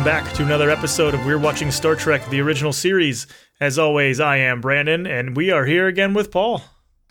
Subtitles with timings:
[0.00, 3.26] welcome back to another episode of We're Watching Star Trek, the original series.
[3.60, 6.62] As always, I am Brandon, and we are here again with Paul.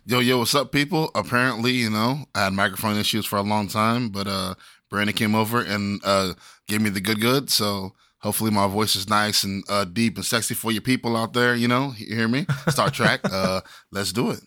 [0.07, 1.11] Yo, yo, what's up, people?
[1.13, 4.55] Apparently, you know, I had microphone issues for a long time, but uh
[4.89, 6.33] Brandon came over and uh
[6.67, 10.25] gave me the good good, so hopefully my voice is nice and uh deep and
[10.25, 11.93] sexy for you people out there, you know.
[11.95, 12.47] You hear me?
[12.69, 13.19] Star Trek.
[13.23, 14.39] uh let's do it.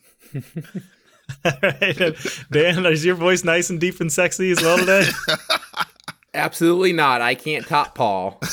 [1.45, 2.17] All right.
[2.51, 5.07] Dan, is your voice nice and deep and sexy as well today?
[6.35, 7.21] Absolutely not.
[7.21, 8.41] I can't top Paul.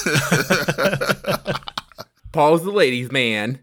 [2.32, 3.60] Paul's the ladies' man.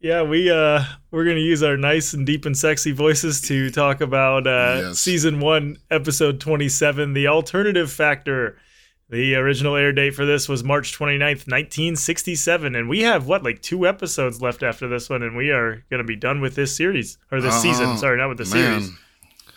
[0.00, 4.00] Yeah, we uh we're gonna use our nice and deep and sexy voices to talk
[4.00, 4.98] about uh Yes.
[4.98, 8.58] season one, episode twenty seven, the alternative factor.
[9.08, 13.62] The original air date for this was March 29th, 1967, and we have what like
[13.62, 17.16] two episodes left after this one, and we are gonna be done with this series
[17.30, 17.86] or this season.
[17.90, 18.80] Oh, Sorry, not with the man.
[18.82, 18.98] series.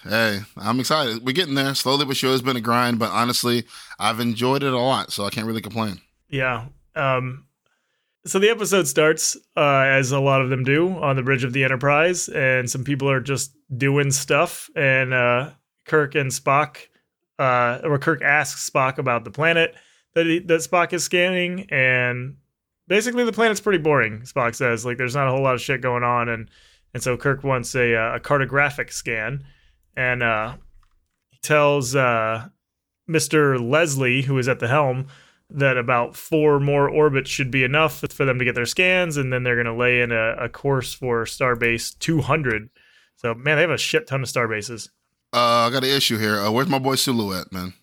[0.03, 1.26] Hey, I'm excited.
[1.26, 1.76] We're getting there.
[1.76, 3.65] Slowly but sure it's been a grind, but honestly,
[3.99, 5.99] I've enjoyed it a lot, so I can't really complain.
[6.29, 6.65] Yeah.
[6.96, 7.46] Um,
[8.26, 11.54] so the episode starts, uh, as a lot of them do, on the bridge of
[11.54, 14.70] the Enterprise, and some people are just doing stuff.
[14.76, 15.51] And uh,
[15.85, 16.77] Kirk and Spock,
[17.37, 19.76] uh, or Kirk asks Spock about the planet
[20.15, 22.37] that he, that Spock is scanning, and
[22.87, 24.21] basically the planet's pretty boring.
[24.21, 26.49] Spock says, like, there's not a whole lot of shit going on, and
[26.93, 29.46] and so Kirk wants a uh, a cartographic scan,
[30.00, 30.55] and uh,
[31.30, 32.48] he tells uh,
[33.05, 35.08] Mister Leslie, who is at the helm,
[35.50, 39.34] that about four more orbits should be enough for them to get their scans, and
[39.34, 42.70] then they're going to lay in a, a course for Starbase 200.
[43.18, 44.90] So, man, they have a shit ton of starbases.
[45.34, 46.38] Uh I got an issue here.
[46.40, 47.74] Uh, where's my boy Sulu at, man?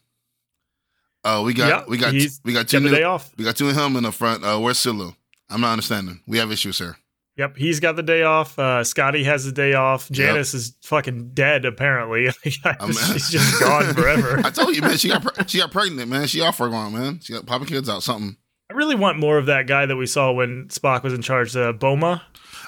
[1.22, 3.32] Uh we got Yeah, we got we got two new, day off.
[3.36, 4.42] we got two of him in the front.
[4.42, 5.12] Uh where's Sulu?
[5.50, 6.22] I'm not understanding.
[6.26, 6.96] We have issues here.
[7.36, 8.58] Yep, he's got the day off.
[8.58, 10.10] Uh, Scotty has the day off.
[10.10, 12.30] Janice is fucking dead, apparently.
[12.42, 14.40] She's just gone forever.
[14.42, 14.96] I told you, man.
[14.96, 16.26] She got pre- she got pregnant, man.
[16.28, 17.20] She off for a while, man.
[17.22, 18.36] She got popping kids out, something.
[18.70, 21.54] I really want more of that guy that we saw when Spock was in charge,
[21.54, 22.22] uh, Boma.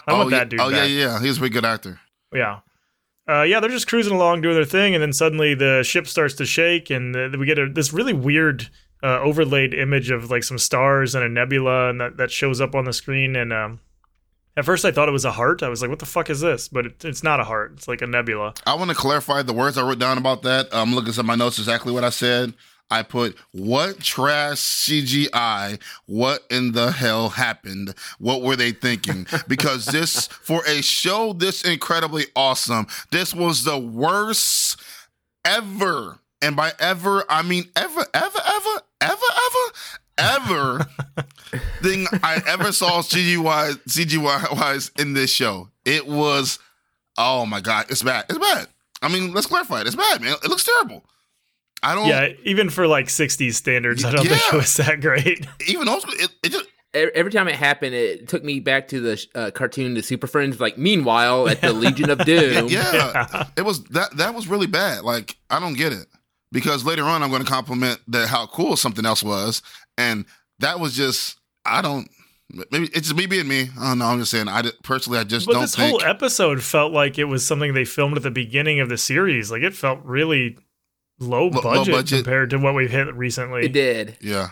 [0.06, 0.90] I want yeah, that dude Oh yeah, back.
[0.90, 1.20] yeah.
[1.20, 2.00] He's a pretty good actor.
[2.32, 2.60] Yeah.
[3.28, 6.34] Uh, yeah, they're just cruising along doing their thing, and then suddenly the ship starts
[6.34, 8.68] to shake, and uh, we get a, this really weird
[9.02, 12.74] uh, overlaid image of like some stars and a nebula, and that, that shows up
[12.74, 13.36] on the screen.
[13.36, 13.80] And um,
[14.58, 15.62] at first, I thought it was a heart.
[15.62, 17.74] I was like, "What the fuck is this?" But it, it's not a heart.
[17.76, 18.54] It's like a nebula.
[18.66, 20.68] I want to clarify the words I wrote down about that.
[20.72, 22.54] I'm looking at my notes exactly what I said.
[22.90, 25.80] I put what trash CGI?
[26.06, 27.94] What in the hell happened?
[28.18, 29.26] What were they thinking?
[29.46, 34.80] Because this for a show this incredibly awesome, this was the worst
[35.44, 36.18] ever.
[36.42, 39.72] And by ever, I mean ever, ever, ever, ever, ever,
[40.18, 40.86] ever
[41.82, 45.68] thing I ever saw CGI CGI wise in this show.
[45.84, 46.58] It was
[47.16, 48.26] oh my god, it's bad.
[48.28, 48.66] It's bad.
[49.00, 49.86] I mean, let's clarify it.
[49.86, 50.34] It's bad, man.
[50.42, 51.04] It looks terrible.
[51.82, 55.46] I don't Yeah, even for like '60s standards, I don't think it was that great.
[55.68, 56.14] even old school.
[56.18, 56.64] It, it just
[56.96, 60.26] E- Every time it happened, it took me back to the uh, cartoon, The Super
[60.26, 60.58] Friends.
[60.58, 65.02] Like, meanwhile, at the Legion of Doom, yeah, it was that that was really bad.
[65.04, 66.06] Like I don't get it
[66.50, 69.60] because later on I'm going to compliment that how cool something else was,
[69.98, 70.24] and
[70.60, 71.36] that was just
[71.66, 72.08] I don't.
[72.70, 73.68] Maybe it's just me being me.
[73.78, 74.06] I don't know.
[74.06, 74.48] I'm just saying.
[74.48, 76.00] I did- personally, I just But don't think this think.
[76.00, 79.50] whole episode felt like it was something they filmed at the beginning of the series.
[79.50, 80.56] Like it felt really
[81.20, 82.24] low Low- budget, low budget.
[82.24, 83.66] compared to what we've hit recently.
[83.66, 84.16] it did.
[84.22, 84.50] yeah,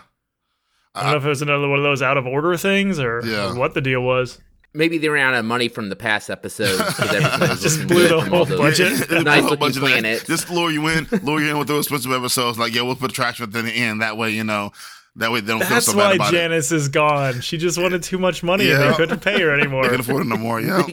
[0.93, 3.21] I don't know if it was another one of those out of order things or,
[3.25, 3.51] Yeah.
[3.51, 4.37] or what the deal was.
[4.73, 6.77] Maybe they ran out of money from the past episodes.
[6.79, 9.09] 'cause everything was Just looking blew the from all whole budget.
[9.09, 12.11] Nice whole looking bunch of Just lure you in, lure you in with those expensive
[12.11, 12.59] episodes.
[12.59, 14.01] Like, yeah, we'll put trash at the end.
[14.03, 14.71] That way, you know,
[15.17, 16.37] that way they don't feel That's so bad why about it.
[16.37, 17.41] Janice is gone.
[17.41, 19.83] She just wanted too much money and they couldn't pay her anymore.
[19.83, 19.91] They anymore.
[19.91, 20.61] can afford it no more.
[20.61, 20.83] Yeah.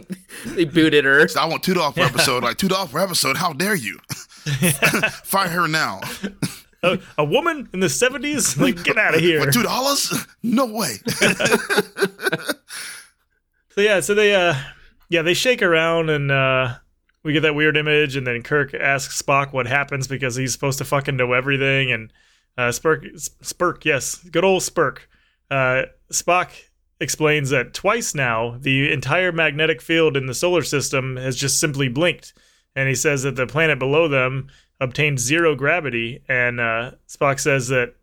[0.47, 1.29] they booted her.
[1.29, 2.43] So I want two dollars per episode.
[2.43, 3.37] Like two dollars per episode.
[3.37, 3.99] How dare you?
[5.25, 6.01] Fire her now.
[6.83, 8.59] a, a woman in the 70s?
[8.61, 9.43] Like, get out of here.
[9.43, 10.13] For two dollars?
[10.43, 10.97] No way.
[13.71, 14.55] So yeah, so they uh
[15.09, 16.75] yeah, they shake around and uh
[17.25, 20.79] we get that weird image and then Kirk asks Spock what happens because he's supposed
[20.79, 22.13] to fucking know everything and
[22.57, 23.05] uh Spurk
[23.43, 24.99] Spurk, yes, good old Spurk.
[25.51, 26.51] Uh Spock
[27.01, 31.89] explains that twice now the entire magnetic field in the solar system has just simply
[31.89, 32.33] blinked
[32.77, 34.49] and he says that the planet below them
[34.81, 37.95] obtained zero gravity and uh Spock says that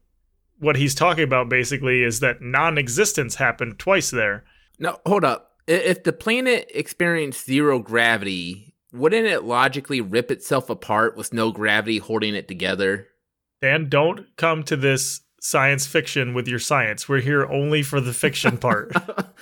[0.62, 4.44] what he's talking about basically is that non-existence happened twice there.
[4.78, 5.58] No, hold up.
[5.68, 11.98] If the planet experienced zero gravity, wouldn't it logically rip itself apart with no gravity
[11.98, 13.08] holding it together?
[13.62, 17.08] Dan, don't come to this science fiction with your science.
[17.10, 18.92] We're here only for the fiction part.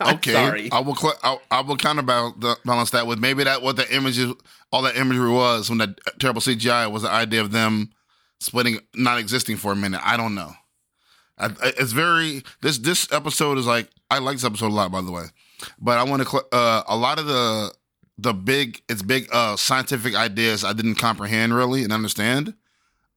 [0.00, 0.70] Okay, sorry.
[0.70, 0.94] I will.
[0.94, 4.32] Cl- I, I will counterbalance that with maybe that what the images,
[4.70, 7.90] all that imagery was when that terrible CGI was the idea of them
[8.40, 10.00] splitting, not existing for a minute.
[10.04, 10.52] I don't know.
[11.38, 14.92] I, I- it's very this this episode is like I like this episode a lot
[14.92, 15.24] by the way,
[15.80, 17.72] but I want to cl- uh, a lot of the
[18.18, 22.52] the big it's big uh scientific ideas I didn't comprehend really and understand.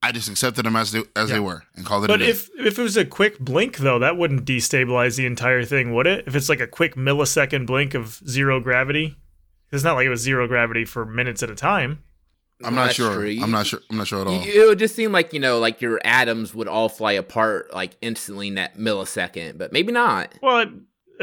[0.03, 1.35] I just accepted them as they as Yeah.
[1.35, 2.07] they were and called it.
[2.07, 2.29] But a day.
[2.31, 6.05] if if it was a quick blink though, that wouldn't destabilize the entire thing, would
[6.07, 6.25] it?
[6.27, 9.15] If it's like a quick millisecond blink of zero gravity,
[9.71, 12.03] it's not like it was zero gravity for minutes at a time.
[12.63, 13.13] I'm Well, not sure.
[13.15, 13.38] true.
[13.41, 13.79] I'm not sure.
[13.89, 14.41] I'm not sure at all.
[14.44, 17.95] It would just seem like you know, like your atoms would all fly apart like
[18.01, 20.33] instantly in that millisecond, but maybe not.
[20.41, 20.65] Well, I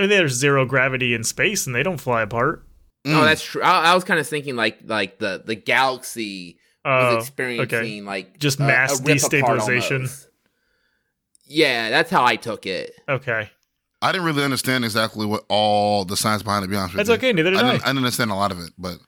[0.00, 2.64] mean, there's zero gravity in space, and they don't fly apart.
[3.06, 3.12] Mm.
[3.12, 3.62] No, that's true.
[3.62, 8.38] I, I was kind of thinking like like the the galaxy was Uh, experiencing like
[8.38, 10.26] Just a- a mass rip destabilization.
[11.46, 12.92] Yeah, that's how I took it.
[13.08, 13.50] okay,
[14.02, 16.68] I didn't really understand exactly what all the science behind it.
[16.68, 17.32] To be honest with that's you, okay.
[17.32, 17.72] Neither did I I.
[17.72, 18.98] didn't, I didn't understand a lot of it, but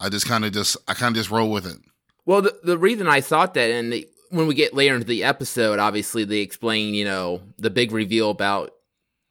[0.00, 1.78] I just kind of just I kind of just roll with it.
[2.26, 5.24] Well, the, the reason I thought that, and the, when we get later into the
[5.24, 8.72] episode, obviously they explain, you know, the big reveal about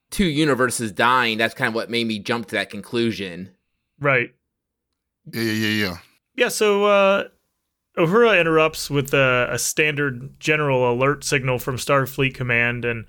[0.10, 1.38] two universes dying.
[1.38, 3.52] That's kind of what made me jump to that conclusion.
[4.00, 4.34] Right.
[5.32, 5.98] Yeah, yeah, yeah, yeah.
[6.36, 7.24] Yeah, so uh
[7.98, 13.06] Uhura interrupts with a, a standard general alert signal from Starfleet Command, and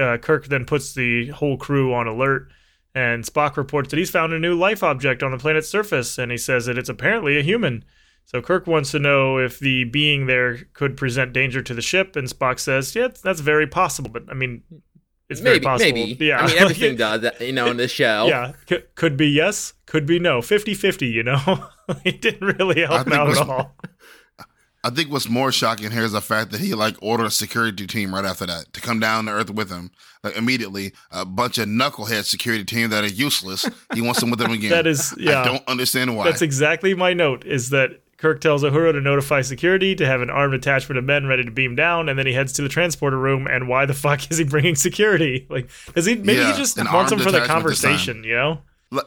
[0.00, 2.48] uh, Kirk then puts the whole crew on alert.
[2.94, 6.30] And Spock reports that he's found a new life object on the planet's surface, and
[6.32, 7.84] he says that it's apparently a human.
[8.24, 12.14] So Kirk wants to know if the being there could present danger to the ship,
[12.16, 14.62] and Spock says, "Yeah, that's very possible." But I mean,
[15.28, 15.92] it's very maybe, possible.
[15.92, 16.26] maybe.
[16.26, 18.26] Yeah, I mean, everything does, you know, in this show.
[18.28, 20.40] Yeah, C- could be yes, could be no.
[20.40, 21.68] 50-50, you know.
[22.04, 23.76] it didn't really help out what's- at all.
[24.88, 27.86] I think what's more shocking here is the fact that he like ordered a security
[27.86, 29.90] team right after that to come down to Earth with him,
[30.24, 30.92] like immediately.
[31.10, 33.68] A bunch of knucklehead security team that are useless.
[33.92, 34.70] He wants them with him again.
[34.70, 35.42] That is, yeah.
[35.42, 36.24] I don't understand why.
[36.24, 37.44] That's exactly my note.
[37.44, 41.26] Is that Kirk tells Uhura to notify security to have an armed attachment of men
[41.26, 43.46] ready to beam down, and then he heads to the transporter room.
[43.46, 45.46] And why the fuck is he bringing security?
[45.50, 46.14] Like, does he?
[46.16, 47.90] Maybe Yeah, he just wants them for the attachment this time.
[47.90, 48.24] conversation.
[48.24, 48.58] You know?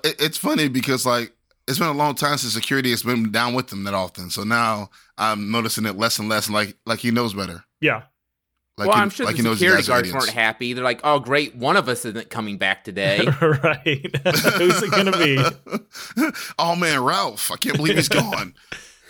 [0.04, 1.34] It's funny because like
[1.68, 4.30] it's been a long time since security has been down with them that often.
[4.30, 6.50] So now I'm noticing it less and less.
[6.50, 7.64] Like like he knows better.
[7.80, 8.04] Yeah.
[8.78, 10.26] Like well, he, I'm sure like the he knows you security guys are guards idiots.
[10.26, 10.74] weren't happy.
[10.74, 14.16] They're like, "Oh, great, one of us isn't coming back today." right.
[14.58, 15.38] Who's it gonna be?
[16.58, 17.52] oh man, Ralph!
[17.52, 18.56] I can't believe he's gone.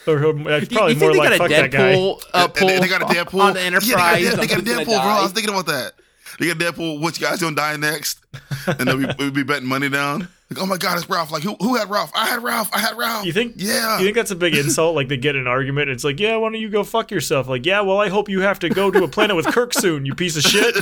[0.07, 1.93] Or who- uh, you, probably you more think like they fuck got a that guy.
[1.93, 3.89] Deadpool uh, And- and they, they got a Deadpool on the Enterprise?
[3.89, 4.97] Yeah, they got, on they got a who's gonna Deadpool, bro.
[4.97, 5.93] I was thinking about that.
[6.39, 7.01] They got Deadpool.
[7.01, 8.19] Which guy's gonna die next?
[8.67, 10.27] And then we we'd be betting money down.
[10.49, 11.31] Like, oh my god, it's Ralph.
[11.31, 12.11] Like, who who had Ralph?
[12.13, 12.69] I had Ralph.
[12.73, 13.25] I had Ralph.
[13.25, 13.53] You think?
[13.57, 13.99] Yeah.
[13.99, 14.95] You think that's a big insult?
[14.95, 17.09] Like they get in an argument, and it's like, yeah, why don't you go fuck
[17.11, 17.47] yourself?
[17.47, 20.05] Like, yeah, well, I hope you have to go to a planet with Kirk soon,
[20.05, 20.75] you piece of shit.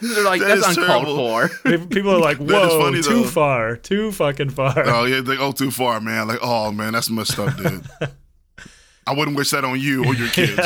[0.00, 1.16] They're like, That "That's is uncalled terrible.
[1.16, 3.24] for." People are like, whoa, funny, too though.
[3.24, 4.74] far, too fucking far.
[4.86, 6.28] Oh yeah, they go too far, man.
[6.28, 7.84] Like, oh man, that's messed up, dude.
[9.08, 10.60] I wouldn't wish that on you or your kids.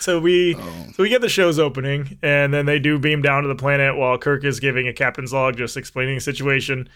[0.00, 0.86] So we Oh.
[0.94, 3.96] so we get the show's opening, and then they do beam down to the planet
[3.96, 6.88] while Kirk is giving a captain's log, just explaining the situation.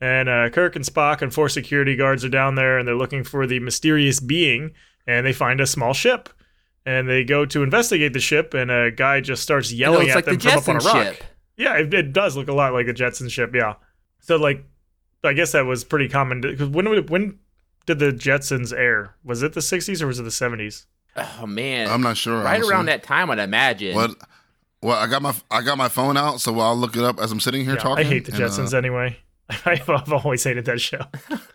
[0.00, 3.24] And uh, Kirk and Spock and four security guards are down there, and they're looking
[3.24, 4.72] for the mysterious being,
[5.06, 6.28] and they find a small ship.
[6.86, 10.10] And they go to investigate the ship, and a guy just starts It yelling looks
[10.10, 11.14] at like the them from up on a rock.
[11.14, 11.24] ship.
[11.56, 13.54] Yeah, it, it does look a lot like a Jetson ship.
[13.54, 13.74] Yeah.
[14.20, 14.64] So like,
[15.22, 16.40] I guess that was pretty common.
[16.40, 17.38] Because when when
[17.86, 19.14] did the Jetsons air?
[19.24, 20.86] Was it the '60s or was it the '70s?
[21.16, 22.42] Oh man, I'm not sure.
[22.42, 22.72] right honestly.
[22.72, 23.94] around that time, I'd imagine.
[23.94, 24.16] What?
[24.82, 27.32] Well, I got my I got my phone out, so I'll look it up as
[27.32, 28.06] I'm sitting here Yeah, talking.
[28.06, 29.18] I hate the and, uh, Jetsons anyway.
[29.66, 31.00] I've always hated that show.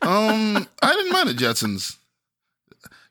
[0.02, 1.98] um, I didn't mind the Jetsons.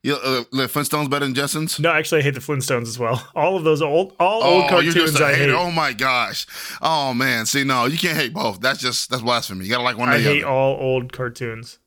[0.05, 1.81] You, uh, the Flintstones better than Jetsons?
[1.81, 3.27] No, actually, I hate the Flintstones as well.
[3.35, 5.49] All of those old, all old Oh, you're cartoons I hate.
[5.51, 6.47] Oh my gosh.
[6.83, 7.47] Oh man.
[7.47, 8.61] See, no, you can't hate both.
[8.61, 9.65] That's just that's blasphemy.
[9.65, 10.53] You gotta like one or I hate other.
[10.53, 11.79] all old cartoons.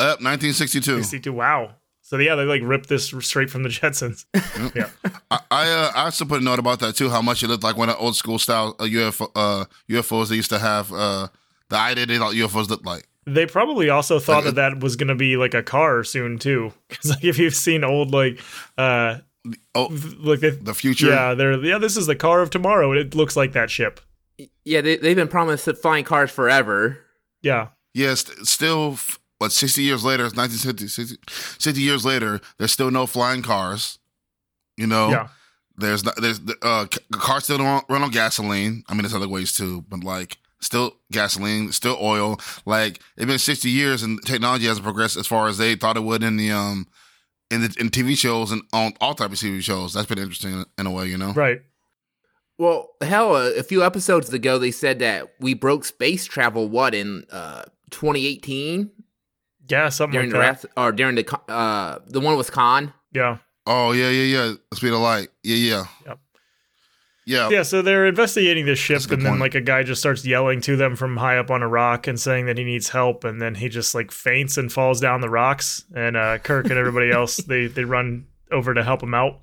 [0.00, 1.04] Up 1962.
[1.04, 1.32] 62.
[1.32, 1.76] Wow.
[2.02, 4.24] So yeah, they like ripped this straight from the Jetsons.
[4.74, 4.90] yeah.
[5.30, 7.10] I I, uh, I also put a note about that too.
[7.10, 10.30] How much it looked like one of the old school style uh, UFO uh, UFOs
[10.30, 10.92] they used to have.
[10.92, 11.28] Uh,
[11.68, 13.06] the idea they thought UFOs looked like.
[13.26, 16.72] They probably also thought that that was going to be like a car soon too,
[16.88, 18.40] because like if you've seen old like,
[18.78, 19.18] uh,
[19.76, 21.06] Oh, like they, the future.
[21.06, 24.00] yeah, they're yeah, this is the car of tomorrow, and it looks like that ship.
[24.64, 26.98] yeah, they, they've been promised flying cars forever.
[27.42, 31.16] Yeah, Yes, st- still, f- what, 60 years later, it's 1960, 60,
[31.62, 33.98] 60 years later, there's still no flying cars.
[34.76, 35.28] You know, yeah.
[35.76, 38.82] there's not, there's, uh, c- cars still don't run on gasoline.
[38.88, 42.38] I mean, there's other ways too, but like, still gasoline, still oil.
[42.64, 46.02] Like, it's been 60 years and technology hasn't progressed as far as they thought it
[46.04, 46.86] would in the, um,
[47.50, 49.92] in the in TV shows and on all type of TV shows.
[49.94, 51.32] That's been interesting in a way, you know?
[51.32, 51.60] Right.
[52.58, 56.68] Well, hell, a, a few episodes ago, they said that we broke space travel.
[56.68, 58.90] What in uh, 2018?
[59.68, 60.64] Yeah, something during the like that.
[60.64, 62.92] wrath, or during the uh the one with Khan.
[63.12, 63.38] Yeah.
[63.66, 64.54] Oh yeah, yeah, yeah.
[64.74, 65.28] Speed of light.
[65.42, 65.84] Yeah, yeah.
[66.06, 66.18] Yep.
[67.26, 67.48] Yeah.
[67.50, 69.40] Yeah, so they're investigating this ship, That's a good and then point.
[69.40, 72.18] like a guy just starts yelling to them from high up on a rock and
[72.18, 75.28] saying that he needs help, and then he just like faints and falls down the
[75.28, 75.84] rocks.
[75.94, 79.40] And uh, Kirk and everybody else they they run over to help him out.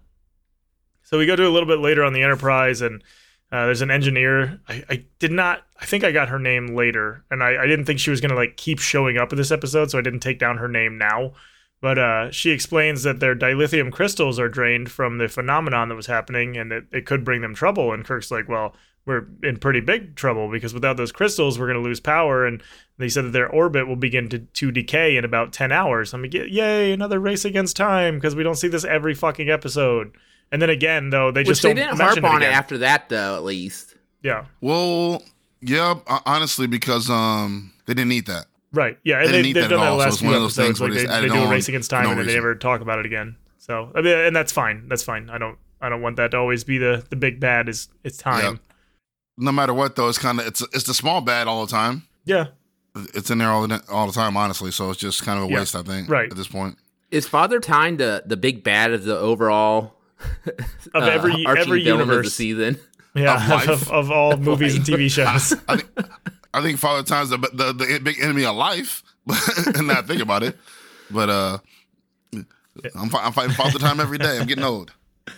[1.03, 3.03] So we go to a little bit later on the Enterprise, and
[3.51, 4.61] uh, there's an engineer.
[4.69, 5.63] I, I did not.
[5.79, 8.33] I think I got her name later, and I, I didn't think she was gonna
[8.35, 11.33] like keep showing up in this episode, so I didn't take down her name now.
[11.83, 16.07] But uh, she explains that their dilithium crystals are drained from the phenomenon that was
[16.07, 17.91] happening, and it, it could bring them trouble.
[17.91, 18.73] And Kirk's like, "Well,
[19.05, 22.63] we're in pretty big trouble because without those crystals, we're going to lose power." And
[22.97, 26.13] they said that their orbit will begin to, to decay in about ten hours.
[26.13, 30.13] I mean, yay, another race against time because we don't see this every fucking episode.
[30.53, 32.53] And then again, though, they Which just they don't didn't mention harp on it it
[32.53, 33.35] after that, though.
[33.35, 35.21] At least yeah, Well,
[35.59, 35.95] yeah.
[36.25, 38.45] Honestly, because um, they didn't need that.
[38.73, 38.97] Right.
[39.03, 40.35] Yeah, and they they, they've done at that all, the so last it's few one
[40.35, 40.79] of those episodes.
[40.79, 42.27] things Like they, they just they added do a race against time, no and then
[42.27, 43.37] they never talk about it again.
[43.59, 44.87] So I mean, and that's fine.
[44.89, 45.29] That's fine.
[45.29, 47.69] I don't I don't want that to always be the the big bad.
[47.69, 48.59] Is it's time.
[49.37, 52.03] No matter what, though, it's kind of it's it's the small bad all the time.
[52.25, 52.47] Yeah.
[53.15, 54.69] It's in there all the all the time, honestly.
[54.69, 56.09] So it's just kind of a Yeah, waste, I think.
[56.09, 56.29] right.
[56.29, 56.77] at this point.
[57.09, 59.95] is Father Time the the big bad of the overall
[60.45, 62.33] Of uh, every Archie every villain of the universe.
[62.35, 62.79] season?
[63.15, 65.53] Yeah, Of of, of all movies and TV shows.
[65.67, 65.89] I think
[66.53, 69.03] I think Father Time's the, the the big enemy of life,
[69.75, 70.57] and not think about it.
[71.09, 71.57] But uh,
[72.95, 74.37] I'm I'm fighting Father Time every day.
[74.39, 74.93] I'm getting old.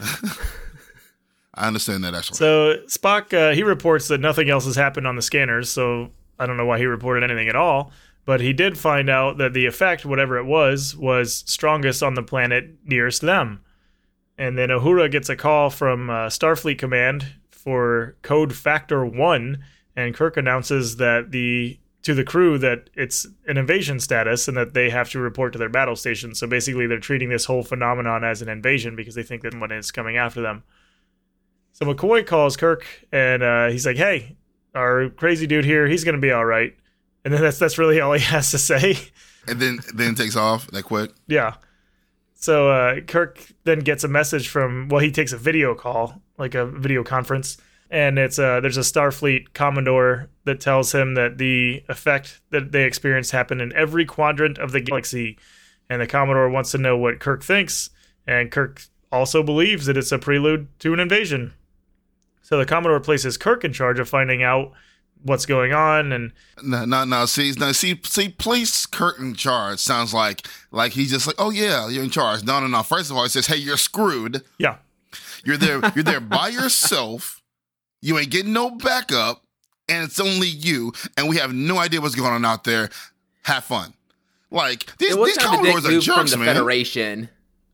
[1.57, 2.37] I understand that actually.
[2.37, 5.69] So Spock, uh, he reports that nothing else has happened on the scanners.
[5.69, 7.91] So I don't know why he reported anything at all.
[8.25, 12.23] But he did find out that the effect, whatever it was, was strongest on the
[12.23, 13.61] planet nearest them.
[14.37, 19.63] And then Uhura gets a call from uh, Starfleet Command for code Factor One,
[19.95, 24.75] and Kirk announces that the to the crew that it's an invasion status and that
[24.75, 26.35] they have to report to their battle station.
[26.35, 29.71] So basically, they're treating this whole phenomenon as an invasion because they think that one
[29.71, 30.63] is coming after them.
[31.73, 34.35] So McCoy calls Kirk and uh, he's like, "Hey,
[34.73, 36.75] our crazy dude here, he's gonna be all right."
[37.23, 38.97] And then that's that's really all he has to say.
[39.47, 41.11] and then then takes off that quick.
[41.27, 41.55] yeah.
[42.35, 46.53] So uh, Kirk then gets a message from well, he takes a video call, like
[46.53, 47.57] a video conference,
[47.89, 52.83] and it's uh, there's a Starfleet Commodore that tells him that the effect that they
[52.83, 55.37] experienced happened in every quadrant of the galaxy,
[55.89, 57.89] and the Commodore wants to know what Kirk thinks,
[58.27, 61.53] and Kirk also believes that it's a prelude to an invasion.
[62.41, 64.71] So the Commodore places Kirk in charge of finding out
[65.23, 66.31] what's going on, and
[66.63, 67.25] No, no, no.
[67.25, 68.29] See, no, see, see.
[68.29, 72.43] Place Kirk in charge sounds like like he's just like, oh yeah, you're in charge.
[72.43, 72.83] No, no, no.
[72.83, 74.43] First of all, he says, hey, you're screwed.
[74.59, 74.77] yeah,
[75.43, 75.81] You're there.
[75.95, 77.34] You're there by yourself.
[78.05, 79.43] You ain't getting no backup,
[79.89, 80.93] and it's only you.
[81.17, 82.89] And we have no idea what's going on out there.
[83.43, 83.93] Have fun.
[84.51, 86.45] Like these, these kind of a dick Commodores are move from jerks, the man.
[86.47, 87.29] Federation.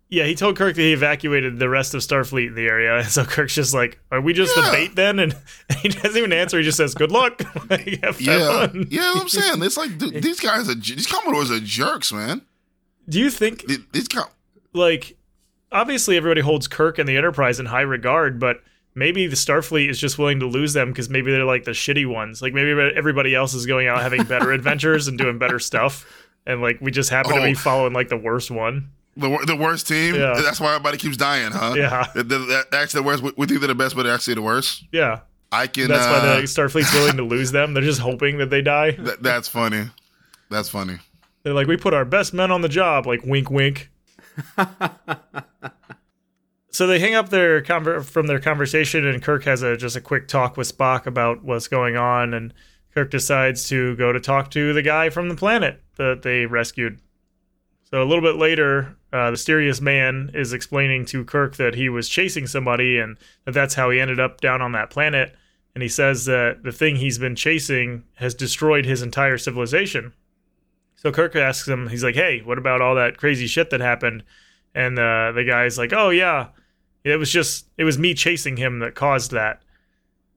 [0.08, 2.98] Yeah, he told Kirk that he evacuated the rest of Starfleet in the area.
[3.00, 5.20] And so Kirk's just like, Are we just the bait then?
[5.20, 5.36] And
[5.82, 6.58] he doesn't even answer.
[6.58, 7.42] He just says, Good luck.
[7.70, 8.88] Like, have, have Yeah, fun.
[8.90, 9.14] yeah.
[9.18, 12.42] I'm saying it's like dude, these guys are these Commodores are jerks, man.
[13.08, 14.28] Do you think, These- These com-
[14.74, 15.18] like,
[15.72, 18.62] obviously everybody holds Kirk and the Enterprise in high regard, but
[18.96, 22.06] maybe the Starfleet is just willing to lose them because maybe they're like the shitty
[22.12, 22.42] ones.
[22.42, 26.06] Like, maybe everybody else is going out having better adventures and doing better stuff.
[26.46, 27.46] And, like, we just happen to Oh.
[27.46, 28.90] be following, like, the worst one.
[29.18, 30.16] the the worst team.
[30.16, 30.40] Yeah.
[30.42, 31.74] That's why everybody keeps dying, huh?
[31.78, 32.08] Yeah.
[32.16, 33.22] The- the- the- actually, the worst.
[33.24, 34.86] We, we think they're the best, but they're actually the worst.
[34.92, 35.20] Yeah.
[35.52, 35.90] I can.
[35.90, 37.74] That's why uh, the Starfleet's willing to lose them.
[37.74, 38.92] They're just hoping that they die.
[38.92, 39.84] Th- that's funny.
[40.50, 40.98] That's funny.
[41.44, 43.06] They're like, we put our best men on the job.
[43.06, 43.90] Like, wink, wink.
[46.72, 50.02] so they hang up their conver- from their conversation, and Kirk has a just a
[50.02, 52.54] quick talk with Spock about what's going on, and
[52.94, 57.00] Kirk decides to go to talk to the guy from the planet that they rescued.
[57.84, 61.90] So a little bit later, uh, the mysterious man is explaining to Kirk that he
[61.90, 65.36] was chasing somebody, and that that's how he ended up down on that planet.
[65.76, 70.14] And he says that the thing he's been chasing has destroyed his entire civilization.
[70.96, 74.24] So Kirk asks him, he's like, "Hey, what about all that crazy shit that happened?"
[74.74, 76.48] And uh, the guy's like, "Oh yeah,
[77.04, 79.62] it was just it was me chasing him that caused that."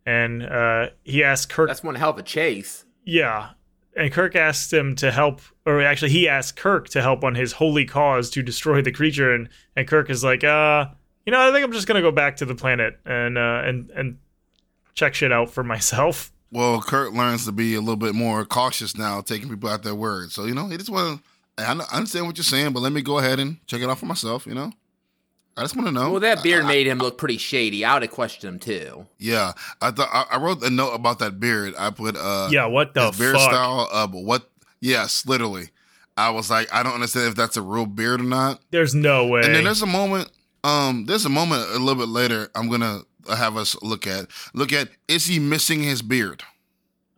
[0.07, 2.85] And uh, he asked Kirk, That's one hell of a chase.
[3.05, 3.51] "Yeah,"
[3.97, 7.53] and Kirk asked him to help, or actually he asked Kirk to help on his
[7.53, 10.87] holy cause to destroy the creature, and and Kirk is like, "Uh,
[11.27, 13.91] you know, I think I'm just gonna go back to the planet and uh, and
[13.91, 14.19] and
[14.95, 18.97] check shit out for myself." Well, Kirk learns to be a little bit more cautious
[18.97, 20.31] now, taking people at their word.
[20.31, 21.25] So you know, he just want to.
[21.59, 23.99] I I understand what you're saying, but let me go ahead and check it out
[23.99, 24.47] for myself.
[24.47, 24.73] You know,
[25.57, 26.11] I just want to know.
[26.11, 27.85] Well, that beard I- I- made him look pretty shady.
[27.85, 29.07] I would have questioned him too.
[29.19, 31.75] Yeah, I thought I, I wrote a note about that beard.
[31.79, 33.51] I put uh, yeah, what the his beard fuck?
[33.51, 33.89] style.
[33.93, 34.51] Uh, but what?
[34.81, 35.71] Yes, literally.
[36.17, 38.61] I was like, I don't understand if that's a real beard or not.
[38.71, 39.43] There's no way.
[39.43, 40.31] And then there's a moment.
[40.63, 42.51] Um, there's a moment a little bit later.
[42.55, 46.43] I'm gonna have us look at look at is he missing his beard?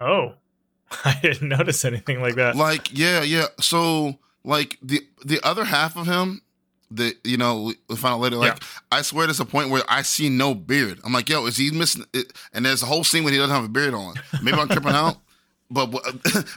[0.01, 0.35] oh,
[1.05, 2.55] I didn't notice anything like that.
[2.57, 3.47] Like, yeah, yeah.
[3.61, 6.43] So, like the the other half of him,
[6.91, 8.37] the you know we find out later.
[8.37, 8.63] Like,
[8.93, 11.01] I swear, there's a point where I see no beard.
[11.05, 12.05] I'm like, yo, is he missing?
[12.13, 12.33] It?
[12.53, 14.15] And there's a whole scene when he doesn't have a beard on.
[14.43, 15.17] Maybe I'm tripping out.
[15.69, 15.87] But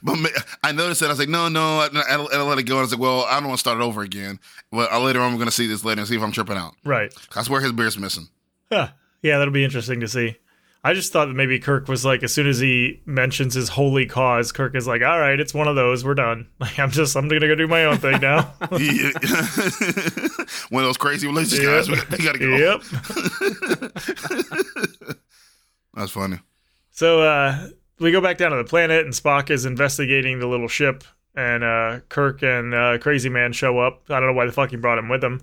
[0.04, 0.32] but
[0.64, 2.76] I noticed that I was like, no, no, and I, I let it go.
[2.76, 4.40] And I was like, well, I don't want to start it over again.
[4.72, 6.76] But later on, I'm going to see this later and see if I'm tripping out.
[6.84, 7.12] Right.
[7.36, 8.28] I swear his beard's missing.
[8.72, 8.90] Huh.
[9.24, 10.38] Yeah, that'll be interesting to see.
[10.82, 14.06] I just thought that maybe Kirk was like, as soon as he mentions his holy
[14.06, 16.06] cause, Kirk is like, all right, it's one of those.
[16.06, 16.48] We're done.
[16.60, 18.42] Like, I'm just, I'm going to go do my own thing now.
[20.70, 21.86] one of those crazy religious yep.
[21.86, 21.90] guys.
[21.90, 22.48] We, we got to go.
[22.58, 22.82] Yep.
[25.94, 26.40] That's funny.
[26.92, 27.70] So, uh,
[28.00, 31.04] we go back down to the planet, and Spock is investigating the little ship,
[31.36, 34.04] and uh, Kirk and uh, Crazy Man show up.
[34.10, 35.42] I don't know why the fuck he brought him with him,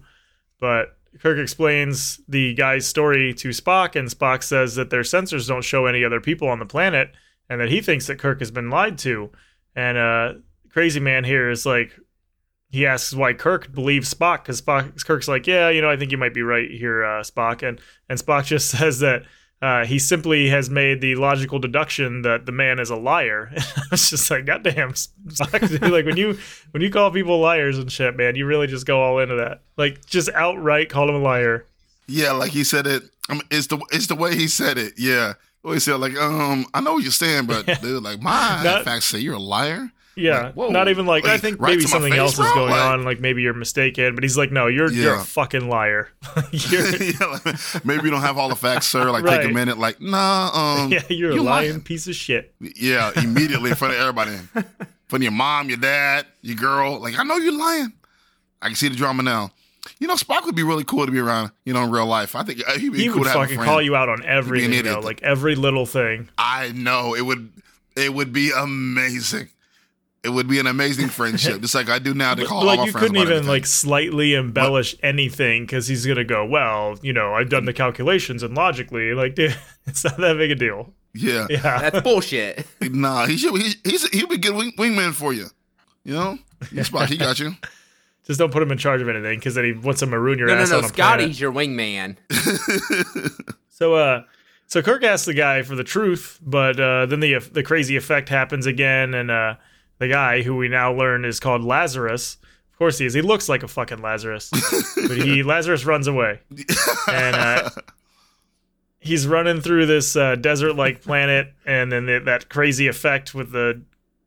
[0.61, 5.65] but Kirk explains the guy's story to Spock, and Spock says that their sensors don't
[5.65, 7.13] show any other people on the planet,
[7.49, 9.31] and that he thinks that Kirk has been lied to.
[9.75, 10.35] And uh,
[10.71, 11.93] Crazy Man here is like,
[12.69, 16.13] he asks why Kirk believes Spock, because Spock Kirk's like, yeah, you know, I think
[16.13, 19.25] you might be right here, uh, Spock, and and Spock just says that
[19.63, 23.51] uh, he simply has made the logical deduction that the man is a liar.
[23.93, 24.93] it's just like, goddamn,
[25.53, 26.39] like when you
[26.73, 29.63] when you call people liars and shit, man, you really just go all into that.
[29.77, 31.65] Like, just outright call him a liar.
[32.07, 33.03] Yeah, like he said it.
[33.29, 34.95] I mean, it's the it's the way he said it.
[34.97, 38.63] Yeah, well, he said like, um, I know what you're saying, but dude, like my
[38.63, 39.91] Not, facts say you're a liar.
[40.17, 42.47] Yeah, like, not even like, like I think right maybe something face, else bro?
[42.47, 43.05] is going like, on.
[43.05, 45.03] Like maybe you're mistaken, but he's like, no, you're yeah.
[45.03, 46.09] you're a fucking liar.
[46.53, 49.11] yeah, like, maybe you don't have all the facts, sir.
[49.11, 49.43] Like right.
[49.43, 49.77] take a minute.
[49.77, 52.55] Like nah, um, yeah, you're, you're a lying, lying piece of shit.
[52.61, 54.73] Yeah, immediately in front of everybody, in front
[55.13, 56.99] of your mom, your dad, your girl.
[56.99, 57.93] Like I know you're lying.
[58.63, 59.51] I can see the drama now.
[59.99, 61.53] You know, Spock would be really cool to be around.
[61.67, 63.61] You know, in real life, I think uh, he'd be he cool would to fucking
[63.61, 66.31] call you out on everything, though, like every little thing.
[66.39, 67.53] I know it would.
[67.95, 69.49] It would be amazing
[70.27, 72.87] it would be an amazing friendship, just like I do now to call like all
[72.87, 75.05] you couldn't even like slightly embellish what?
[75.05, 79.37] anything because he's gonna go, well, you know, I've done the calculations and logically, like,
[79.37, 80.93] dude, it's not that big a deal.
[81.15, 82.67] Yeah, yeah, that's bullshit.
[82.81, 83.55] nah, he should.
[83.57, 85.47] He, he's he'll be good wing, wingman for you.
[86.03, 87.53] You know, Spock, he got you.
[88.25, 90.49] Just don't put him in charge of anything because then he wants to maroon your
[90.49, 90.71] no, ass.
[90.71, 92.17] No, no, no, Scotty's your wingman.
[93.71, 94.25] so, uh,
[94.67, 98.29] so Kirk asks the guy for the truth, but uh, then the the crazy effect
[98.29, 99.55] happens again, and uh,
[99.99, 102.39] the guy who we now learn is called Lazarus.
[102.73, 103.15] Of course he is.
[103.15, 104.51] He looks like a fucking Lazarus,
[105.09, 106.41] but he Lazarus runs away,
[107.09, 107.71] and uh,
[109.01, 113.83] he's running through this uh, desert-like planet, and then the, that crazy effect with the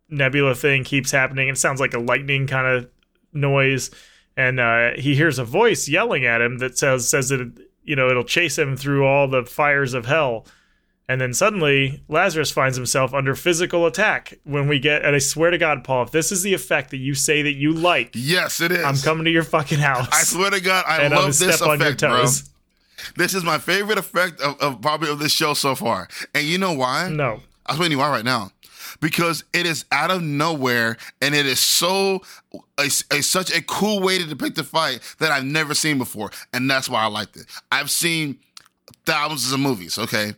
[0.10, 1.48] nebula thing keeps happening.
[1.48, 2.90] It sounds like a lightning kind of
[3.34, 3.92] noise,
[4.36, 7.52] and uh, he hears a voice yelling at him that says says that
[7.84, 10.48] you know it'll chase him through all the fires of hell.
[11.10, 15.50] And then suddenly, Lazarus finds himself under physical attack when we get, and I swear
[15.50, 18.62] to God, Paul, if this is the effect that you say that you like, yes,
[18.62, 18.86] it is.
[18.86, 20.08] I'm coming to your fucking house.
[20.12, 22.26] I swear to God, I love this effect, bro.
[23.16, 26.08] This is my favorite effect of, of probably of this show so far.
[26.36, 27.10] And you know why?
[27.10, 27.40] No.
[27.66, 28.52] I'll explain you why right now.
[29.02, 32.22] Because it is out of nowhere and it is so
[32.78, 36.30] a, a, such a cool way to depict the fight that I've never seen before.
[36.54, 37.48] And that's why I liked it.
[37.72, 38.38] I've seen
[39.06, 40.34] thousands of movies, okay?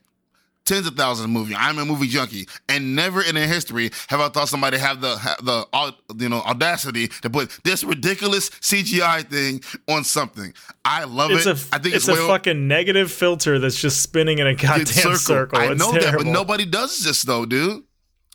[0.71, 1.55] Tens of thousands of movies.
[1.59, 5.15] I'm a movie junkie, and never in their history have I thought somebody have the
[5.43, 10.53] the you know audacity to put this ridiculous CGI thing on something.
[10.85, 11.57] I love it's it.
[11.57, 14.55] A, I think it's, it's a well, fucking negative filter that's just spinning in a
[14.55, 15.15] goddamn circle.
[15.17, 15.59] circle.
[15.59, 16.01] I know terrible.
[16.01, 17.83] that, but nobody does this though, dude.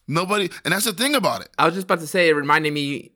[0.08, 1.48] Nobody, and that's the thing about it.
[1.58, 3.10] I was just about to say, it reminded me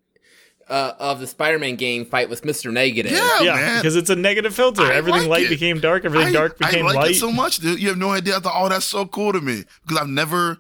[0.71, 3.13] uh, of the Spider-Man game fight with Mister Negative.
[3.13, 4.85] Yeah, yeah, because it's a negative filter.
[4.85, 5.51] I everything like light it.
[5.51, 6.05] became dark.
[6.05, 7.11] Everything I, dark became I like light.
[7.11, 7.81] It so much, dude.
[7.81, 8.37] You have no idea.
[8.37, 10.57] I thought, oh, that's so cool to me because I've never.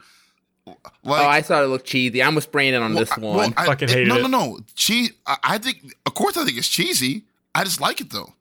[0.66, 2.22] Like, oh, I thought it looked cheesy.
[2.22, 3.36] I'm with Brandon on well, this one.
[3.36, 4.22] Well, I fucking hated no, it.
[4.22, 4.58] No, no, no.
[4.74, 5.12] Cheese.
[5.26, 7.24] I, I think, of course, I think it's cheesy.
[7.54, 8.34] I just like it though.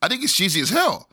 [0.00, 1.08] I think it's cheesy as hell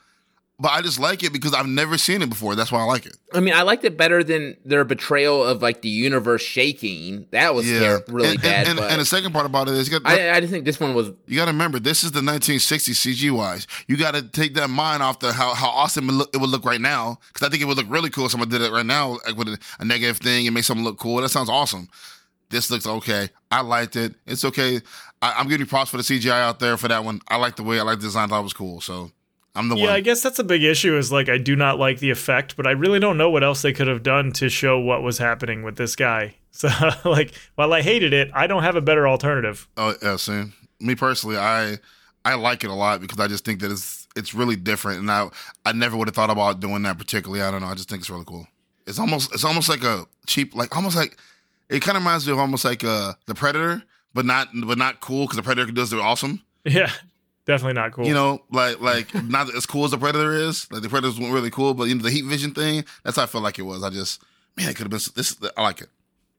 [0.61, 2.53] but I just like it because I've never seen it before.
[2.55, 3.17] That's why I like it.
[3.33, 7.25] I mean, I liked it better than their betrayal of like the universe shaking.
[7.31, 7.97] That was yeah.
[8.07, 8.67] really and, bad.
[8.67, 10.79] And, and, and, the second part about it is, got, I, I just think this
[10.79, 11.13] one was.
[11.25, 13.65] You got to remember, this is the 1960s CG wise.
[13.87, 16.51] You got to take that mind off the how how awesome it, look, it would
[16.51, 17.17] look right now.
[17.33, 19.35] Because I think it would look really cool if someone did it right now, like
[19.35, 21.21] with a, a negative thing and make something look cool.
[21.21, 21.89] That sounds awesome.
[22.51, 23.29] This looks okay.
[23.49, 24.13] I liked it.
[24.27, 24.81] It's okay.
[25.23, 27.21] I, am giving you props for the CGI out there for that one.
[27.27, 28.29] I like the way I like the design.
[28.29, 28.81] That was cool.
[28.81, 29.11] So
[29.55, 29.89] I'm the yeah, one.
[29.89, 30.95] Yeah, I guess that's a big issue.
[30.97, 33.61] Is like I do not like the effect, but I really don't know what else
[33.61, 36.35] they could have done to show what was happening with this guy.
[36.53, 36.67] So
[37.05, 39.69] like, while I hated it, I don't have a better alternative.
[39.77, 41.77] Oh yeah, see, me personally, I
[42.25, 45.09] I like it a lot because I just think that it's it's really different, and
[45.09, 45.29] I
[45.65, 47.41] I never would have thought about doing that particularly.
[47.41, 47.67] I don't know.
[47.67, 48.47] I just think it's really cool.
[48.85, 51.17] It's almost it's almost like a cheap, like almost like
[51.69, 53.83] it kind of reminds me of almost like uh the Predator,
[54.13, 56.43] but not but not cool because the Predator does do awesome.
[56.63, 56.91] Yeah,
[57.45, 58.05] definitely not cool.
[58.05, 60.71] You know, like like not as cool as the Predator is.
[60.71, 62.85] Like the Predator's weren't really cool, but you know the heat vision thing.
[63.03, 63.83] That's how I felt like it was.
[63.83, 64.23] I just
[64.57, 65.37] man, it could have been this.
[65.57, 65.89] I like it.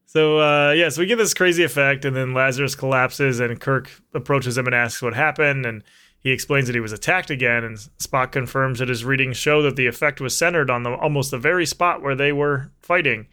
[0.07, 3.91] So uh, yeah, so we get this crazy effect, and then Lazarus collapses, and Kirk
[4.15, 5.83] approaches him and asks what happened, and
[6.21, 9.77] he explains that he was attacked again, and Spock confirms that his readings show that
[9.77, 13.27] the effect was centered on the almost the very spot where they were fighting.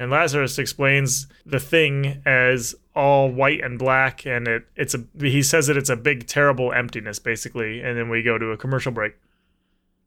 [0.00, 5.42] And Lazarus explains the thing as all white and black, and it it's a he
[5.42, 8.92] says that it's a big terrible emptiness basically, and then we go to a commercial
[8.92, 9.12] break.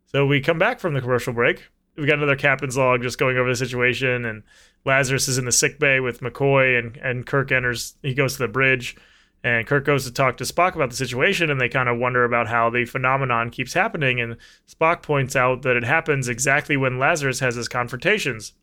[0.07, 1.69] So we come back from the commercial break.
[1.95, 4.41] We got another captain's log just going over the situation, and
[4.83, 7.93] Lazarus is in the sick bay with McCoy, and and Kirk enters.
[8.01, 8.97] He goes to the bridge,
[9.43, 12.25] and Kirk goes to talk to Spock about the situation, and they kind of wonder
[12.25, 14.19] about how the phenomenon keeps happening.
[14.19, 18.53] And Spock points out that it happens exactly when Lazarus has his confrontations.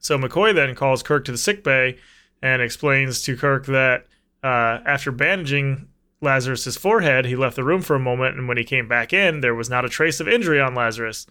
[0.00, 1.98] So McCoy then calls Kirk to the sick bay
[2.42, 4.06] and explains to Kirk that
[4.42, 5.88] uh, after bandaging
[6.22, 9.40] Lazarus's forehead, he left the room for a moment, and when he came back in,
[9.40, 11.26] there was not a trace of injury on Lazarus.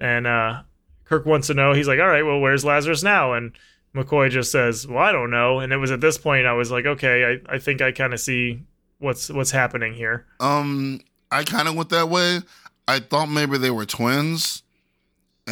[0.00, 0.62] And uh,
[1.04, 1.72] Kirk wants to know.
[1.72, 3.52] He's like, "All right, well, where's Lazarus now?" And
[3.94, 6.70] McCoy just says, "Well, I don't know." And it was at this point I was
[6.70, 8.62] like, "Okay, I, I think I kind of see
[8.98, 12.40] what's what's happening here." Um, I kind of went that way.
[12.88, 14.62] I thought maybe they were twins,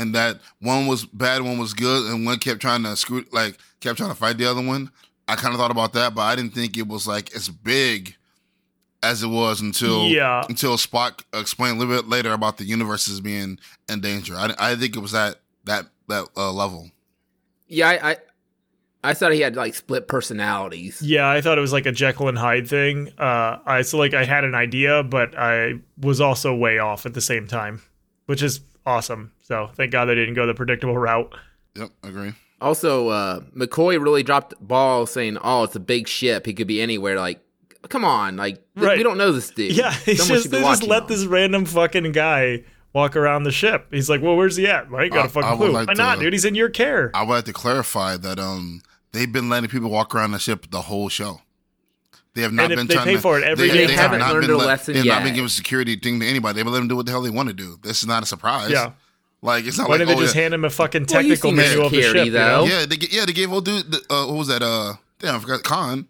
[0.01, 3.59] and that one was bad, one was good, and one kept trying to screw, like
[3.81, 4.91] kept trying to fight the other one.
[5.29, 8.17] I kind of thought about that, but I didn't think it was like as big
[9.03, 10.43] as it was until Yeah.
[10.49, 13.59] until Spock explained a little bit later about the universes being
[13.89, 14.35] in danger.
[14.37, 16.91] I, I think it was that that that uh, level.
[17.69, 18.17] Yeah, I, I
[19.03, 21.01] I thought he had like split personalities.
[21.01, 23.11] Yeah, I thought it was like a Jekyll and Hyde thing.
[23.17, 27.15] Uh, I so like I had an idea, but I was also way off at
[27.15, 27.81] the same time,
[28.27, 28.61] which is
[28.91, 29.33] awesome.
[29.43, 31.35] So thank God they didn't go the predictable route.
[31.77, 32.33] Yep, agree.
[32.61, 36.45] Also, uh, McCoy really dropped the ball saying, "Oh, it's a big ship.
[36.47, 37.41] He could be anywhere." Like,
[37.89, 38.99] come on, like th- Right.
[38.99, 39.73] we don't know this dude.
[39.73, 41.09] Yeah, he's Someone just they just let him.
[41.09, 43.87] this random fucking guy walk around the ship.
[43.91, 45.71] He's like, "Well, where's he at?" I ain't got I- a fucking clue.
[45.73, 46.33] like Why not, to- dude?
[46.35, 47.11] He's in your care.
[47.15, 50.67] I would like to clarify that um they've been letting people walk around the ship
[50.71, 51.41] the whole show.
[52.35, 53.87] They have not And if been they trying pay to, for it every they, day.
[53.87, 55.25] they haven't not learned been a let- lesson They have not yet.
[55.25, 56.55] been giving security thing to anybody.
[56.57, 57.79] They've been letting them do what the hell they want to do.
[57.83, 58.71] This is not a surprise.
[58.71, 58.93] Yeah.
[59.43, 60.43] Like it's not Why like didn't they oh, just yeah.
[60.43, 62.27] hand him a fucking technical seen the manual of the security, ship?
[62.27, 62.67] you know?
[62.67, 62.73] though.
[62.73, 65.37] Yeah, they get- yeah they gave old dude the, uh, what was that uh damn
[65.37, 66.07] I forgot Khan.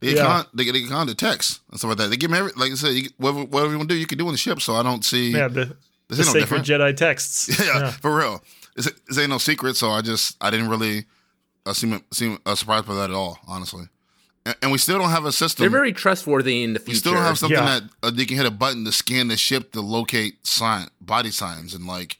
[0.00, 0.24] They gave Yeah.
[0.26, 2.08] Khan they, they Khan the text and stuff like that.
[2.10, 4.06] They give him every like I said you, whatever whatever you want to do you
[4.06, 4.60] can do on the ship.
[4.60, 5.76] So I don't see Yeah, the,
[6.08, 6.66] this the ain't no sacred different.
[6.66, 7.60] Jedi texts.
[7.64, 8.42] yeah, for real.
[8.76, 9.76] This, this ain't no secret.
[9.76, 11.04] So I just I didn't really
[11.66, 13.38] uh, seem seem uh, surprised by that at all.
[13.46, 13.84] Honestly,
[14.46, 15.62] and, and we still don't have a system.
[15.62, 16.90] They're very trustworthy in the future.
[16.92, 17.80] we still don't have something Yeah.
[17.80, 21.30] that uh, they can hit a button to scan the ship to locate sign body
[21.30, 22.18] signs and like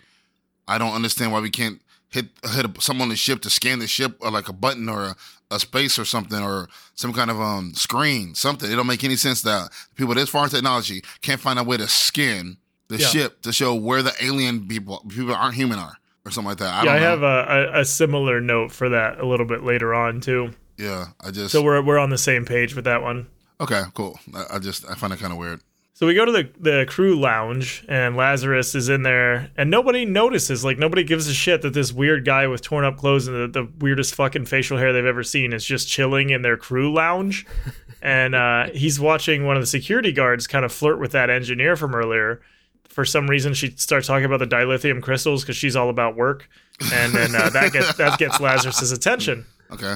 [0.67, 3.79] I don't understand why we can't hit hit a, someone on the ship to scan
[3.81, 5.17] the ship or like a button or a,
[5.51, 8.71] a space or something or some kind of um screen something.
[8.71, 11.77] It don't make any sense that people this far in technology can't find a way
[11.77, 12.57] to scan
[12.89, 13.07] the Yeah.
[13.09, 16.73] ship to show where the alien people people aren't human are or something like that.
[16.73, 17.11] I yeah, don't I know.
[17.11, 20.53] have a, a, a similar note for that a little bit later on too.
[20.77, 21.07] Yeah.
[21.21, 23.27] I just So we're we're on the same page with that one.
[23.61, 24.19] okay cool.
[24.35, 25.61] I, I just I find it kind of weird.
[25.95, 30.05] So we go to the the crew lounge and Lazarus is in there and nobody
[30.05, 33.55] notices like nobody gives a shit that this weird guy with torn up clothes and
[33.55, 36.93] the, the weirdest fucking facial hair they've ever seen is just chilling in their crew
[36.93, 37.47] lounge
[38.05, 41.75] and uh, he's watching one of the security guards kind of flirt with that engineer
[41.75, 42.43] from earlier.
[42.91, 46.49] For some reason, she starts talking about the dilithium crystals because she's all about work,
[46.93, 49.47] and then uh, that gets that gets Lazarus's attention.
[49.73, 49.95] Okay.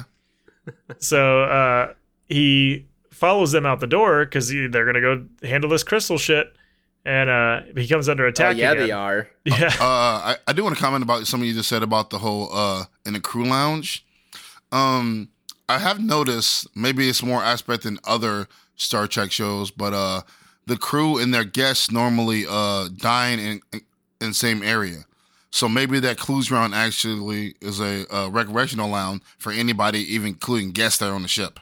[0.98, 1.92] So uh,
[2.28, 6.52] he follows them out the door because they're gonna go handle this crystal shit,
[7.04, 8.56] and uh, he comes under Oh, attack.
[8.56, 8.86] yeah, again.
[8.86, 9.28] they are.
[9.44, 12.18] Yeah, Uh, I, I do want to comment about something you just said about the
[12.18, 14.04] whole uh in the crew lounge.
[14.72, 15.28] Um,
[15.68, 20.22] I have noticed maybe it's more aspect than other Star Trek shows, but uh,
[20.66, 23.60] the crew and their guests normally uh dine in
[24.20, 25.04] in the same area.
[25.50, 30.72] So maybe that clues round actually is a, uh recreational lounge for anybody, even including
[30.72, 31.58] guests that are on the ship.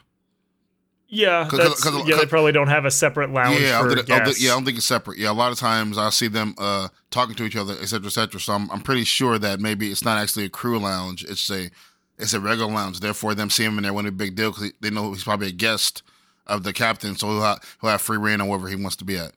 [1.08, 2.16] yeah, 'Cause- that's, 'cause- yeah.
[2.16, 4.08] They probably don't have a separate lounge yeah, for I'll think,
[4.40, 5.18] yeah, I don't think it's separate.
[5.18, 8.08] Yeah, a lot of times I see them uh, talking to each other, et cetera,
[8.08, 8.40] et cetera.
[8.40, 11.70] So I'm, I'm pretty sure that maybe it's not actually a crew lounge; it's a
[12.18, 12.98] it's a regular lounge.
[12.98, 15.22] Therefore, them seeing him in there wouldn't be a big deal because they know he's
[15.22, 16.02] probably a guest
[16.48, 19.04] of the captain, so he'll have, he'll have free reign on wherever he wants to
[19.04, 19.32] be at.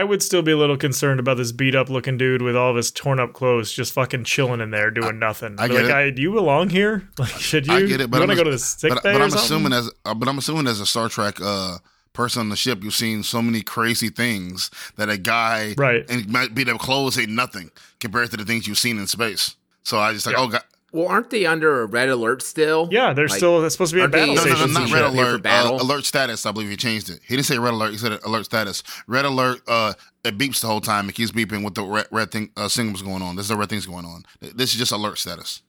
[0.00, 2.70] I would still be a little concerned about this beat up looking dude with all
[2.70, 5.54] of his torn up clothes just fucking chilling in there doing nothing.
[5.58, 5.90] I get like, it.
[5.90, 7.08] I, do you belong here?
[7.18, 7.72] Like, should you?
[7.74, 9.12] I get it, but you I'm want to a- go to the sick but, bay
[9.12, 9.44] but I'm something?
[9.44, 11.78] assuming as uh, but I'm assuming as a Star Trek uh,
[12.12, 16.04] person on the ship, you've seen so many crazy things that a guy Right.
[16.10, 19.56] and might be their clothes ain't nothing compared to the things you've seen in space.
[19.84, 20.42] So I just like, Yeah.
[20.42, 20.62] oh god,
[20.94, 22.88] Well, aren't they under a red alert still?
[22.92, 24.80] yeah, they're Like, still supposed to be a aren't they- battle no, no, no, not
[24.80, 25.12] red shit.
[25.14, 25.46] here for alert.
[25.46, 26.46] Uh, alert status.
[26.46, 27.18] I believe he changed it.
[27.26, 27.90] He didn't say red alert.
[27.90, 28.82] He said alert status.
[29.08, 29.60] Red alert.
[29.66, 31.08] Uh, it beeps the whole time.
[31.08, 32.50] It keeps beeping with the red, red thing.
[32.56, 33.34] Uh, signals going on.
[33.36, 34.24] There's no red things going on.
[34.40, 35.62] This is just alert status.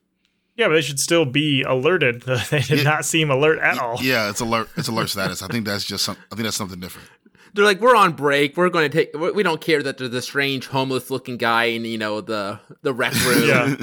[0.56, 2.22] Yeah, but they should still be alerted.
[2.52, 2.84] they did Yeah.
[2.84, 3.98] not seem alert at all.
[4.02, 4.70] Yeah, it's alert.
[4.78, 5.42] It's alert status.
[5.42, 6.16] I think that's just some.
[6.32, 7.10] I think that's something different.
[7.54, 8.58] They're like, we're on break.
[8.58, 9.14] We're going to take.
[9.18, 12.60] We we don't care that there's a strange homeless looking guy in you know the
[12.84, 13.48] the rec room.
[13.48, 13.76] Yeah.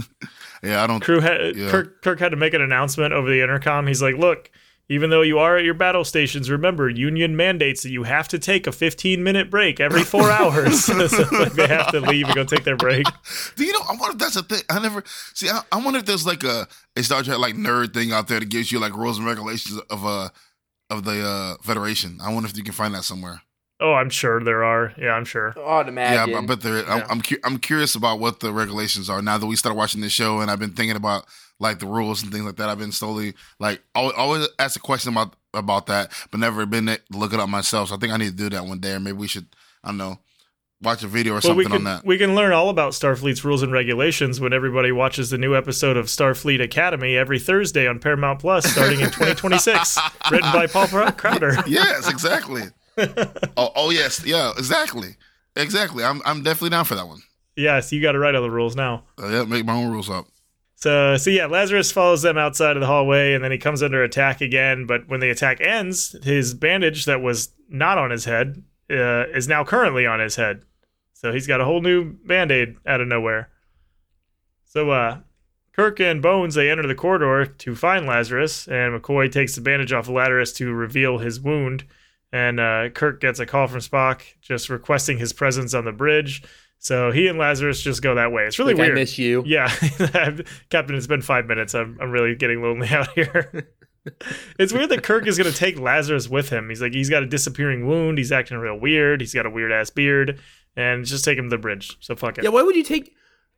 [0.62, 1.00] Yeah, I don't.
[1.00, 1.70] Crew had Yeah.
[1.70, 3.86] Kirk, Kirk had to make an announcement over the intercom.
[3.86, 4.50] He's like, "Look,
[4.88, 8.38] even though you are at your battle stations, remember union mandates that you have to
[8.38, 10.84] take a 15 minute break every four hours.
[10.84, 10.94] so
[11.32, 13.06] like they have to leave and go take their break.
[13.56, 13.80] Do you know?
[13.88, 14.62] I wonder if that's a thing.
[14.70, 15.02] I never
[15.34, 15.48] see.
[15.48, 18.40] I, I wonder if there's like a a Star Trek like nerd thing out there
[18.40, 20.28] that gives you like rules and regulations of uh
[20.90, 22.18] of the uh Federation.
[22.22, 23.42] I wonder if you can find that somewhere.
[23.82, 24.92] Oh, I'm sure there are.
[24.96, 25.52] Yeah, I'm sure.
[25.56, 25.92] Oh, I'd.
[25.92, 26.88] Yeah, but, bet there.
[26.88, 27.06] I'm Yeah.
[27.10, 30.12] I'm, cu- I'm curious about what the regulations are now that we started watching this
[30.12, 31.26] show, and I've been thinking about
[31.58, 32.68] like the rules and things like that.
[32.68, 36.86] I've been slowly like always, always ask a question about about that, but never been
[36.86, 37.88] to look it up myself.
[37.90, 39.46] So I think I need to do that one day, or maybe we should.
[39.84, 40.18] I don't know.
[40.80, 42.04] Watch a video or Well, we something can on that.
[42.04, 45.96] we can learn all about Starfleet's rules and regulations when everybody watches the new episode
[45.96, 49.98] of Starfleet Academy every Thursday on Paramount Plus, starting in 2026.
[50.32, 51.56] written by Paul Crowder.
[51.68, 52.62] yes, exactly.
[53.56, 55.16] oh, oh yes, yeah, exactly,
[55.56, 56.04] exactly.
[56.04, 57.22] I'm I'm definitely down for that one.
[57.56, 59.04] Yes, you got to write all the rules now.
[59.20, 60.26] Uh, yeah, make my own rules up.
[60.82, 64.02] So, so yeah, Lazarus follows them outside of the hallway, and then he comes under
[64.02, 64.86] attack again.
[64.86, 69.46] But when the attack ends, his bandage that was not on his head uh, is
[69.46, 70.64] now currently on his head.
[71.12, 73.50] So he's got a whole new band aid out of nowhere.
[74.64, 75.18] So, uh,
[75.72, 79.92] Kirk and Bones they enter the corridor to find Lazarus, and McCoy takes the bandage
[79.92, 81.84] off Lazarus to reveal his wound.
[82.32, 86.42] And uh, Kirk gets a call from Spock just requesting his presence on the bridge.
[86.78, 88.44] So he and Lazarus just go that way.
[88.44, 88.94] It's really Like, I weird.
[88.96, 89.44] miss you.
[89.46, 89.68] Yeah,
[90.70, 91.74] Captain, it's been five minutes.
[91.74, 93.68] I'm I'm really getting lonely out here.
[94.58, 96.68] it's weird that Kirk is going to take Lazarus with him.
[96.68, 98.18] He's like, he's got a disappearing wound.
[98.18, 99.20] He's acting real weird.
[99.20, 100.40] He's got a weird ass beard,
[100.74, 101.96] and just take him to the bridge.
[102.00, 102.44] So fuck it.
[102.44, 103.14] Yeah, why would you take?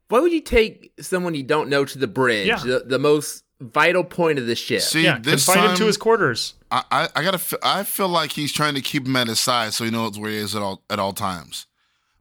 [0.08, 2.56] Why would you take someone you don't know to the bridge, Yeah.
[2.58, 4.80] the, the most vital point of the ship?
[4.82, 6.54] See, yeah, this confine time him to his quarters.
[6.70, 7.36] I, I, I gotta.
[7.36, 10.18] f- I feel like he's trying to keep him at his side, so he knows
[10.18, 11.66] where he is at all at all times.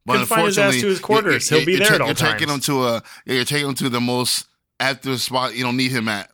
[0.05, 1.49] But Confine his ass unfortunately, to his quarters.
[1.51, 3.03] you're- He'll be you're there ta- at all You're taking him to a.
[3.25, 4.45] You're taking him to the most
[4.79, 6.29] active spot you don't need him at.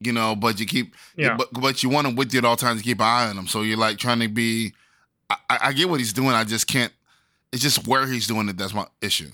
[0.00, 0.94] You know, but you keep.
[1.16, 1.36] Yeah.
[1.36, 3.38] But, but you want him with you at all times to keep an eye on
[3.38, 3.46] him.
[3.46, 4.74] So you're like trying to be.
[5.30, 6.30] I, I I get what he's doing.
[6.30, 6.92] I just can't.
[7.52, 8.58] It's just where he's doing it.
[8.58, 9.30] That's my issue.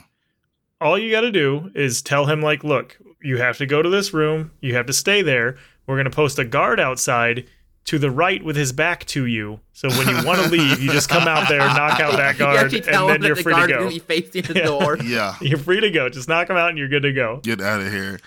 [0.80, 3.88] All you got to do is tell him, like, look, you have to go to
[3.88, 4.50] this room.
[4.60, 5.56] You have to stay there.
[5.86, 7.46] We're going to post a guard outside
[7.86, 9.58] to the right with his back to you.
[9.72, 12.56] So when you want to leave, you just come out there, knock out that guard,
[12.58, 13.88] actually and then that you're the free to go.
[13.88, 14.64] be facing the Yeah.
[14.66, 14.96] door.
[15.02, 15.34] Yeah.
[15.40, 16.08] You're free to go.
[16.08, 17.40] Just knock him out and you're good to go.
[17.42, 18.20] Get out of here.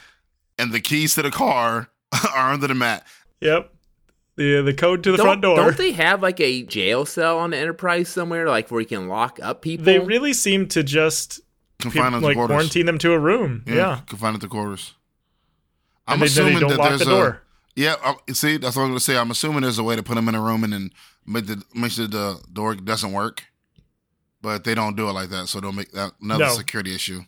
[0.58, 1.89] And the keys to the car
[2.36, 3.06] are under the mat.
[3.41, 3.69] Yep.
[4.36, 5.56] The the code to the don't, front door.
[5.58, 9.08] Don't they have like a jail cell on the Enterprise somewhere, like where you can
[9.08, 9.86] lock up people?
[9.86, 11.39] They really seem to just
[11.84, 12.54] Confine peop- him to like quarters.
[12.56, 13.63] quarantine them to a room.
[13.67, 14.00] Yeah, Yeah.
[14.08, 14.93] confine it to quarters.
[16.08, 17.28] And they, they don't lock the door.
[17.28, 17.39] A,
[17.80, 19.17] yeah, uh, see, that's what I'm gonna say.
[19.17, 20.91] I'm assuming there's a way to put them in a room and then
[21.26, 23.43] make the make sure the door doesn't work,
[24.41, 26.54] but they don't do it like that, so they'll make that another No.
[26.54, 27.22] security issue.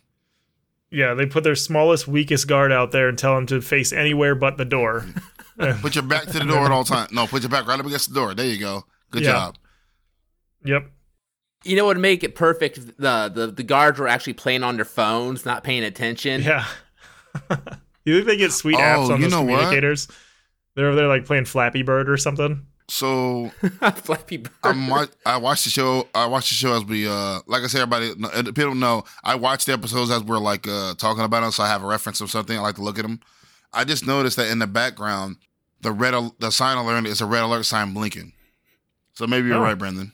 [0.91, 4.35] Yeah, they put their smallest, weakest guard out there and tell him to face anywhere
[4.35, 5.05] but the door.
[5.81, 7.11] Put your back to the door at all times.
[7.13, 8.33] No, put your back right up against the door.
[8.33, 8.85] There you go.
[9.11, 9.31] Good Yeah.
[9.31, 9.57] job.
[10.65, 10.91] yep.
[11.65, 12.75] You know what would make it perfect?
[12.97, 16.43] The, the the guards were actually playing on their phones, not paying attention.
[16.43, 16.65] Yeah.
[18.05, 19.55] you think they get sweet Oh, apps on you those know what?
[19.59, 20.07] communicators?
[20.75, 22.65] They're over there like playing Flappy Bird or something.
[22.87, 23.49] So
[23.95, 24.51] Flappy Bird.
[24.63, 26.07] I'm wa- I watched the show.
[26.13, 28.13] I watched the show as we uh like I said, everybody
[28.51, 29.03] people don't know.
[29.23, 31.87] I watched the episodes as we're like uh talking about them, so I have a
[31.87, 32.57] reference of something.
[32.57, 33.19] I like to look at them.
[33.73, 35.37] I just noticed that in the background,
[35.81, 38.33] the red the sign alert is a red alert sign blinking.
[39.13, 39.61] So maybe you're Oh.
[39.61, 40.11] right, Brandon.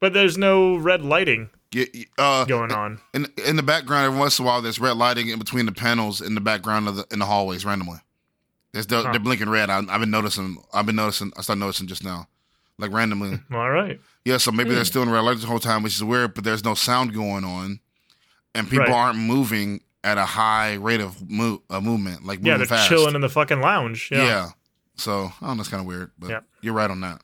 [0.00, 1.84] But there's no red lighting Yeah,
[2.18, 3.00] uh, going on.
[3.14, 5.72] in in the background, every once in a while, there's red lighting in between the
[5.72, 7.98] panels in the background of the in the hallways randomly.
[8.72, 9.10] There's the, Huh.
[9.12, 9.68] they're blinking red.
[9.68, 10.56] I, I've been noticing.
[10.72, 11.32] I've been noticing.
[11.36, 12.28] I started noticing just now,
[12.78, 13.38] like randomly.
[13.52, 14.00] All right.
[14.24, 16.34] Yeah, so maybe they're still in red light the whole time, which is weird.
[16.34, 17.80] But there's no sound going on,
[18.54, 18.92] and people Right.
[18.94, 22.88] aren't moving at a high rate of move, uh, movement, like Yeah, they're fast.
[22.88, 24.08] chilling in the fucking lounge.
[24.10, 24.24] yeah.
[24.24, 24.48] Yeah.
[24.96, 26.40] So I don't know, it's kind of weird, but Yeah.
[26.62, 27.20] you're right on that.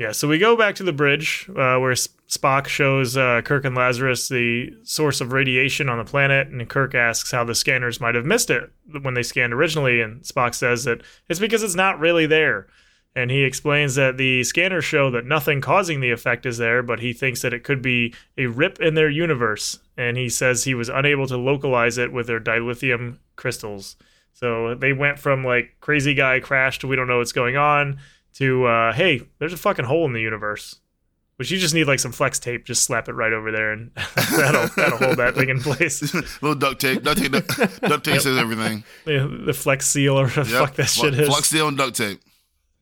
[0.00, 3.76] Yeah, so we go back to the bridge uh, where Spock shows uh, Kirk and
[3.76, 8.14] Lazarus the source of radiation on the planet, and Kirk asks how the scanners might
[8.14, 12.00] have missed it when they scanned originally, and Spock says that it's because it's not
[12.00, 12.66] really there.
[13.14, 17.00] And he explains that the scanners show that nothing causing the effect is there, but
[17.00, 19.80] he thinks that it could be a rip in their universe.
[19.98, 23.96] And he says he was unable to localize it with their dilithium crystals.
[24.32, 27.98] So they went from like crazy guy crashed, we don't know what's going on,
[28.34, 30.80] to uh, hey, there's a fucking hole in the universe.
[31.36, 33.90] Which you just need like some flex tape, just slap it right over there, and
[34.36, 36.12] that'll that'll hold that thing in place.
[36.42, 37.02] little duct tape.
[37.02, 38.84] Duct tape, duct, duct tape says everything.
[39.06, 40.60] The, the flex seal or whatever the Yep.
[40.66, 41.28] fuck that Fl- shit is.
[41.28, 42.20] Flux seal and duct tape.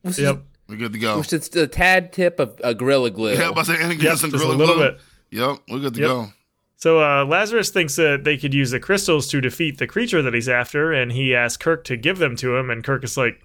[0.03, 0.35] Which Yep.
[0.39, 1.19] Is, We're good to go.
[1.21, 3.35] which is the tad tip of a Gorilla Glue.
[3.35, 4.91] Yeah, but I say, and Yep, some just a Gorilla little Glue.
[4.91, 5.01] bit.
[5.31, 6.09] Yep, we're good to Yep.
[6.09, 6.27] go.
[6.75, 10.35] So uh, Lazarus thinks that they could use the crystals to defeat the creature that
[10.35, 12.71] he's after, and he asks Kirk to give them to him.
[12.71, 13.41] And Kirk is like,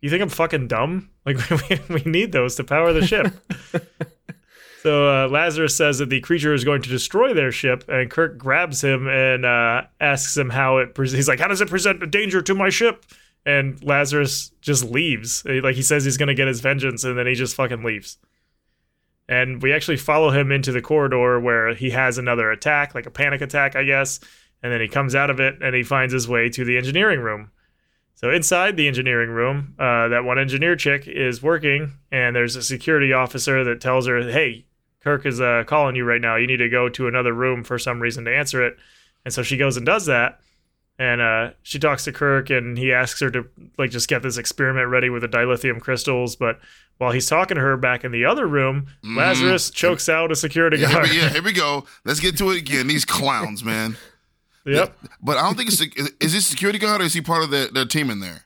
[0.00, 1.10] "You think I'm fucking dumb?
[1.24, 3.32] Like we, we need those to power the ship."
[4.82, 8.38] so uh, Lazarus says that the creature is going to destroy their ship, and Kirk
[8.38, 10.94] grabs him and uh, asks him how it.
[10.94, 13.04] Pre- he's like, "How does it present a danger to my ship?"
[13.44, 15.44] And Lazarus just leaves.
[15.44, 18.18] Like he says he's going to get his vengeance, and then he just fucking leaves
[19.28, 23.10] and we actually follow him into the corridor where he has another attack, like a
[23.10, 24.20] panic attack, I guess.
[24.62, 27.20] And then he comes out of it and he finds his way to the engineering
[27.20, 27.50] room.
[28.16, 32.62] So inside the engineering room, uh, that one engineer chick is working, and there's a
[32.62, 34.64] security officer that tells her, "Hey,
[35.02, 36.36] Kirk is uh, calling you right now.
[36.36, 38.76] You need to go to another room for some reason to answer it."
[39.24, 40.40] And so she goes and does that,
[40.98, 43.44] and uh, she talks to Kirk, and he asks her to
[43.76, 46.36] like just get this experiment ready with the dilithium crystals.
[46.36, 46.58] But
[46.96, 49.18] while he's talking to her back in the other room, Mhm.
[49.18, 51.10] Lazarus chokes out a security Yeah, here, guard.
[51.10, 51.84] we, yeah, here we go.
[52.06, 52.86] Let's get to it again.
[52.86, 53.98] These clowns, man.
[54.74, 54.96] Yep.
[55.22, 55.80] But I don't think it's
[56.20, 58.44] is he security guard or is he part of the, their team in there?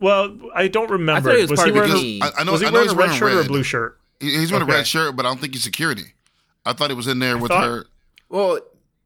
[0.00, 1.30] Well, I don't remember.
[1.30, 2.22] I thought he was part of the wearing a, team.
[2.22, 3.62] I, I know, was he I know wearing a red wearing shirt or a blue
[3.62, 3.98] shirt?
[4.20, 6.14] He- He's wearing a red shirt, but I don't think he's security.
[6.64, 7.86] I thought he was in there with thought- her.
[8.28, 8.60] Well,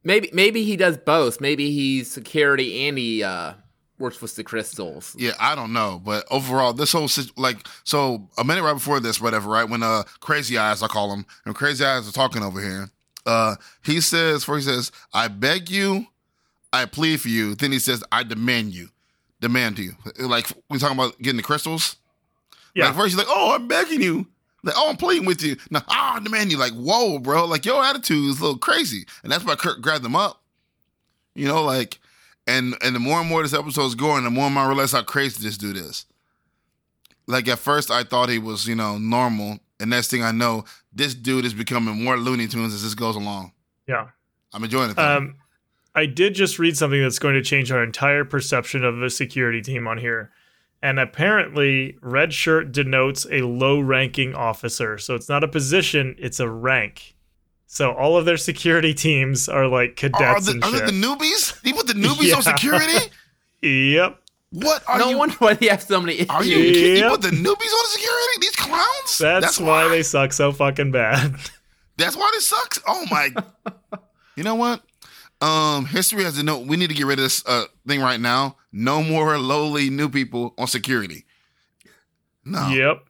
[0.04, 1.40] maybe maybe he does both.
[1.40, 3.54] Maybe he's security and he uh,
[3.98, 5.16] works with the crystals.
[5.18, 9.20] Yeah, I don't know, but overall, this whole like so a minute right before this,
[9.20, 12.61] whatever, right when uh Crazy Eyes, I call him, and Crazy Eyes are talking over
[12.61, 12.90] here.
[13.26, 16.06] Uh, he says, for he says, "I beg you,
[16.83, 18.89] I plead for you." Then he says, "I demand you,
[19.41, 21.97] demand you." Like we're talking about getting the crystals.
[22.75, 22.87] Yeah.
[22.87, 24.27] Like first he's like, "Oh, I'm begging you."
[24.62, 25.57] Like, oh, I'm pleading with you.
[25.71, 26.59] Now, ah, I demand you.
[26.59, 27.45] Like, whoa, bro.
[27.45, 30.43] Like your attitude is a little crazy, and that's why Kirk grabbed them up.
[31.37, 32.01] You know, like,
[32.49, 34.93] and and the more and more this episode's going, the more and more I realize
[34.93, 36.05] how crazy this dude is.
[37.29, 40.65] Like at first, I thought he was, you know, normal, and next thing I know,
[40.93, 43.53] this dude is becoming more Looney Tunes as this goes along.
[43.87, 44.09] Yeah.
[44.53, 44.97] I'm enjoying it.
[44.97, 45.17] Though.
[45.17, 45.37] Um,
[45.96, 49.62] I did just read something that's going to change our entire perception of the security
[49.62, 50.30] team on here.
[50.82, 54.98] And apparently, red shirt denotes a low ranking officer.
[54.98, 57.16] So it's not a position, it's a rank.
[57.66, 60.92] So all of their security teams are like are cadets the, and are they the
[60.92, 61.59] newbies?
[61.64, 63.11] He put the newbies on security.
[63.62, 64.20] yep.
[64.50, 65.18] What are no you?
[65.18, 66.30] wonder why they have so many issues.
[66.30, 66.56] Are issues.
[66.56, 67.02] you kidding?
[67.02, 68.40] You put the newbies on security?
[68.40, 69.18] These clowns?
[69.18, 71.35] That's, why they suck so fucking bad.
[71.96, 72.80] That's why this sucks.
[72.87, 73.30] Oh my!
[74.37, 74.82] you know what?
[75.40, 76.59] Um, history has to know.
[76.59, 78.57] We need to get rid of this uh, thing right now.
[78.72, 81.25] No more lowly new people on security.
[82.44, 82.68] No.
[82.68, 83.05] Yep.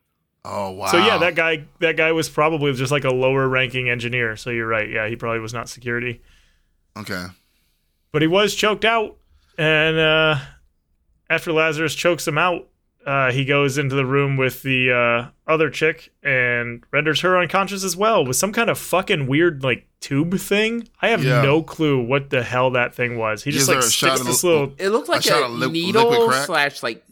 [0.44, 0.86] Oh wow.
[0.86, 4.36] So yeah, that guy that guy was probably just like a lower ranking engineer.
[4.36, 4.88] So you're right.
[4.88, 6.22] Yeah, he probably was not security.
[6.96, 7.26] Okay.
[8.12, 9.18] but he was choked out
[9.58, 10.36] and uh,
[11.28, 12.68] after lazarus chokes him out
[13.06, 17.84] uh, he goes into the room with the uh, other chick and renders her unconscious
[17.84, 20.88] as well with some kind of fucking weird like tube thing.
[21.00, 21.40] I have Yeah.
[21.42, 23.44] no clue what the hell that thing was.
[23.44, 25.48] He just Gives like a shot sticks this li- little It looked like shot a
[25.48, 27.04] li- needle slash like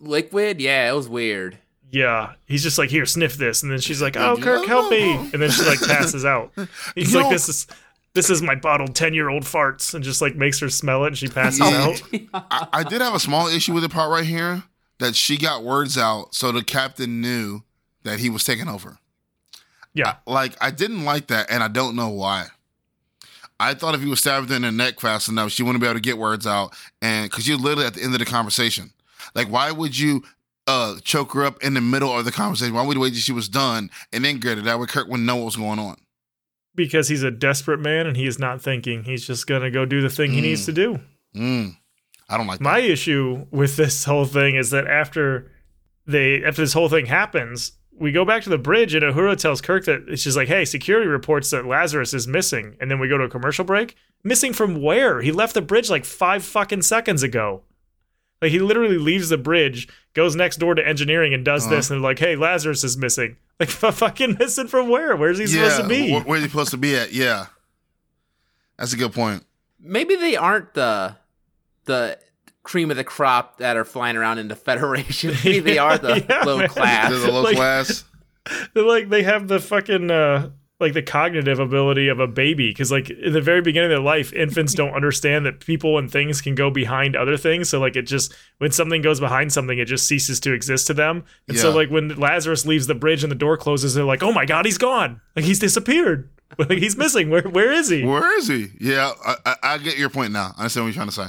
[0.00, 0.60] liquid.
[0.60, 1.58] Yeah, it was weird.
[1.90, 2.34] yeah.
[2.46, 3.62] He's just like here sniff this.
[3.62, 5.12] And then she's like oh kirk help me.
[5.14, 6.52] And then she like passes out.
[6.94, 7.66] He's You like know- this is
[8.14, 11.08] this is my bottled 10 year old farts and just like makes her smell it
[11.08, 11.66] and she passes Yeah.
[11.88, 12.02] out.
[12.50, 14.62] I, I did have a small issue with the part right here
[14.98, 17.62] that she got words out, so the captain knew
[18.04, 18.98] that he was taking over.
[19.94, 22.46] yeah Like I didn't like that, and I don't know why.
[23.60, 25.86] I thought if you would stab her in the neck fast enough, she wouldn't be
[25.86, 28.92] able to get words out, and because you're literally at the end of the conversation.
[29.34, 30.22] Like, why would you
[30.66, 32.74] uh choke her up in the middle of the conversation?
[32.74, 34.62] Why would you wait till she was done and then get her?
[34.64, 35.96] That way, Kirk wouldn't know what was going on.
[36.74, 39.02] because he's a desperate man and he is not thinking.
[39.02, 40.42] He's just gonna go do the thing he Mm.
[40.42, 41.00] needs to do.
[41.34, 41.76] Mm,
[42.28, 45.50] I don't like My issue with this whole thing is that after
[46.06, 49.60] they after this whole thing happens, we go back to the bridge and Uhura tells
[49.60, 53.08] Kirk that it's just like, hey, security reports that Lazarus is missing, and then we
[53.08, 53.96] go to a commercial break.
[54.24, 55.20] Missing from where?
[55.22, 57.62] He left the bridge like five fucking seconds ago.
[58.42, 61.76] Like he literally leaves the bridge, goes next door to engineering and does Uh-huh.
[61.76, 63.36] this, and they're like, hey, Lazarus is missing.
[63.58, 65.16] Like f- fucking missing from where?
[65.16, 66.12] Where's he supposed to be?
[66.12, 67.12] wh- where's he supposed to be at?
[67.12, 67.46] Yeah,
[68.76, 69.44] that's a good point.
[69.80, 71.16] Maybe they aren't the
[71.88, 72.18] the
[72.62, 75.34] cream of the crop that are flying around in the Federation.
[75.44, 76.68] Maybe they are the Yeah, low man.
[76.68, 77.10] class.
[77.10, 78.04] They're the low Like- class.
[78.74, 82.90] They're like they have the fucking uh like the cognitive ability of a baby because
[82.92, 86.40] like in the very beginning of their life infants don't understand that people and things
[86.40, 89.86] can go behind other things so like it just when something goes behind something it
[89.86, 93.30] just ceases to exist to them and so like when lazarus leaves the bridge and
[93.32, 96.96] the door closes they're like oh my god he's gone like he's disappeared like he's
[96.96, 98.68] missing where where is he Where is he?
[98.80, 100.52] Yeah, I, I, I get your point now.
[100.56, 101.26] I understand what you're trying to say.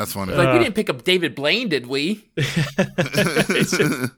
[0.00, 0.32] That's funny.
[0.32, 2.24] Like Uh, we didn't pick up David Blaine, did we?
[2.38, 4.12] it's, just-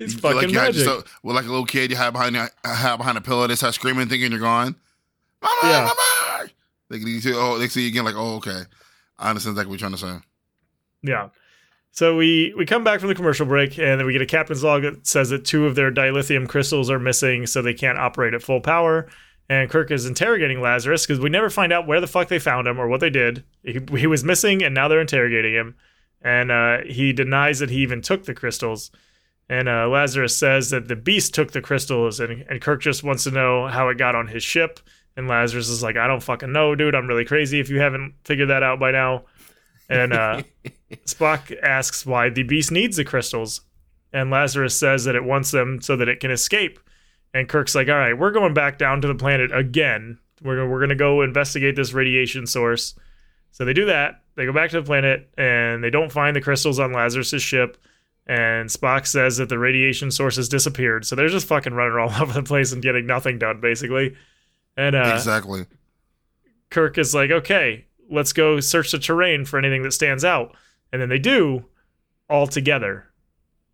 [0.00, 2.34] it's fucking like you had magic yourself, well, like a little kid, you hide behind
[2.34, 4.74] your- hide behind a pillow, they start screaming, thinking you're gone.
[5.40, 5.80] Mama, Yeah.
[5.82, 6.48] mama.
[6.88, 8.62] They, they, see, oh, they see you again, like, oh, okay.
[9.16, 10.26] I understand exactly what you're trying to say.
[11.04, 11.28] Yeah.
[11.92, 14.64] So we we come back from the commercial break, and then we get a captain's
[14.64, 18.34] log that says that two of their dilithium crystals are missing, so they can't operate
[18.34, 19.08] at full power.
[19.50, 22.68] And Kirk is interrogating Lazarus because we never find out where the fuck they found
[22.68, 23.42] him or what they did.
[23.64, 25.74] He, he was missing, and now they're interrogating him.
[26.22, 28.92] And uh, he denies that he even took the crystals.
[29.48, 33.24] And uh, Lazarus says that the beast took the crystals, and, and Kirk just wants
[33.24, 34.78] to know how it got on his ship.
[35.16, 36.94] And Lazarus is like, I don't fucking know, dude.
[36.94, 39.24] I'm really crazy if you haven't figured that out by now.
[39.88, 40.42] And uh,
[41.06, 43.62] Spock asks why the beast needs the crystals,
[44.12, 46.78] and Lazarus says that it wants them so that it can escape.
[47.32, 50.18] And Kirk's like, "All right, we're going back down to the planet again.
[50.42, 52.94] We're we're gonna go investigate this radiation source."
[53.52, 54.22] So they do that.
[54.36, 57.76] They go back to the planet, and they don't find the crystals on Lazarus's ship.
[58.26, 61.04] And Spock says that the radiation source has disappeared.
[61.04, 64.16] So they're just fucking running all over the place and getting nothing done, basically.
[64.76, 65.66] And uh, exactly.
[66.70, 70.56] Kirk is like, okay, let's go search the terrain for anything that stands out.
[70.92, 71.64] And then they do
[72.28, 73.06] all together.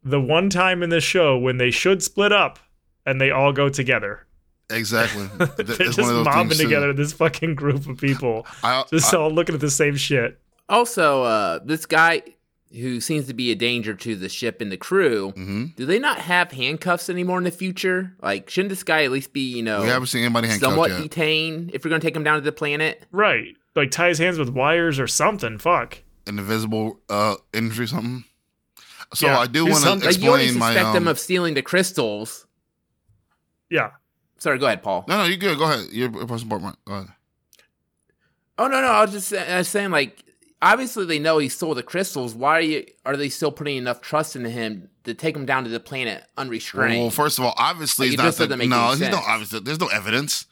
[0.02, 2.58] The one time in this show when they should split up
[3.06, 4.26] and they all go together.
[4.68, 5.26] Exactly.
[5.38, 6.64] They're it's just one of those mobbing things, too.
[6.64, 10.38] together this fucking group of people, I, just I- all looking at the same shit.
[10.68, 12.22] Also, uh, this guy
[12.72, 15.74] who seems to be a danger to the ship and the crew, mhm.
[15.76, 18.12] do they not have handcuffs anymore in the future?
[18.20, 20.90] Like, shouldn't this guy at least be, you know, We haven't seen anybody handcuffed somewhat
[20.90, 21.02] yet.
[21.02, 23.04] detained if you're going to take him down to the planet?
[23.12, 23.56] Right.
[23.76, 25.58] Like tie his hands with wires or something.
[25.58, 25.98] Fuck.
[26.26, 28.24] An invisible uh, injury, something.
[29.14, 30.08] So Yeah, I do do want to something.
[30.10, 30.92] Like, you already explain suspect my.
[30.94, 32.45] them Um, of stealing the crystals.
[33.70, 33.90] Yeah.
[34.38, 35.04] Sorry, go ahead, Paul.
[35.08, 35.56] no, no, you good.
[35.58, 35.86] Go ahead.
[35.90, 36.62] You're a person part.
[36.84, 37.08] Go ahead.
[38.58, 40.22] Oh no, no, I was just I was saying like
[40.62, 42.34] obviously they know he stole the crystals.
[42.34, 45.64] Why are you are they still putting enough trust into him to take him down
[45.64, 47.00] to the planet unrestrained?
[47.00, 48.24] Well, first of all, obviously, Like, he's not.
[48.24, 49.60] just The, doesn't make no, any he's no obviously.
[49.60, 50.46] There's no evidence.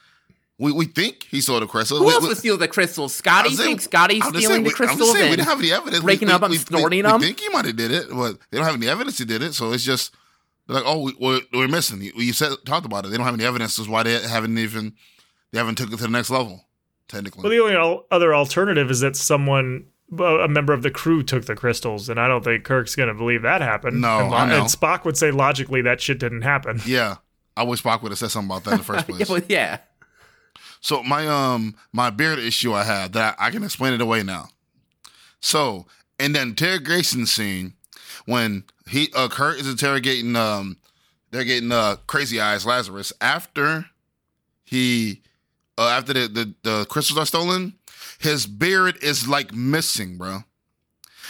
[0.58, 2.00] We we think he saw the crystals.
[2.00, 3.14] Who We- else we- would steal the crystals?
[3.14, 3.50] Scotty?
[3.50, 5.58] I'm saying- think Scotty's I'm stealing saying, the we- crystals saying, we and didn't have
[5.58, 6.02] any evidence.
[6.04, 7.20] Breaking we, up and we, snorting we, them?
[7.20, 9.42] We think he might have did it, but they don't have any evidence he did
[9.42, 9.54] it.
[9.54, 10.14] So it's just
[10.66, 12.00] they're like, oh, we, we're, we're missing.
[12.02, 13.08] You, you said talked about it.
[13.08, 13.78] They don't have any evidence.
[13.78, 14.94] Is why they haven't even
[15.52, 16.64] they haven't took it to the next level.
[17.06, 19.86] Technically, Well, the only al- other alternative is that someone,
[20.18, 23.42] a member of the crew, took the crystals, and I don't think Kirk's gonna believe
[23.42, 24.00] that happened.
[24.00, 24.60] No, and, I know.
[24.60, 26.80] and Spock would say logically that shit didn't happen.
[26.86, 27.16] yeah.
[27.56, 29.28] I wish Spock would have said something about that in the first yeah, place.
[29.28, 29.78] well, yeah.
[30.80, 34.48] So my um my beard issue I have that I, can explain it away now.
[35.40, 35.86] So
[36.18, 37.74] in the interrogation scene,
[38.26, 40.76] when he uh, Kirk is interrogating um
[41.30, 43.86] they're getting uh crazy eyes Lazarus after
[44.64, 45.22] he
[45.76, 47.74] uh, after the, the the crystals are stolen,
[48.18, 50.44] his beard is like missing, bro.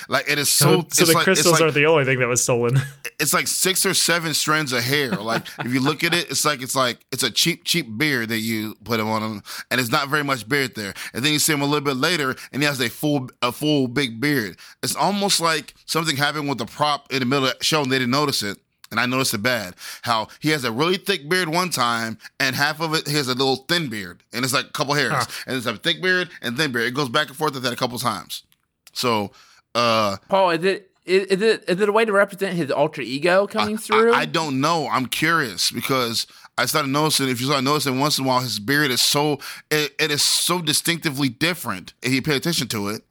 [0.09, 0.87] Like it is so.
[0.93, 2.79] So, the like, crystals like, aren't the only thing that was stolen.
[3.21, 5.11] it's like six or seven strands of hair.
[5.11, 8.29] Like if you look at it, it's like it's like it's a cheap, cheap beard
[8.29, 10.95] that you put him on him, and it's not very much beard there.
[11.13, 13.53] And then you see him a little bit later, and he has a full, a
[13.53, 14.57] full big beard.
[14.83, 17.91] It's almost like something happened with the prop in the middle of the show, and
[17.93, 18.59] they didn't notice it.
[18.91, 19.75] And I noticed it bad.
[20.03, 23.27] How he has a really thick beard one time, and half of it he has
[23.27, 25.25] a little thin beard, and it's like a couple hairs, Huh.
[25.49, 26.87] and it's a thick beard and thin beard.
[26.87, 28.45] It goes back and forth with that a couple times.
[28.93, 29.33] So,
[29.75, 33.03] uh, Paul, is it is, is it is it a way to represent his alter
[33.03, 34.13] ego coming I- through?
[34.15, 34.89] I, I don't know.
[34.91, 37.29] I'm curious because I started noticing.
[37.29, 39.39] If you start noticing once in a while, his beard is so
[39.71, 41.93] it, it is so distinctively different.
[42.03, 43.03] If you pay attention to it,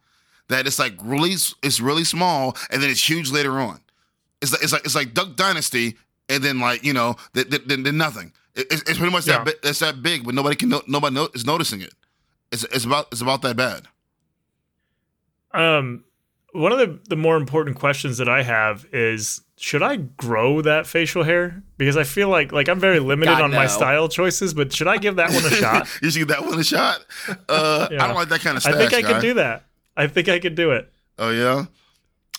[0.47, 3.79] that it's like really it's really small and then it's huge later on.
[4.41, 5.95] It's like it's like it's like Duck Dynasty
[6.29, 8.31] and then like you know then then, then nothing.
[8.55, 9.43] It- it's, it's pretty much Yeah.
[9.43, 11.93] that it's that big, but nobody can nobody is noticing it.
[12.51, 13.87] It's it's about it's about that bad.
[15.53, 16.03] Um,
[16.53, 20.87] one of the the more important questions that I have is should I grow that
[20.87, 21.63] facial hair?
[21.77, 24.87] Because I feel like like I'm very limited God, on my style choices, but should
[24.87, 25.87] I give that one a shot?
[26.01, 27.05] you should give that one a shot.
[27.49, 28.03] Uh, Yeah.
[28.03, 28.65] I don't like that kind of.
[28.65, 29.11] I think I guy.
[29.13, 29.65] can do that.
[29.97, 30.91] I think I could do it.
[31.19, 31.65] Oh yeah,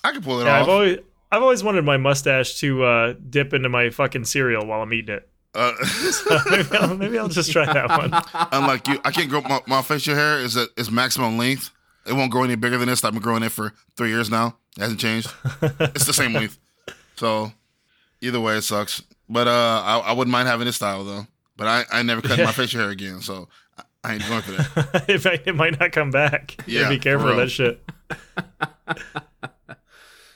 [0.03, 0.62] I can pull it Yeah, off.
[0.62, 0.99] I've always
[1.31, 5.17] I've always wanted my mustache to uh, dip into my fucking cereal while I'm eating
[5.17, 5.29] it.
[5.57, 5.73] Uh,
[6.51, 8.12] maybe, I'll, maybe I'll just try that one.
[8.53, 11.71] unlike you, I can't grow my, my facial hair is is maximum length.
[12.07, 13.05] It won't grow any bigger than this.
[13.05, 14.57] I've been growing it for three years now.
[14.77, 15.31] It hasn't changed.
[15.63, 16.59] it's the same length.
[17.17, 17.53] So
[18.21, 19.03] either way, it sucks.
[19.29, 21.27] But uh, I, I wouldn't mind having this style though.
[21.57, 22.47] But I, I never cut Yeah.
[22.47, 23.49] my facial hair again, so
[23.79, 25.05] I, I ain't going for that.
[25.09, 26.57] it, might, it might not come back.
[26.67, 27.81] Yeah, be careful with that shit.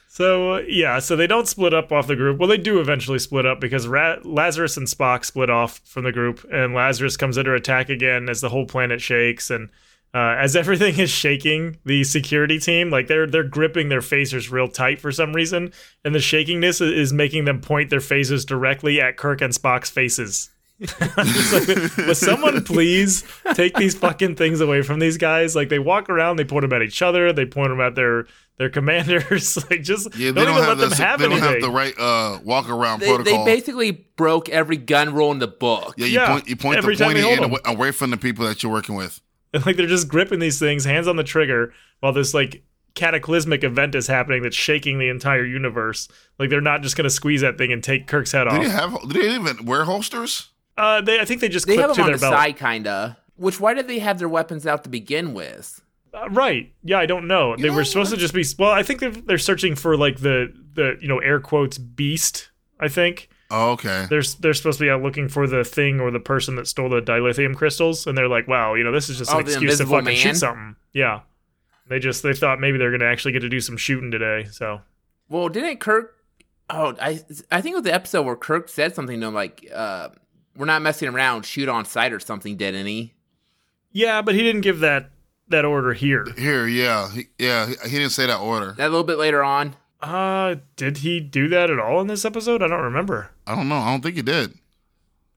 [0.08, 2.38] so uh, yeah, so they don't split up off the group.
[2.38, 6.12] Well, they do eventually split up because Ra- Lazarus and Spock split off from the
[6.12, 9.70] group, and Lazarus comes under attack again as the whole planet shakes and.
[10.14, 14.68] Uh, as everything is shaking, the security team like they're they're gripping their phasers real
[14.68, 15.72] tight for some reason,
[16.04, 19.90] and the shakingness i- is making them point their phasers directly at Kirk and Spock's
[19.90, 20.50] faces.
[20.80, 25.56] It's like, Will someone please take these fucking things away from these guys?
[25.56, 28.26] Like they walk around, they point them at each other, they point them at their
[28.58, 29.56] their commanders.
[29.70, 31.52] like just Yeah, they don't, don't, even have let the, them have they don't anything.
[31.54, 35.48] have the right uh, walk around They, they basically broke every gun rule in the
[35.48, 35.94] book.
[35.98, 38.62] yeah, you Yeah, point you point the pointy end away, away from the people that
[38.62, 39.20] you're working with.
[39.52, 42.62] And like they're just gripping these things, hands on the trigger, while this like
[42.94, 46.08] cataclysmic event is happening that's shaking the entire universe.
[46.38, 48.62] Like they're not just gonna squeeze that thing and take Kirk's head Do off.
[48.62, 48.92] they have?
[49.08, 50.50] Do they even wear holsters?
[50.76, 52.34] Uh, they I think they just They clip have to on their the belt.
[52.34, 53.18] side, kinda.
[53.36, 55.80] Which why did they have their weapons out to begin with?
[56.12, 56.72] Uh, right.
[56.82, 57.54] Yeah, I don't know.
[57.56, 58.44] they know were supposed to just be.
[58.58, 62.50] Well, I think they're, they're searching for like the the you know air quotes beast.
[62.80, 64.06] I think Oh, okay.
[64.10, 66.88] they're they're supposed to be out looking for the thing or the person that stole
[66.90, 69.58] the dilithium crystals, and they're like, wow, you know, this is just Oh, an excuse
[69.58, 70.76] to Invisible fucking shoot something.
[70.92, 71.20] Yeah.
[71.88, 74.46] They just they thought maybe they're gonna actually get to do some shooting today.
[74.50, 74.82] So
[75.30, 76.14] Well, didn't Kirk?
[76.68, 77.20] Oh, I
[77.50, 80.10] I think it was the episode where Kirk said something to him like, uh,
[80.54, 81.46] "We're not messing around.
[81.46, 83.14] Shoot on sight or something." Didn't he?
[83.90, 85.08] yeah, but he didn't give that
[85.48, 86.26] that order here.
[86.36, 87.68] Here, yeah, he, yeah.
[87.68, 88.72] He, he didn't say that order.
[88.76, 89.76] That a little bit later on.
[90.00, 92.62] Uh, did he do that at all in this episode?
[92.62, 93.30] I don't remember.
[93.46, 93.76] I don't know.
[93.76, 94.54] I don't think he did.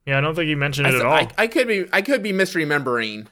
[0.05, 1.14] Yeah, I don't think he mentioned I, it at all.
[1.14, 3.28] I, I could be I could be misremembering.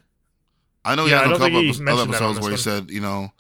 [0.86, 2.16] I know he Yeah, had I a don't think couple he epi- other mentioned that
[2.22, 3.32] episodes where he this said, you know,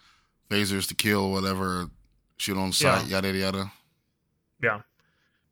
[0.49, 1.89] phasers to kill, whatever,
[2.37, 3.15] shoot on sight, Yeah.
[3.21, 3.71] yada yada.
[4.61, 4.81] Yeah.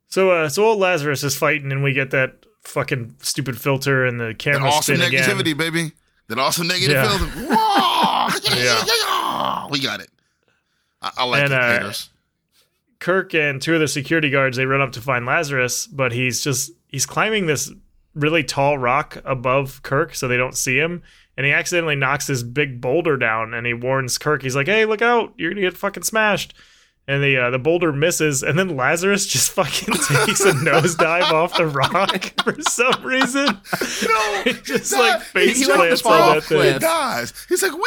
[0.09, 4.19] So uh so old Lazarus is fighting and we get that fucking stupid filter and
[4.19, 5.57] the That camera awesome spin negativity, again.
[5.57, 5.91] baby.
[6.27, 7.07] That awesome negative Yeah.
[7.17, 7.31] filter.
[8.53, 8.83] Yeah, Yeah.
[8.85, 9.67] yeah, yeah.
[9.69, 10.09] We got it.
[11.01, 12.09] I, I like And, it, uh, haters.
[12.99, 16.43] Kirk and two of the security guards they run up to find Lazarus, but he's
[16.43, 17.71] just he's climbing this
[18.15, 21.03] really tall rock above Kirk so they don't see him.
[21.35, 24.85] And he accidentally knocks this big boulder down and he warns Kirk, he's like, Hey,
[24.85, 26.53] look out, you're gonna get fucking smashed.
[27.09, 29.93] And the uh, the boulder misses, and then Lazarus just fucking
[30.25, 33.45] takes a nosedive off the rock for some reason.
[33.45, 36.73] No, just like face plants on that thing.
[36.73, 37.33] He dies.
[37.47, 37.81] He's like, wee.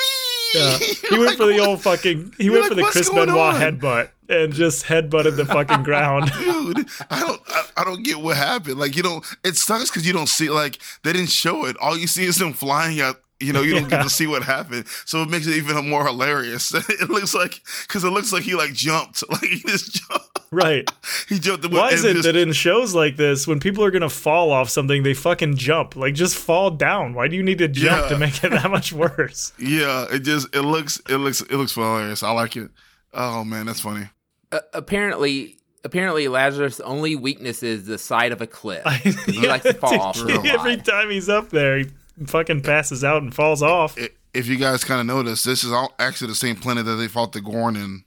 [0.55, 0.79] Yeah.
[0.79, 2.35] He went Like, for the old fucking.
[2.39, 5.83] He went like, for the "What's Chris Benoit on?" headbutt and just headbutted the fucking
[5.83, 6.31] ground.
[6.39, 10.07] dude i don't I, I don't get what happened like you don't it sucks because
[10.07, 13.17] you don't see like they didn't show it all you see is them flying out
[13.41, 16.07] you know you don't get to see what happened so it makes it even more
[16.07, 20.27] hilarious it looks like because it looks like he like jumped like he just jumped
[20.53, 20.91] Right.
[21.29, 24.09] he jumped Why is it just- that in shows like this, when people are gonna
[24.11, 25.95] fall off something, they fucking jump?
[25.95, 27.15] Like just fall down.
[27.15, 28.09] Why do you need to jump Yeah.
[28.09, 29.53] to make it that much worse?
[29.61, 32.69] yeah it just it looks it looks it looks hilarious i like it
[33.15, 34.09] oh man that's funny
[34.53, 38.85] Uh, apparently, apparently Lazarus' only weakness is the side of a cliff.
[39.27, 41.87] He likes to fall off real Every time he's up there, he
[42.27, 43.97] fucking passes out and falls off.
[43.99, 46.95] I- if you guys kind of notice this is all actually the same planet that
[46.95, 48.05] they fought the gorn in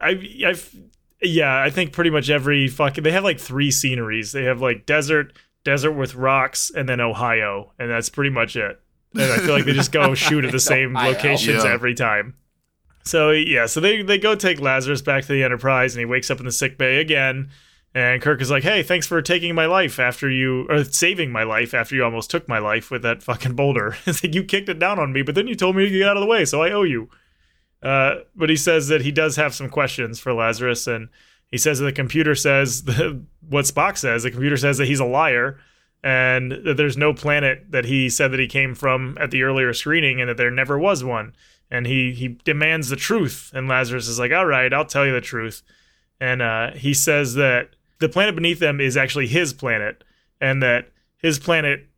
[0.00, 0.74] I, I've,
[1.22, 3.04] yeah, I think pretty much every fucking.
[3.04, 4.32] They have like three sceneries.
[4.32, 5.32] They have like desert,
[5.64, 8.80] desert with rocks, and then Ohio, and that's pretty much it.
[9.14, 11.12] And I feel like they just go shoot at the same Ohio.
[11.12, 11.72] locations Yeah.
[11.72, 12.34] every time.
[13.04, 16.30] So yeah, so they they go take Lazarus back to the Enterprise, and he wakes
[16.30, 17.50] up in the sick bay again.
[17.94, 21.44] And Kirk is like, "Hey, thanks for taking my life after you, or saving my
[21.44, 23.96] life after you almost took my life with that fucking boulder.
[24.06, 26.08] it's like you kicked it down on me, but then you told me to get
[26.08, 27.08] out of the way, so I owe you."
[27.82, 31.08] Uh, but he says that he does have some questions for Lazarus, and
[31.50, 34.22] he says that the computer says the, what Spock says.
[34.22, 35.60] The computer says that he's a liar,
[36.02, 39.74] and that there's no planet that he said that he came from at the earlier
[39.74, 41.34] screening, and that there never was one.
[41.70, 45.12] And he he demands the truth, and Lazarus is like, "All right, I'll tell you
[45.12, 45.62] the truth."
[46.20, 50.04] And uh, he says that the planet beneath them is actually his planet,
[50.40, 51.88] and that his planet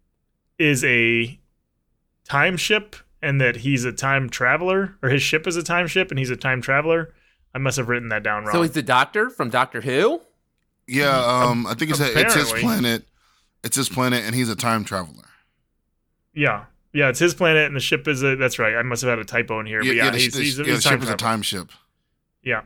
[0.59, 1.39] is a
[2.25, 6.11] time ship, and that he's a time traveler, or his ship is a time ship,
[6.11, 7.13] and he's a time traveler.
[7.55, 8.55] I must have written that down wrong.
[8.55, 10.21] So he's the doctor from Doctor Who.
[10.87, 13.03] yeah um i think it's, it's his planet
[13.65, 15.25] it's his planet and he's a time traveler
[16.33, 18.37] yeah, yeah, it's his planet, and the ship is a.
[18.37, 18.75] That's right.
[18.75, 20.65] I must have had a typo in here, but yeah, the, he's, the- he's, yeah,
[20.65, 21.71] he's the ship is a time ship
[22.43, 22.63] Yeah.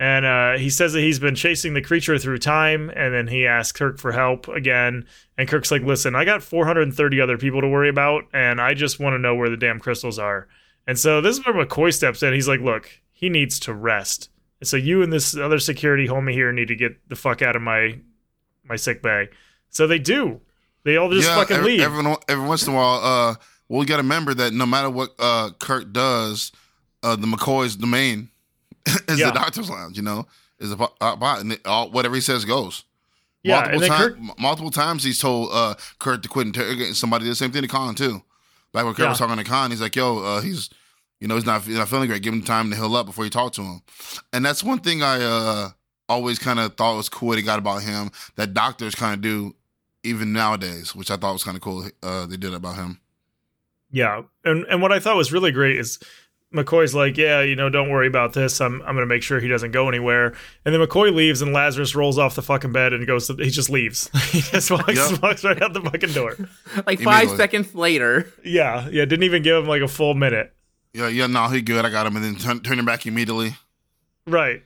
[0.00, 3.46] And uh, he says that he's been chasing the creature through time, and then he
[3.46, 5.06] asks Kirk for help again.
[5.36, 9.00] And Kirk's like, "Listen, I got 430 other people to worry about, and I just
[9.00, 10.46] want to know where the damn crystals are."
[10.86, 12.32] And so this is where McCoy steps in.
[12.34, 14.30] He's like, "Look, he needs to rest.
[14.62, 17.62] So you and this other security homie here need to get the fuck out of
[17.62, 17.98] my
[18.62, 19.30] my sick bay."
[19.70, 20.42] So they do.
[20.88, 21.80] They all just fucking every, leave.
[21.82, 23.34] Every, every once in a while, uh,
[23.68, 26.50] well, we got to remember that no matter what uh, Kirk does,
[27.02, 28.30] uh, the McCoy's domain
[29.08, 29.26] is Yeah.
[29.26, 29.96] the doctor's lounge.
[29.96, 30.26] You know,
[30.58, 32.84] is a bot, and it, all, whatever he says goes.
[33.42, 37.26] yeah, multiple, time- m- multiple times he's told uh, Kirk to quit interrogating somebody.
[37.26, 38.22] The same thing to Khan too.
[38.72, 39.10] Back when Kirk Yeah.
[39.10, 40.70] was talking to Khan, he's like, "Yo, uh, he's,
[41.20, 42.22] you know, he's not, he's not feeling great.
[42.22, 43.82] Give him time to heal up before you talk to him."
[44.32, 45.68] And that's one thing I uh,
[46.08, 47.30] always kind of thought was cool.
[47.32, 49.54] They got about him that doctors kind of do,
[50.02, 51.88] even nowadays, which I thought was kind of cool.
[52.02, 53.00] Uh, they did about him.
[53.90, 55.98] Yeah, and and what I thought was really great is
[56.54, 58.60] McCoy's like, yeah, you know, don't worry about this.
[58.60, 60.34] I'm I'm gonna make sure he doesn't go anywhere.
[60.64, 63.26] And then McCoy leaves, and Lazarus rolls off the fucking bed and goes.
[63.28, 64.10] To, he just leaves.
[64.30, 65.22] he just walks, Yep.
[65.22, 66.36] walks right out the fucking door.
[66.86, 69.04] Like five seconds later, Yeah, yeah.
[69.04, 70.52] Didn't even give him like a full minute.
[70.92, 71.84] Yeah, yeah, no, he good.
[71.84, 73.54] I got him, and then turn, turn him back immediately.
[74.26, 74.62] Right.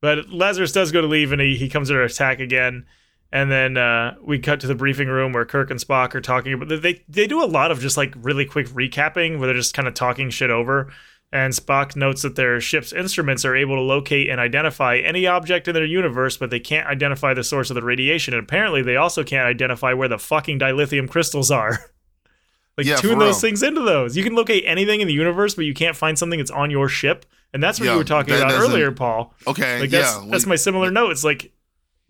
[0.00, 2.86] But Lazarus does go to leave and he, he comes to attack again.
[3.30, 6.54] And then uh, we cut to the briefing room where Kirk and Spock are talking
[6.54, 9.74] about they they do a lot of just like really quick recapping where they're just
[9.74, 10.90] kind of talking shit over.
[11.30, 15.68] And Spock notes that their ship's instruments are able to locate and identify any object
[15.68, 18.32] in their universe, but they can't identify the source of the radiation.
[18.32, 21.72] And apparently, they also can't identify where the fucking dilithium crystals are.
[22.78, 23.40] like, Yeah, tune those real.
[23.40, 24.16] things into those.
[24.16, 26.88] You can locate anything in the universe, but you can't find something that's on your
[26.88, 27.26] ship.
[27.52, 29.34] And that's what Yeah, you were talking about earlier, Paul.
[29.46, 31.10] Okay, Like that's yeah, that's my similar note.
[31.10, 31.52] It's like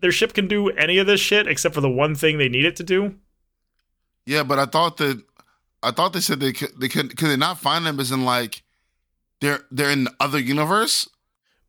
[0.01, 2.65] their ship can do any of this shit except for the one thing they need
[2.65, 3.15] it to do.
[4.25, 5.21] Yeah, but I thought that
[5.83, 8.23] I thought they said they could they could could they not find them as in
[8.25, 8.63] like
[9.41, 11.07] they're they're in the other universe,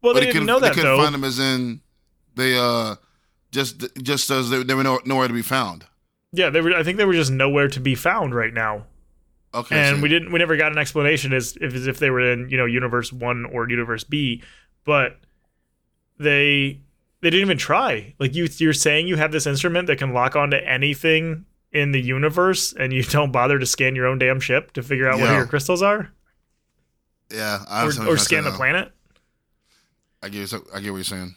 [0.02, 1.02] Well, but they they didn't know they that couldn't though.
[1.02, 1.80] find them as in
[2.34, 2.96] they uh
[3.52, 5.86] just just as they, they were nowhere to be found.
[6.32, 6.72] Yeah, they were.
[6.74, 8.86] I think they were just nowhere to be found right now,
[9.52, 10.30] Okay, and so- we didn't.
[10.30, 13.12] We never got an explanation as if as if they were in you know universe
[13.12, 14.42] one or universe B,
[14.84, 15.18] but
[16.18, 16.80] they
[17.22, 18.14] they didn't even try.
[18.18, 22.00] Like you, you're saying you have this instrument that can lock onto anything in the
[22.00, 25.32] universe, and you don't bother to scan your own damn ship to figure out where
[25.36, 26.10] your crystals are,
[27.32, 28.92] yeah, I or, or scan the planet.
[30.22, 31.36] I get what- I get what you're saying.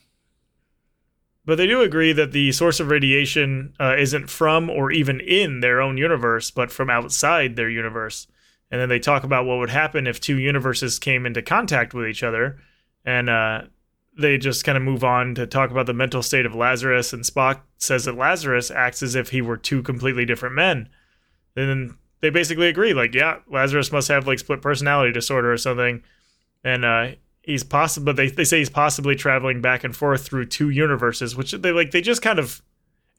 [1.46, 5.60] But they do agree that the source of radiation uh, isn't from or even in
[5.60, 8.28] their own universe, but from outside their universe.
[8.72, 12.08] And then they talk about what would happen if two universes came into contact with
[12.08, 12.60] each other.
[13.04, 13.64] And uh,
[14.18, 17.14] they just kind of move on to talk about the mental state of Lazarus.
[17.14, 20.90] And Spock says that Lazarus acts as if he were two completely different men.
[21.56, 25.58] And then they basically agree, like, yeah, Lazarus must have like split personality disorder or
[25.58, 26.04] something.
[26.64, 27.12] And uh,
[27.44, 31.52] he's possible they, they say he's possibly traveling back and forth through two universes which
[31.52, 32.62] they like they just kind of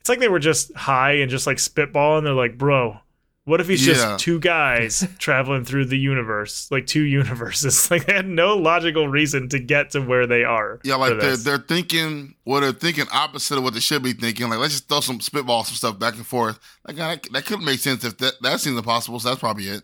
[0.01, 2.99] it's like they were just high and just like spitball and they're like bro
[3.47, 3.95] what if he's Yeah.
[3.95, 9.07] just two guys traveling through the universe like two universes like they had no logical
[9.09, 13.07] reason to get to where they are Yeah, like they're they're thinking well they're thinking
[13.13, 14.49] opposite of what they should be thinking.
[14.49, 16.59] Like let's just throw some spitball some stuff back and forth.
[16.87, 19.21] Like that, that could make sense if that that seems impossible.
[19.21, 19.83] So that's probably it.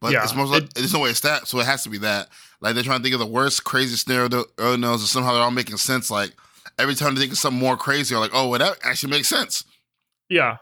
[0.00, 1.88] But Yeah, it's most like, it- there's no way it's that, so it has to
[1.90, 2.28] be that.
[2.60, 5.32] Like they're trying to think of the worst, crazy scenario that everyone knows, and somehow
[5.34, 6.10] they're all making sense.
[6.10, 6.32] Like
[6.78, 9.28] every time they think of something more crazy, they're like, "Oh, well, that actually makes
[9.28, 9.64] sense."
[10.28, 10.56] yeah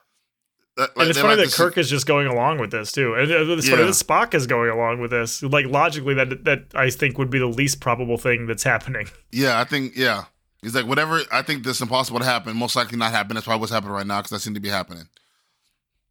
[0.77, 3.15] That- and it's funny like that Kirk is just going along with this too.
[3.15, 5.43] And uh, it's funny that Spock is going along with this.
[5.43, 9.09] Like logically, that that I think would be the least probable thing that's happening.
[9.33, 10.25] Yeah, I think yeah.
[10.63, 11.21] He's like, whatever.
[11.31, 12.57] I think this impossible to happen.
[12.57, 13.35] Most likely not happen.
[13.35, 15.05] That's probably what's happening right now because that seems to be happening.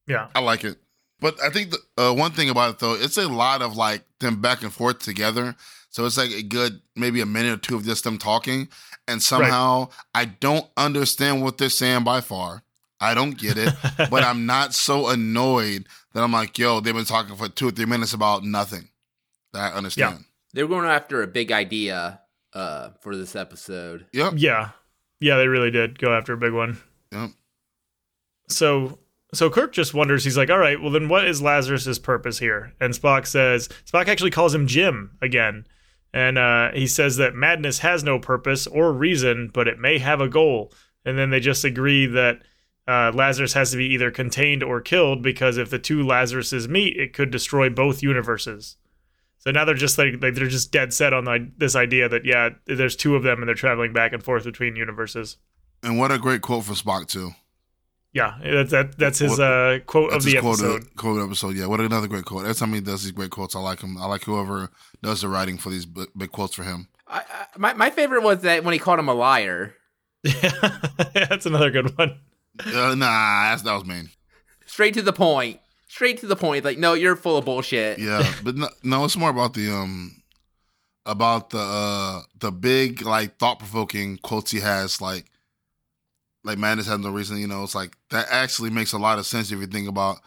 [0.07, 0.77] Yeah, I like it.
[1.19, 4.03] But I think the, uh, one thing about it though, it's a lot of like
[4.19, 5.55] them back and forth together.
[5.89, 8.67] So it's like a good maybe a minute or two of just them talking,
[9.07, 12.63] and somehow I don't understand what they're saying by far.
[12.99, 13.73] I don't get it,
[14.09, 17.71] but I'm not so annoyed that I'm like, yo, they've been talking for two or
[17.71, 18.89] three minutes about nothing
[19.53, 20.25] that I understand.
[20.53, 22.21] they were going after a big idea
[22.53, 24.05] uh, for this episode.
[24.13, 24.33] Yep.
[24.37, 24.69] yeah,
[25.19, 25.35] yeah.
[25.37, 26.77] They really did go after a big one.
[27.11, 27.31] Yep.
[28.47, 28.99] So
[29.33, 30.23] so Kirk just wonders.
[30.23, 32.73] He's like, all right, well then, what is Lazarus's purpose here?
[32.79, 35.65] And Spock says Spock actually calls him Jim again,
[36.13, 40.21] and uh, he says that madness has no purpose or reason, but it may have
[40.21, 40.73] a goal.
[41.03, 42.41] And then they just agree that.
[42.87, 46.95] Uh, Lazarus has to be either contained or killed because if the two Lazaruses meet,
[46.97, 48.77] it could destroy both universes.
[49.39, 52.25] So now they're just like, like they're just dead set on the, this idea that
[52.25, 55.37] yeah, there's two of them and they're traveling back and forth between universes.
[55.83, 57.31] And what a great quote for Spock too.
[58.13, 60.83] Yeah, that's that, that's his What- uh, quote of the his quote episode.
[60.83, 61.55] of, quote of the episode.
[61.57, 62.43] Yeah, what another great quote.
[62.43, 63.97] Every time he does these great quotes, I like him.
[63.97, 64.69] I like whoever
[65.03, 66.87] does the writing for these big, big quotes for him.
[67.07, 69.75] I, I, my my favorite was that when he called him a liar.
[70.23, 72.17] Yeah, that's another good one.
[72.59, 74.09] Uh, nah, that's, that was mean.
[74.65, 75.59] Straight to the point.
[75.87, 76.65] Straight to the point.
[76.65, 77.99] Like, no, you're full of bullshit.
[77.99, 80.21] Yeah, but no, no, it's more about the um
[81.05, 85.25] about the uh the big like thought provoking quotes he has like
[86.43, 87.37] like madness has no reason.
[87.37, 90.17] You know, it's like that actually makes a lot of sense if you think about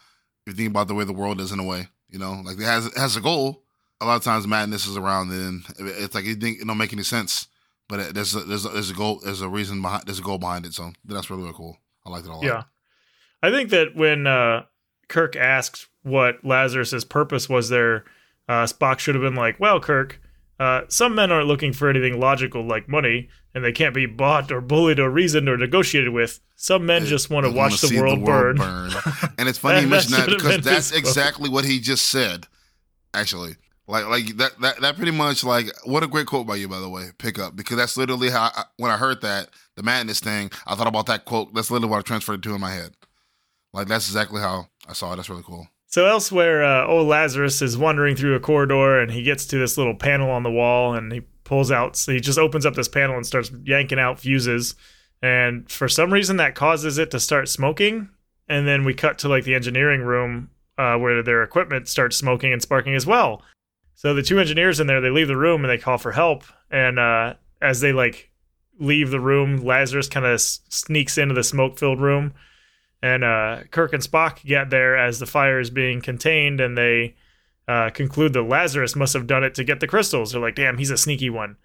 [0.45, 1.87] if you think about the way the world is in a way.
[2.09, 3.63] You know, like it has it has a goal.
[4.01, 6.93] A lot of times madness is around, and it's like you think it don't make
[6.93, 7.47] any sense.
[7.89, 10.23] But it, there's a, there's a, there's a goal, there's a reason behind, there's a
[10.23, 10.73] goal behind it.
[10.73, 11.77] So that's really, really cool.
[12.05, 12.43] I liked it a lot.
[12.43, 12.63] Yeah.
[13.41, 14.65] I think that when uh,
[15.07, 18.05] Kirk asked what Lazarus's purpose was there,
[18.47, 20.19] uh, Spock should have been like, "Well, Kirk,
[20.59, 24.51] uh, some men aren't looking for anything logical like money, and they can't be bought
[24.51, 26.39] or bullied or reasoned or negotiated with.
[26.55, 28.59] Some men just want to watch wanna the world, burn."
[29.37, 32.47] and it's funny you That mention that should've because that's exactly what he just said.
[33.13, 33.55] Actually,
[33.87, 36.79] like like that that that pretty much like what a great quote by you by
[36.79, 37.09] the way.
[37.17, 40.75] Pick up because that's literally how I, when I heard that the madness thing, I
[40.75, 41.53] thought about that quote.
[41.53, 42.91] That's literally what I transferred to in my head.
[43.73, 45.15] Like that's exactly how I saw it.
[45.15, 45.69] That's really cool.
[45.87, 49.77] So elsewhere, uh, old Lazarus is wandering through a corridor, and he gets to this
[49.77, 51.95] little panel on the wall, and he pulls out.
[51.95, 54.75] So he just opens up this panel and starts yanking out fuses,
[55.21, 58.09] and for some reason that causes it to start smoking.
[58.49, 62.51] And then we cut to like the engineering room uh, where their equipment starts smoking
[62.51, 63.43] and sparking as well.
[63.93, 66.43] So the two engineers in there, they leave the room and they call for help.
[66.71, 68.28] And uh, as they like
[68.79, 72.33] leave the room, Lazarus kind of s- sneaks into the smoke-filled room
[73.01, 77.15] and uh, Kirk and Spock get there as the fire is being contained, and they
[77.67, 80.31] uh, conclude that Lazarus must have done it to get the crystals.
[80.31, 81.55] They're like, "Damn, he's a sneaky one."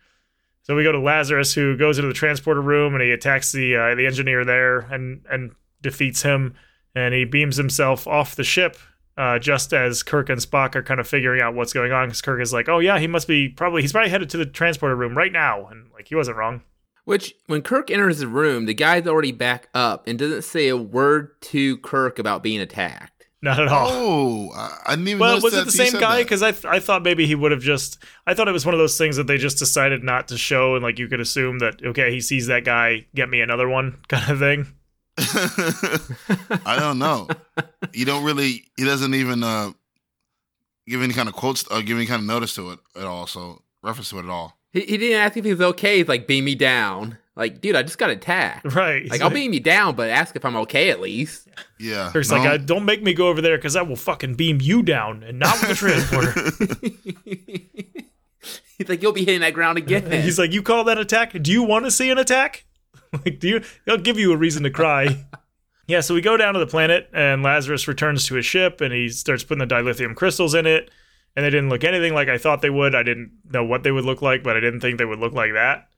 [0.62, 3.76] So we go to Lazarus, who goes into the transporter room and he attacks the
[3.76, 6.54] uh, the engineer there and and defeats him,
[6.94, 8.76] and he beams himself off the ship.
[9.16, 12.22] Uh, just as Kirk and Spock are kind of figuring out what's going on, because
[12.22, 14.96] Kirk is like, "Oh yeah, he must be probably he's probably headed to the transporter
[14.96, 16.62] room right now," and like he wasn't wrong.
[17.05, 20.76] Which, when Kirk enters the room, the guy's already back up and doesn't say a
[20.76, 23.14] word to Kirk about being attacked.
[23.44, 23.88] Not at all.
[23.90, 25.18] Oh, I, I didn't even.
[25.18, 26.22] Well, notice was it the same guy?
[26.22, 27.98] Because I th- I thought maybe he would have just.
[28.26, 30.76] I thought it was one of those things that they just decided not to show,
[30.76, 33.98] and like you could assume that okay, he sees that guy, get me another one,
[34.09, 34.66] kind of thing.
[36.64, 37.28] I don't know.
[37.92, 38.64] You don't really.
[38.78, 39.72] He doesn't even uh,
[40.88, 43.26] give any kind of quotes or give any kind of notice to it at all.
[43.26, 44.57] So reference to it at all.
[44.74, 45.98] He, he didn't ask if he was okay.
[45.98, 47.16] He's like, beam me down.
[47.36, 48.64] Like, dude, I just got attacked.
[48.74, 49.08] Right?
[49.08, 51.48] Like, I'll beam you down, but ask if I'm okay at least.
[51.78, 52.10] Yeah.
[52.12, 52.38] Kirk's no.
[52.38, 55.22] like, I, don't make me go over there because I will fucking beam you down,
[55.22, 56.34] and not with the transporter.
[58.78, 60.10] He's like, you'll be hitting that ground again.
[60.10, 61.40] He's like, you call that attack?
[61.40, 62.64] Do you want to see an attack?
[63.12, 63.62] like, do you?
[63.84, 65.24] They'll give you a reason to cry.
[65.86, 66.00] yeah.
[66.00, 69.08] So we go down to the planet, and Lazarus returns to his ship, and he
[69.08, 70.90] starts putting the dilithium crystals in it.
[71.37, 72.95] And they didn't look anything like I thought they would.
[72.95, 75.32] I didn't know what they would look like, but I didn't think they would look
[75.32, 75.89] like that.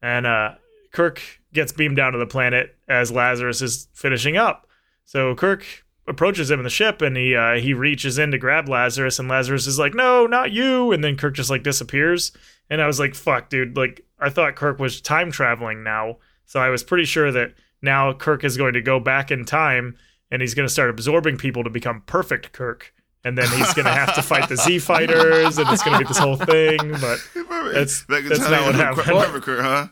[0.00, 0.54] And uh,
[0.92, 1.20] Kirk
[1.52, 4.66] gets beamed down to the planet as Lazarus is finishing up.
[5.04, 5.64] So Kirk
[6.06, 9.28] approaches him in the ship, and he uh, he reaches in to grab Lazarus, and
[9.28, 12.32] Lazarus is like, "No, not you!" And then Kirk just like disappears.
[12.70, 16.60] And I was like, "Fuck, dude!" Like I thought Kirk was time traveling now, so
[16.60, 19.96] I was pretty sure that now Kirk is going to go back in time,
[20.30, 22.94] and he's going to start absorbing people to become perfect Kirk.
[23.24, 26.04] And then he's going to have to fight the Z fighters, and it's going to
[26.04, 26.78] be this whole thing.
[26.92, 29.04] But That's- Back that's not what happened.
[29.06, 29.88] Perfect, Kirk, huh?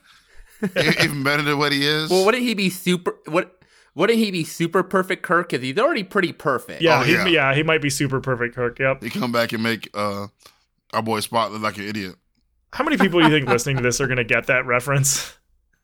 [1.02, 2.08] Even better than what he is.
[2.10, 3.16] well, wouldn't he be super?
[3.26, 3.52] What?
[3.94, 5.48] Wouldn't he be super perfect Kirk?
[5.50, 6.82] Because he's already pretty perfect.
[6.82, 7.26] yeah, Oh, he, yeah.
[7.26, 8.78] yeah, he might be super perfect Kirk.
[8.78, 9.02] Yep.
[9.02, 10.26] he come back and make uh,
[10.92, 12.14] our boy Spot look like an idiot.
[12.74, 15.34] How many people do you think listening to this are going to get that reference?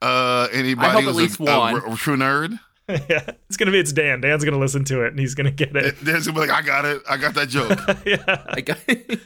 [0.02, 1.96] Uh, anybody I hope who's at least a, a one.
[1.96, 2.58] true nerd?
[3.08, 4.20] yeah, it's going to be it's Dan.
[4.20, 6.02] Dan's going to listen to it and he's going to get it.
[6.04, 7.02] Dan's gonna be like, I got it.
[7.08, 7.78] I got that joke.
[8.06, 8.44] yeah.
[8.48, 8.78] I got-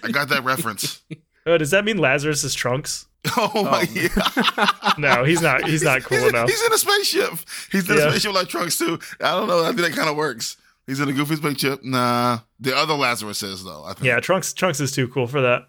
[0.04, 1.02] I got that reference.
[1.46, 3.06] Oh, does that mean Lazarus is trunks?
[3.36, 3.92] Oh, my oh.
[3.92, 4.92] yeah.
[4.98, 5.64] No, he's not.
[5.68, 6.48] He's not cool he's, enough.
[6.48, 7.30] he's in a spaceship.
[7.72, 8.04] He's in Yeah.
[8.06, 9.00] a spaceship like Trunks too.
[9.20, 9.62] I don't know.
[9.64, 10.56] I think that kind of works.
[10.86, 11.82] He's in a goofy spaceship.
[11.82, 13.82] Nah, the other Lazarus is though.
[13.84, 14.04] I think.
[14.06, 14.52] Yeah, trunks.
[14.52, 15.68] Trunks is too cool for that.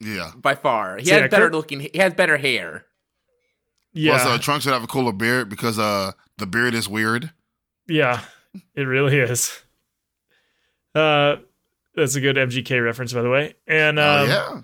[0.00, 0.30] Yeah.
[0.36, 1.80] by far, he So, has yeah, better Kirk- looking.
[1.80, 2.84] He has better hair.
[3.94, 7.30] Yeah, Plus, uh, Trunks should have a cooler beard because uh the beard is weird.
[7.88, 8.20] yeah,
[8.74, 9.60] it really is.
[10.94, 11.36] Uh,
[11.94, 13.54] that's a good MGK reference, by the way.
[13.66, 14.60] And um, Oh yeah.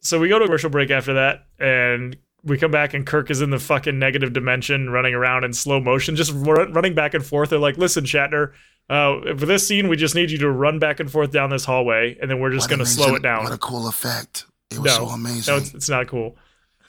[0.00, 3.40] so we go to commercial break after that, and we come back, and Kirk is
[3.40, 7.24] in the fucking negative dimension, running around in slow motion, just run, running back and
[7.24, 7.50] forth.
[7.50, 8.52] They're like, "Listen, Shatner,
[8.90, 11.64] uh, for this scene, we just need you to run back and forth down this
[11.64, 14.46] hallway, and then we're just going to slow it down." What a cool effect.
[14.70, 15.52] It was No, so amazing.
[15.54, 16.36] No, it's, it's not cool.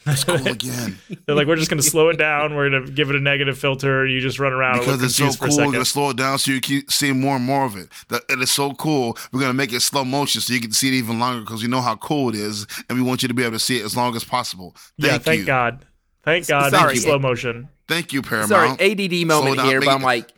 [0.06, 2.56] It's cool again They're like, we're just going to slow it down.
[2.56, 4.06] We're going to give it a negative filter.
[4.06, 5.66] You just run around and because it's so confused for a cool.
[5.68, 7.90] We're gonna slow it down so you keep seeing more and more of it.
[8.10, 9.18] That it is so cool.
[9.32, 11.70] We're gonna make it slow motion so you can see it even longer because we
[11.70, 13.86] know how cool it is, and we want you to be able to see it
[13.86, 14.76] as long as possible.
[15.00, 15.86] Thank yeah, thank you, God.
[16.24, 16.96] Thank God Sorry.
[16.96, 17.70] for slow motion.
[17.88, 18.80] thank you, Paramount.
[18.80, 20.32] Sorry, ADD moment down, here, but I'm it- like,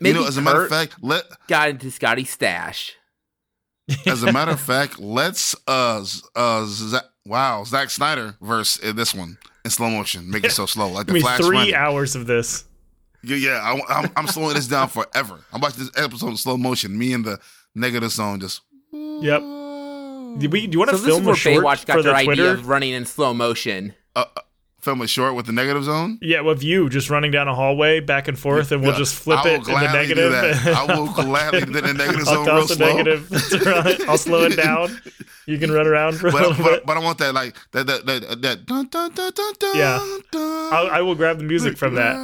[0.00, 2.94] maybe you know, as a matter of fact, let got into Scotty's stash.
[4.06, 6.04] as a matter of fact, let's uh
[6.36, 10.66] uh Z- wow Zack Snyder verse in this one in slow motion, make it so
[10.66, 11.40] slow like I the mean, Flash.
[11.40, 11.74] three running.
[11.74, 12.64] hours of this.
[13.22, 13.60] Yeah, yeah.
[13.62, 15.38] I, I'm, I'm slowing this down forever.
[15.52, 16.96] I'm watching this episode in slow motion.
[16.96, 17.38] Me and the
[17.74, 18.62] negative zone just.
[18.92, 19.40] Yep.
[19.40, 21.96] Do, we, do you want So to this is film where a short Baywatch got
[21.96, 22.50] for the their idea Twitter?
[22.52, 23.94] of running in slow motion.
[24.16, 24.40] Uh, uh,
[24.82, 26.18] film a short with the negative zone.
[26.22, 29.14] Yeah, with you just running down a hallway back and forth, and we'll Yeah, just
[29.14, 30.32] flip it in the negative.
[30.66, 32.86] I will gladly do the negative I'll zone real the slow.
[32.96, 33.28] negative.
[33.98, 34.04] to.
[34.08, 35.00] I'll slow it down.
[35.46, 36.86] You can run around for a But, little but, bit.
[36.86, 39.98] but I want that like that that that, that dun, dun, dun, dun, dun, Yeah.
[40.30, 42.16] dun, I'll, I will grab the music from that,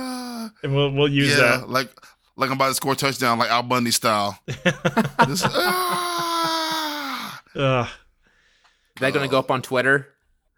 [0.62, 1.68] and we'll we'll use yeah, that.
[1.70, 1.88] like
[2.36, 4.38] like I'm about to score a touchdown, like Al Bundy style.
[5.26, 7.42] Just, ah.
[7.54, 7.86] Ugh.
[8.96, 10.08] Is that going to go up on Twitter?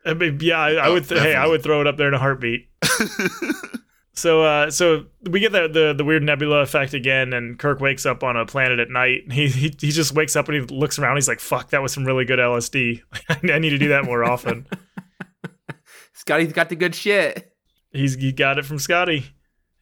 [0.04, 1.08] I mean, yeah, I, I Oh, would.
[1.08, 2.68] Th- hey, I would throw it up there in a heartbeat.
[4.14, 8.06] so, uh, so we get the, the the weird nebula effect again, and Kirk wakes
[8.06, 9.30] up on a planet at night.
[9.30, 11.16] He he, he just wakes up and he looks around.
[11.16, 13.02] He's like, "Fuck, that was some really good LSD.
[13.52, 14.66] I need to do that more often."
[16.14, 17.52] Scotty's got the good shit.
[17.92, 19.26] He's he got it from Scotty,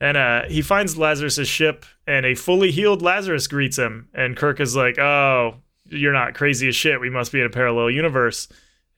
[0.01, 4.09] and uh, he finds Lazarus's ship, and a fully healed Lazarus greets him.
[4.15, 5.57] And Kirk is like, "Oh,
[5.87, 7.01] you're not crazy as shit.
[7.01, 8.49] We must be in a parallel universe."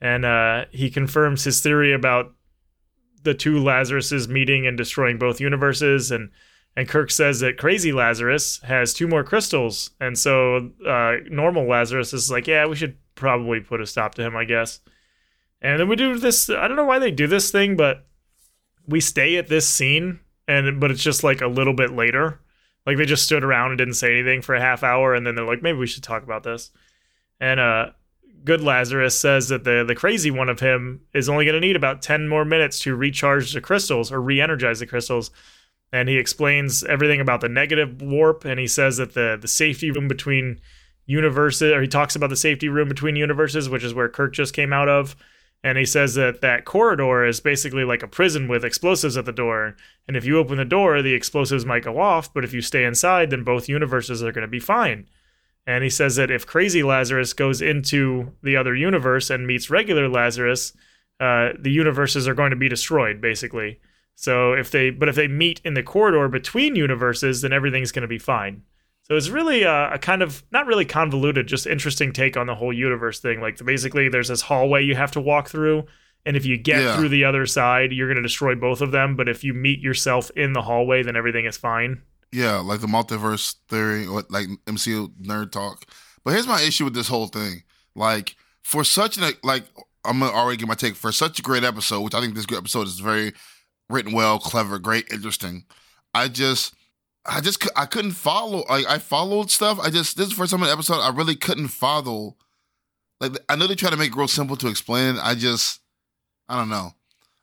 [0.01, 2.33] And uh, he confirms his theory about
[3.23, 6.11] the two Lazaruses meeting and destroying both universes.
[6.11, 6.31] And
[6.75, 12.13] and Kirk says that crazy Lazarus has two more crystals, and so uh, normal Lazarus
[12.13, 14.79] is like, "Yeah, we should probably put a stop to him, I guess."
[15.61, 16.49] And then we do this.
[16.49, 18.05] I don't know why they do this thing, but
[18.87, 22.41] we stay at this scene and but it's just like a little bit later
[22.85, 25.35] like they just stood around and didn't say anything for a half hour and then
[25.35, 26.71] they're like maybe we should talk about this
[27.39, 27.89] and uh
[28.43, 31.75] good lazarus says that the the crazy one of him is only going to need
[31.75, 35.31] about 10 more minutes to recharge the crystals or re-energize the crystals.
[35.91, 39.91] And he explains everything about the negative warp and he says that the the safety
[39.91, 40.59] room between
[41.05, 44.53] universes or he talks about the safety room between universes which is where kirk just
[44.53, 45.15] came out of.
[45.61, 49.33] And he says that that corridor is basically like a prison with explosives at the
[49.33, 49.75] door.
[50.07, 52.83] And if you open the door the explosives might go off but if you stay
[52.83, 55.07] inside then both universes are going to be fine
[55.69, 60.07] and he says that if crazy lazarus goes into the other universe and meets regular
[60.09, 60.73] lazarus
[61.19, 63.79] uh, the universes are going to be destroyed basically
[64.15, 68.07] so if they but if they meet in the corridor between universes then everything's going
[68.09, 68.61] to be fine
[69.03, 72.53] so it's really a, a kind of not really convoluted, just interesting take on the
[72.53, 73.41] whole universe thing.
[73.41, 75.85] Like basically, there's this hallway you have to walk through,
[76.27, 76.95] and if you get Yeah.
[76.95, 79.15] through the other side, you're going to destroy both of them.
[79.15, 82.03] But if you meet yourself in the hallway, then everything is fine.
[82.31, 85.85] Yeah, like the multiverse theory, or like MCU nerd talk.
[86.23, 87.63] But here's my issue with this whole thing.
[87.95, 89.63] Like, for such an like,
[90.05, 92.45] I'm gonna already give my take for such a great episode, which I think this
[92.55, 93.33] episode is very
[93.89, 95.65] written well, clever, great, interesting.
[96.13, 96.73] I just,
[97.25, 98.63] I just, I couldn't follow.
[98.69, 99.79] I followed stuff.
[99.79, 102.37] I just, this is the first time the episode I really couldn't follow.
[103.19, 105.17] Like, I know they try to make it real simple to explain.
[105.17, 105.81] I just,
[106.47, 106.91] I don't know.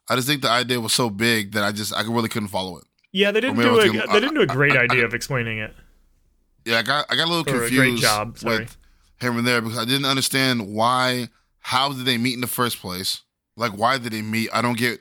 [0.08, 2.78] I just think the idea was so big that I just, I really couldn't follow
[2.78, 2.84] it.
[3.16, 5.14] Yeah, they didn't do a they didn't do a I- great I- I- idea of
[5.14, 5.74] explaining it.
[6.66, 8.58] Yeah, I got I got a little Or a great confused job, sorry.
[8.60, 8.76] with
[9.20, 11.28] him and there because I didn't understand why.
[11.60, 13.22] How did they meet in the first place?
[13.56, 14.50] Like, why did they meet?
[14.52, 15.00] I don't get.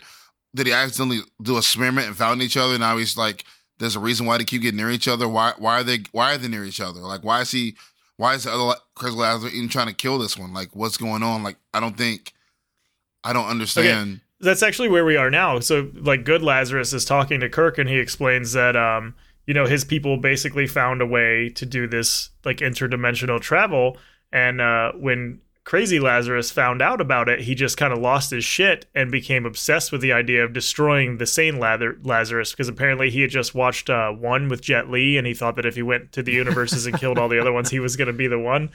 [0.55, 2.77] Did he accidentally do a experiment and found each other?
[2.79, 3.43] Now he's like,
[3.77, 5.27] there's a reason why they keep getting near each other.
[5.27, 5.53] Why?
[5.57, 5.99] Why are they?
[6.13, 7.01] Why are they near each other?
[7.01, 7.75] Like, why is he?
[8.17, 10.53] Why is the other Chris Lazarus even trying to kill this one?
[10.53, 11.43] Like, what's going on?
[11.43, 12.31] Like, I don't think.
[13.25, 14.21] I don't understand.
[14.39, 15.59] That's actually where we are now.
[15.59, 19.15] So like good Lazarus is talking to Kirk and he explains that um
[19.45, 23.97] you know his people basically found a way to do this like interdimensional travel
[24.31, 28.45] and uh when crazy Lazarus found out about it, he just kind of lost his
[28.45, 33.21] shit and became obsessed with the idea of destroying the sane Lazarus because apparently he
[33.21, 36.11] had just watched uh, one with Jet Li and he thought that if he went
[36.11, 38.39] to the universes and killed all the other ones, he was going to be the
[38.39, 38.69] one.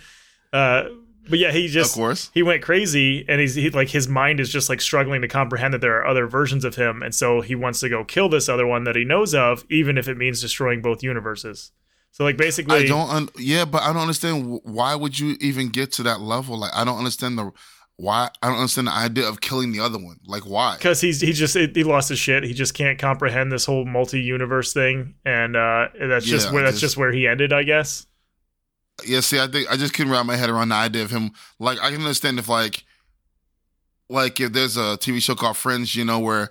[0.52, 0.84] Uh,
[1.28, 2.30] but yeah, he just of course.
[2.34, 5.74] he went crazy and he's he, like his mind is just like struggling to comprehend
[5.74, 8.48] that there are other versions of him and so he wants to go kill this
[8.48, 11.72] other one that he knows of even if it means destroying both universes
[12.12, 13.08] so like basically I don't.
[13.08, 16.58] Un- yeah, but I don't understand why would you even get to that level.
[16.58, 17.52] Like, I don't understand the
[17.96, 18.30] why.
[18.42, 20.16] I don't understand the idea of killing the other one.
[20.26, 20.74] Like, why?
[20.76, 24.72] because he's he just he lost his shit he just can't comprehend this whole multi-universe
[24.72, 28.06] thing and uh that's just Yeah, where that's just- just where he ended i guess
[29.07, 31.32] Yeah, see, I think I just couldn't wrap my head around the idea of him.
[31.59, 32.84] Like, I can understand if like
[34.09, 36.51] like if there's a TV show called Fringe, you know, where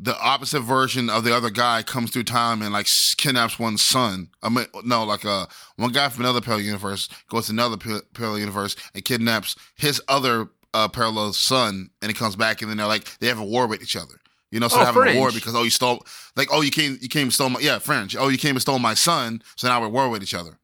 [0.00, 2.86] the opposite version of the other guy comes through time and like
[3.16, 4.28] kidnaps one's son.
[4.42, 7.76] I mean, no, like uh, one guy from another parallel universe goes to another
[8.14, 12.76] parallel universe and kidnaps his other uh, parallel son, and he comes back, and then
[12.78, 14.14] they're like they have a war with each other.
[14.50, 15.16] You know, so Oh, having Fringe.
[15.16, 16.04] a war because oh you stole
[16.36, 18.60] like oh you came you came and stole my yeah Fringe oh you came and
[18.62, 20.58] stole my son, so now we're war with each other.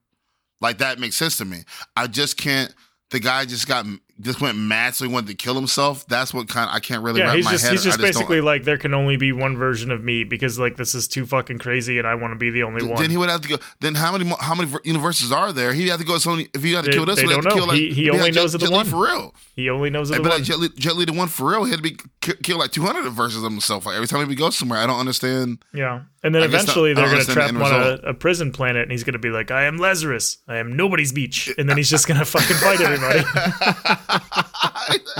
[0.61, 1.65] Like that makes sense to me.
[1.97, 2.75] I just can't.
[3.11, 3.87] The guy just got
[4.21, 6.05] just went mad, so he wanted to kill himself.
[6.09, 6.69] That's what kind.
[6.73, 7.73] I can't really Yeah, wrap he's my just head.
[7.73, 10.77] he's just don't- basically like there can only be one version of me because like
[10.77, 13.01] this is too fucking crazy and I want to be the only one.
[13.01, 13.57] Then he would have to go.
[13.81, 15.73] Then how many how many universes are there?
[15.73, 16.19] He had to go.
[16.19, 17.59] So many- if he had to They- kill this, they one, he had don't to
[17.59, 18.87] kill like He- he only Jet- knows of the Jet one.
[18.87, 19.35] for real.
[19.55, 20.39] he only knows of the but one.
[20.41, 22.59] like Jet Li, Jet Li, the one for real, he had to be ki- kill
[22.59, 23.87] like two hundred versions of himself.
[23.87, 25.59] Like every time he go somewhere, I don't understand.
[25.73, 28.53] Yeah, and then I eventually not- they're going to trap him on a, a prison
[28.53, 30.39] planet, and he's going to be like, "I am Lazarus.
[30.49, 33.21] I am nobody's beach," and then he's just going to fucking fight everybody.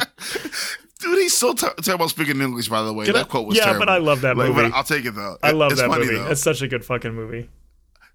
[0.99, 2.69] Dude, he's so ter- terrible speaking English.
[2.69, 3.81] By the way, Can that I- quote was yeah, terrible.
[3.87, 4.73] but I love that Like, movie.
[4.75, 5.37] I'll take it though.
[5.43, 6.17] I love it's that funny, movie.
[6.17, 6.31] Though.
[6.31, 7.49] It's such a good fucking movie.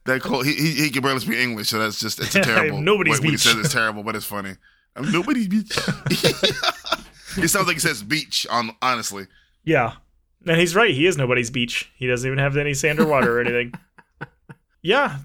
[0.06, 2.82] That quote, he, he he can barely speak English, so that's just it's a terrible.
[2.82, 4.56] nobody's what, what he says it's terrible, but it's funny.
[4.96, 5.72] I'm nobody's beach.
[6.10, 8.48] it sounds like he says beach.
[8.50, 9.28] On honestly,
[9.64, 9.94] Yeah,
[10.46, 10.94] and he's right.
[10.94, 11.92] He is nobody's beach.
[11.96, 13.74] He doesn't even have any sand or water or anything.
[14.84, 15.20] Yeah,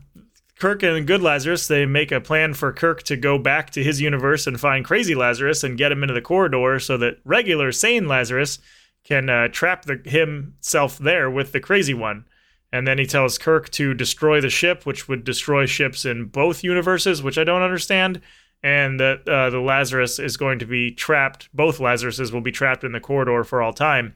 [0.58, 4.00] Kirk and Good Lazarus they make a plan for Kirk to go back to his
[4.00, 8.08] universe and find Crazy Lazarus and get him into the corridor so that regular sane
[8.08, 8.58] Lazarus
[9.04, 12.24] can uh, trap the, himself there with the crazy one.
[12.72, 16.64] And then he tells Kirk to destroy the ship, which would destroy ships in both
[16.64, 18.20] universes, which I don't understand.
[18.62, 21.48] And that uh, the Lazarus is going to be trapped.
[21.54, 24.14] Both Lazaruses will be trapped in the corridor for all time.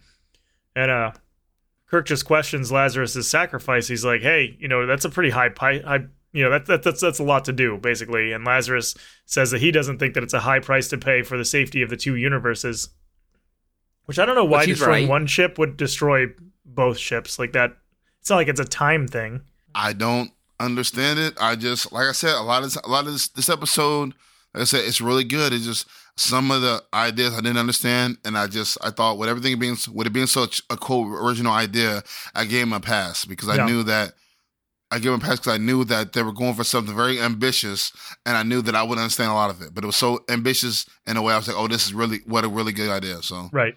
[0.74, 1.12] And uh,
[1.86, 3.88] Kirk just questions Lazarus's sacrifice.
[3.88, 6.82] He's like, "Hey, you know that's a pretty high, pi- high you know that, that
[6.82, 8.94] that's that's a lot to do, basically." And Lazarus
[9.26, 11.82] says that he doesn't think that it's a high price to pay for the safety
[11.82, 12.90] of the two universes.
[14.06, 15.10] Which I don't know why destroying right.
[15.10, 16.26] one ship would destroy
[16.64, 17.76] both ships like that.
[18.20, 19.42] It's not like it's a time thing.
[19.74, 21.34] I don't understand it.
[21.40, 24.14] I just like I said, a lot of this, a lot of this, this episode,
[24.54, 25.52] like I said, it's really good.
[25.52, 25.86] It's just
[26.20, 29.76] some of the ideas I didn't understand, and I just I thought with everything being
[29.92, 32.02] with it being such a cool original idea,
[32.34, 33.66] I gave him a pass because I Yeah.
[33.66, 34.12] knew that.
[34.92, 37.20] I gave him a pass because I knew that they were going for something very
[37.20, 37.92] ambitious,
[38.26, 39.72] and I knew that I wouldn't understand a lot of it.
[39.72, 41.32] But it was so ambitious in a way.
[41.32, 43.76] I was like, "Oh, this is really what a really good idea." So Right.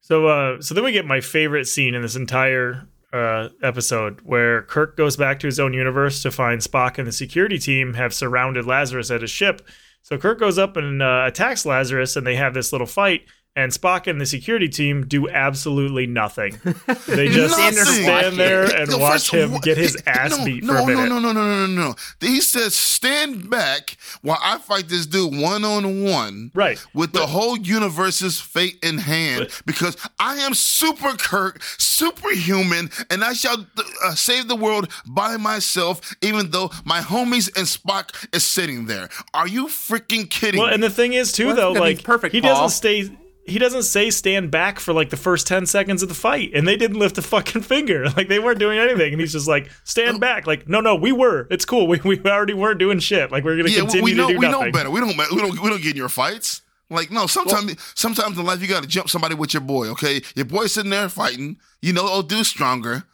[0.00, 4.62] So uh so then we get my favorite scene in this entire uh episode where
[4.62, 8.12] Kirk goes back to his own universe to find Spock and the security team have
[8.12, 9.66] surrounded Lazarus at his ship.
[10.08, 13.26] So Kirk goes up and uh, attacks Lazarus and they have this little fight
[13.58, 16.52] and Spock and the security team do absolutely nothing.
[17.08, 17.84] They just Nothing.
[18.04, 20.86] stand there and No, watch him what- get his ass no, beat no, for a
[20.86, 21.08] minute.
[21.08, 21.94] No, no, no, no, no, no, no.
[22.20, 26.78] He says, "Stand back while I fight this dude one on one." Right.
[26.94, 33.32] With the whole universe's fate in hand, because I am Super Kirk, superhuman, and I
[33.32, 33.66] shall
[34.04, 39.08] uh, save the world by myself, even though my homies and Spock is sitting there.
[39.34, 40.74] Are you freaking kidding Well, me?
[40.74, 42.54] and the thing is too, Well, though, like perfect, he Paul.
[42.54, 43.10] doesn't stay.
[43.48, 46.66] He doesn't say stand back for like the first ten seconds of the fight, and
[46.66, 48.06] they didn't lift a fucking finger.
[48.18, 50.46] Like they weren't doing anything, and he's just like stand back.
[50.46, 51.46] Like no, no, we were.
[51.50, 51.86] It's cool.
[51.86, 53.30] We, we already weren't doing shit.
[53.30, 54.66] Like we're gonna yeah, continue we know to do we nothing.
[54.66, 54.90] know better.
[54.90, 56.62] We don't we don't we don't get in your fights.
[56.90, 59.88] Like no, sometimes sometimes in life you got to jump somebody with your boy.
[59.88, 61.58] Okay, your boy's sitting there fighting.
[61.82, 63.04] You know, oh, dude's stronger.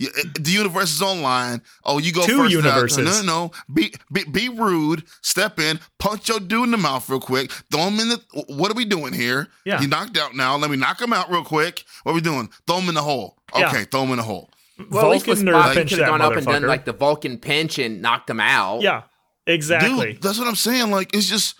[0.00, 1.60] You, uh, the universe is online.
[1.84, 2.54] Oh, you go Two first.
[2.54, 2.58] now.
[2.58, 2.98] universes.
[2.98, 3.50] No, no, no.
[3.72, 5.04] Be, be be rude.
[5.20, 5.78] Step in.
[5.98, 7.50] Punch your dude in the mouth real quick.
[7.70, 8.44] Throw him in the.
[8.48, 9.48] What are we doing here?
[9.66, 9.78] Yeah.
[9.78, 10.56] He knocked out now.
[10.56, 11.84] Let me knock him out real quick.
[12.02, 12.48] What are we doing?
[12.66, 13.36] Throw him in the hole.
[13.54, 13.68] Yeah.
[13.68, 14.50] Okay, throw him in the hole.
[14.90, 17.36] Well, at Vulcan nerve Spock, pinch could have gone up and done like the Vulcan
[17.36, 18.80] pinch and knocked him out.
[18.80, 19.02] yeah,
[19.46, 20.14] exactly.
[20.14, 20.90] Dude, that's what I'm saying.
[20.90, 21.56] Like it's just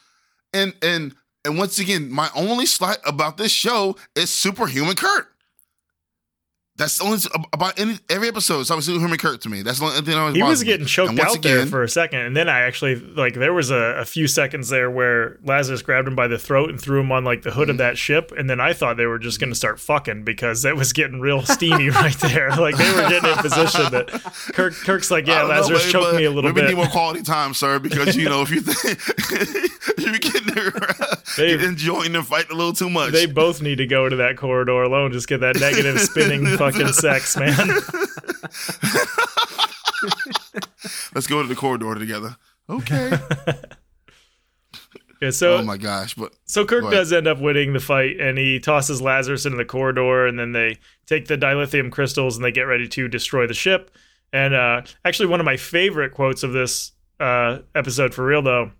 [0.54, 1.14] and and
[1.44, 5.29] and once again, my only slight about this show is superhuman Kirk.
[6.80, 7.18] That's the only
[7.52, 8.62] about any every episode.
[8.64, 9.60] So superhuman Kirk to me.
[9.62, 10.34] That's the only thing I was.
[10.34, 13.52] he was getting choked out there for a second, and then I actually like there
[13.52, 16.98] was a, a few seconds there where Lazarus grabbed him by the throat and threw
[17.00, 17.78] him on like the hood of Mm-hmm.
[17.78, 20.74] that ship, and then I thought they were just going to start fucking because it
[20.74, 22.48] was getting real steamy right there.
[22.58, 24.08] Like they were getting in position that
[24.54, 26.70] Kirk Kirk's like, yeah, know, Lazarus babe, choked me a little maybe bit.
[26.70, 30.54] need more quality time, sir, because you know if you think if you're getting
[31.36, 33.12] They- you're enjoying the fight a little too much.
[33.12, 35.12] They both need to go to that corridor alone.
[35.12, 37.56] Just get that negative spinning fucking sex, man.
[41.14, 42.36] Let's go to the corridor together.
[42.68, 43.12] Okay.
[45.22, 48.38] Yeah, so oh my gosh, but So Kirk does end up winning the fight, and
[48.38, 52.50] he tosses Lazarus into the corridor, and then they take the dilithium crystals and they
[52.50, 53.90] get ready to destroy the ship.
[54.32, 58.70] And uh, actually, one of my favorite quotes of this uh, episode, for real though,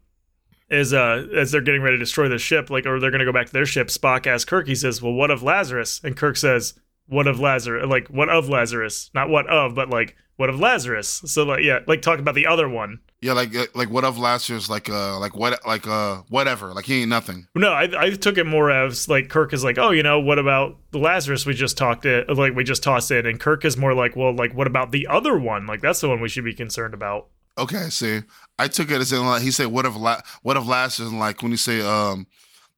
[0.71, 3.33] is uh as they're getting ready to destroy the ship, like or they're gonna go
[3.33, 6.01] back to their ship, Spock asks Kirk, he says, Well, what of Lazarus?
[6.03, 6.75] And Kirk says,
[7.07, 7.87] What of Lazarus?
[7.89, 9.11] Like, what of Lazarus?
[9.15, 11.21] Not what of, but like, what of Lazarus?
[11.27, 13.01] So like yeah, like talk about the other one.
[13.21, 14.71] Yeah, like uh, like what of Lazarus?
[14.71, 17.47] like uh like what like uh whatever like he ain't nothing.
[17.55, 20.39] No, I, I took it more as like Kirk is like, oh, you know, what
[20.39, 23.77] about the Lazarus we just talked it like we just tossed in, and Kirk is
[23.77, 25.67] more like, well, like what about the other one?
[25.67, 27.29] Like that's the one we should be concerned about.
[27.59, 28.23] Okay, see,
[28.61, 31.19] I took it as in like he said what of la- what of Lazarus and
[31.19, 32.27] like when you say um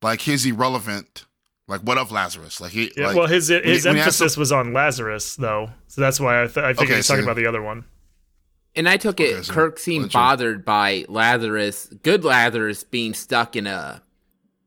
[0.02, 1.26] like he's irrelevant
[1.68, 4.00] like what of Lazarus like he Yeah, like, well, his when he- his when he
[4.00, 7.06] asked emphasis was on Lazarus though, so that's why I, th- I think Okay, he's
[7.06, 7.84] talking about the other one.
[8.74, 13.12] And I took it Okay, so Kirk seemed what's bothered by Lazarus, good Lazarus, being
[13.12, 14.02] stuck in a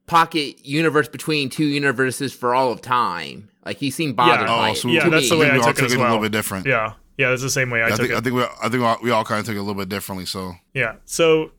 [0.07, 3.49] pocket universe between two universes for all of time.
[3.66, 4.55] Like he seemed bothered Yeah.
[4.55, 4.76] by Oh, it.
[4.76, 5.30] so Yeah, that's me.
[5.30, 6.68] the way I we took it as a little bit different.
[6.68, 8.16] Yeah, yeah, that's the same way I, think it.
[8.16, 9.80] I think we I think we all, we all kind of took it a little
[9.80, 10.26] bit differently.
[10.26, 10.95] So Yeah.
[11.05, 11.51] So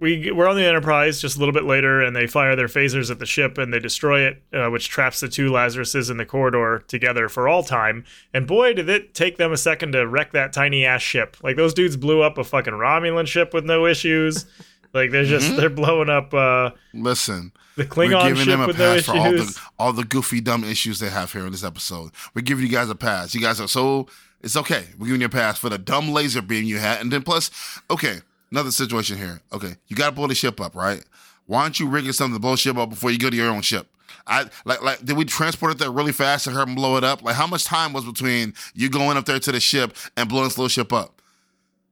[0.00, 3.10] we we're on the Enterprise just a little bit later, and they fire their phasers
[3.10, 6.26] at the ship and they destroy it, uh, which traps the two Lazaruses in the
[6.26, 8.04] corridor together for all time.
[8.32, 11.36] And boy, did it take them a second to wreck that tiny ass ship.
[11.42, 14.46] Like those dudes blew up a fucking Romulan ship with no issues.
[14.94, 18.00] Like they're just they're blowing up uh, listen, the Mm-hmm.
[18.00, 20.64] we're Klingon giving ship them a with no for all the all the goofy dumb
[20.64, 22.12] issues they have here in this episode.
[22.34, 23.34] We're giving you guys a pass.
[23.34, 24.08] You guys are so
[24.42, 24.84] it's okay.
[24.98, 27.50] We're giving you a pass for the dumb laser beam you had, and then plus,
[27.90, 28.18] okay,
[28.50, 29.40] another situation here.
[29.52, 31.04] Okay, you got to blow the ship up, right?
[31.46, 33.50] Why aren't you rigging something to blow the ship up before you go to your
[33.50, 33.88] own ship?
[34.26, 37.04] I like like did we transport it there really fast and have them blow it
[37.04, 37.22] up?
[37.22, 40.44] Like how much time was between you going up there to the ship and blowing
[40.44, 41.22] this little ship up?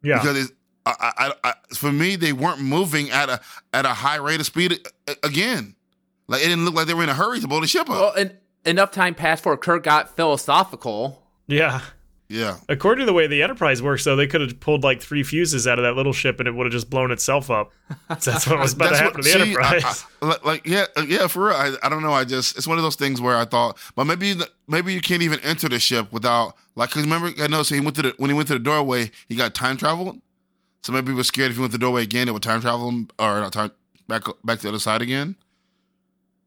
[0.02, 0.18] yeah.
[0.20, 0.52] because it's,
[0.84, 3.40] I, I, I, for me, they weren't moving at a
[3.72, 5.74] at a high rate of speed a- a- again.
[6.28, 7.88] Like it didn't look like they were in a hurry to blow the ship up.
[7.88, 8.36] Well, en-
[8.66, 11.22] enough time passed before Kirk got philosophical.
[11.46, 11.80] yeah.
[12.28, 15.22] Yeah, According to the way the Enterprise works, though, they could have pulled like three
[15.22, 17.72] fuses out of that little ship, and it would have just blown itself up.
[18.08, 20.04] That's what was about to happen what- to the see, Enterprise.
[20.20, 21.54] I- I- like- like yeah, uh, yeah, for real.
[21.56, 22.12] I, I don't know.
[22.12, 24.34] I just it's one of those things where I thought, but maybe
[24.66, 26.90] maybe you can't even enter the ship without like.
[26.90, 27.62] Cause remember, I know.
[27.62, 30.20] So he went to the when he went to the doorway, he got time traveled.
[30.82, 32.60] So maybe he was scared if he went to the doorway again, it would time
[32.60, 33.70] travel him or not time
[34.08, 35.36] back back to the other side again,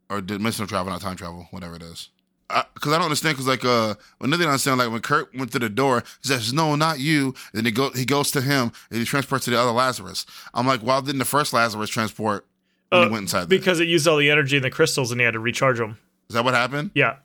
[0.10, 2.10] or dimensional travel, not time travel, whatever it is.
[2.74, 3.36] Because I, don't understand.
[3.38, 6.28] Because like uh, when they don't understand, like when Kirk went to the door, he
[6.28, 9.46] says, "No, not you." And then he go he goes to him and he transports
[9.46, 10.26] to the other Lazarus.
[10.54, 12.46] I'm like, why didn't the first Lazarus transport
[12.90, 13.42] when Uh, he went inside?
[13.50, 13.60] there?
[13.60, 15.98] because it used all the energy in the crystals, and he had to recharge them.
[16.30, 16.92] Is that what happened?
[16.96, 17.18] Yeah,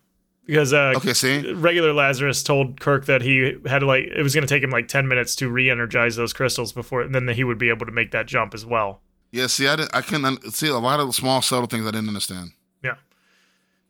[0.46, 4.34] because uh, Okay, see, regular Lazarus told Kirk that he had to like it was
[4.34, 7.44] going to take him like ten minutes to re-energize those crystals before, and then he
[7.44, 9.00] would be able to make that jump as well.
[9.32, 12.08] yeah, see, I didn't, I couldn't see a lot of small subtle things I didn't
[12.08, 12.50] understand.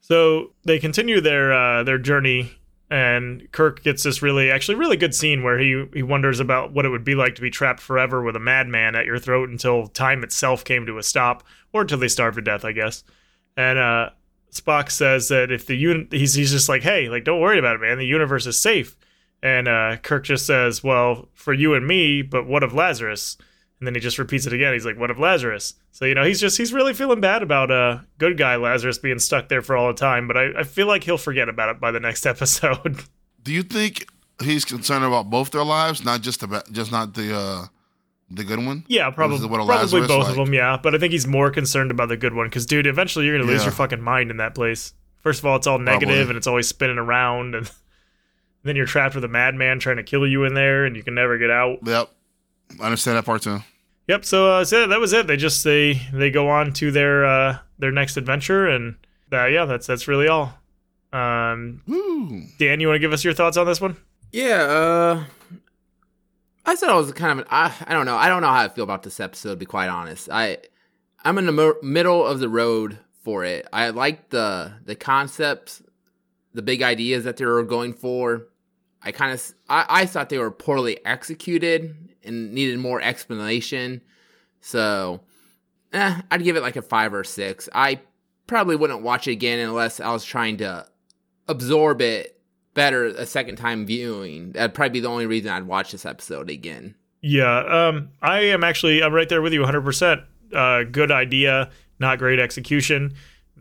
[0.07, 2.53] So they continue their uh, their journey,
[2.91, 6.85] and Kirk gets this really, actually, really good scene where he he wonders about what
[6.85, 9.87] it would be like to be trapped forever with a madman at your throat until
[9.87, 11.43] time itself came to a stop,
[11.73, 13.03] or until they starve to death, I guess.
[13.57, 14.11] And uh,
[14.53, 17.77] Spock says that if the un- he's he's just like, hey, like don't worry about
[17.77, 17.97] it, man.
[17.97, 18.99] The universe is safe.
[19.43, 23.39] And uh, Kirk just says, well, for you and me, but what of Lazarus?
[23.81, 24.73] And then he just repeats it again.
[24.73, 27.71] He's like, "What of Lazarus?" So you know, he's just he's really feeling bad about
[27.71, 30.27] uh good guy Lazarus being stuck there for all the time.
[30.29, 33.03] But I, I feel like he'll forget about it by the next episode.
[33.43, 34.07] Do you think
[34.43, 37.65] he's concerned about both their lives, not just the ba- just not the uh
[38.31, 38.85] the good one?
[38.89, 40.55] yeah, probably probably Lazarus, both of them.
[40.55, 43.37] Yeah, but I think he's more concerned about the good one because, dude, eventually you're
[43.37, 43.67] gonna lose Yeah.
[43.67, 44.95] your fucking mind in that place.
[45.19, 46.29] First of all, it's all negative Probably.
[46.31, 47.71] and it's always spinning around, and
[48.63, 51.15] then you're trapped with a madman trying to kill you in there, and you can
[51.15, 51.79] never get out.
[51.85, 52.11] Yep,
[52.81, 53.61] I understand that part too.
[54.09, 54.25] Yep.
[54.25, 55.27] So, uh, so that was it.
[55.27, 58.97] They just they they go on to their uh, their next adventure, and
[59.33, 60.59] uh, yeah, that's that's really all.
[61.13, 62.43] Um, Woo.
[62.59, 63.97] Dan, you want to give us your thoughts on this one?
[64.33, 65.25] Yeah, uh
[66.67, 68.17] I thought it was kind of an I, I don't know.
[68.17, 70.29] I don't know how I feel about this episode to be quite honest.
[70.31, 70.59] I
[71.25, 73.69] I'm in the mo- middle of the road for it.
[73.73, 75.83] I like the the concepts,
[76.53, 78.49] the big ideas that they were going for.
[79.03, 84.01] I kind of I, I thought they were poorly executed and needed more explanation.
[84.61, 85.21] So,
[85.93, 87.69] eh, I'd give it like a 5 or 6.
[87.75, 88.01] I
[88.47, 90.87] probably wouldn't watch it again unless I was trying to
[91.49, 92.41] absorb it
[92.75, 94.53] better a second time viewing.
[94.53, 96.95] That'd probably be the only reason I'd watch this episode again.
[97.23, 97.59] Yeah.
[97.89, 99.83] Um, I am actually I'm right there with you 100.
[99.83, 100.23] percent
[100.53, 103.15] Uh, good idea, not great execution.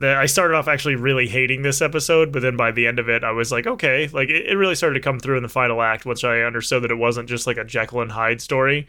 [0.03, 3.07] The, I started off actually really hating this episode, but then by the end of
[3.09, 5.49] it, I was like, okay, like it, it really started to come through in the
[5.49, 8.87] final act, once I understood that it wasn't just like a Jekyll and Hyde story.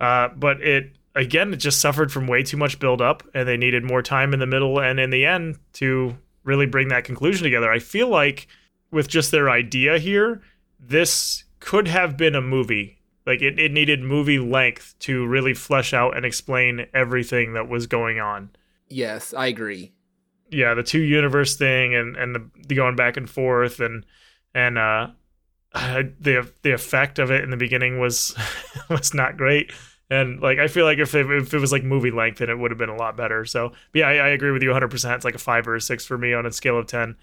[0.00, 3.56] Uh, but it again, it just suffered from way too much build up, and they
[3.56, 7.44] needed more time in the middle and in the end to really bring that conclusion
[7.44, 7.70] together.
[7.70, 8.48] I feel like
[8.90, 10.42] with just their idea here,
[10.78, 15.92] this could have been a movie Like it, it needed movie length to really flesh
[15.92, 18.50] out and explain everything that was going on.
[18.88, 19.92] Yes, I agree.
[20.50, 24.04] Yeah, the two universe thing and and the, the going back and forth and
[24.54, 25.08] and uh
[25.74, 28.36] the the effect of it in the beginning was
[28.90, 29.72] was not great.
[30.08, 32.58] And like I feel like if it, if it was like movie length, then it
[32.58, 33.44] would have been a lot better.
[33.44, 34.88] So yeah, I, I agree with you 100.
[34.88, 37.16] percent It's like a five or a six for me on a scale of ten.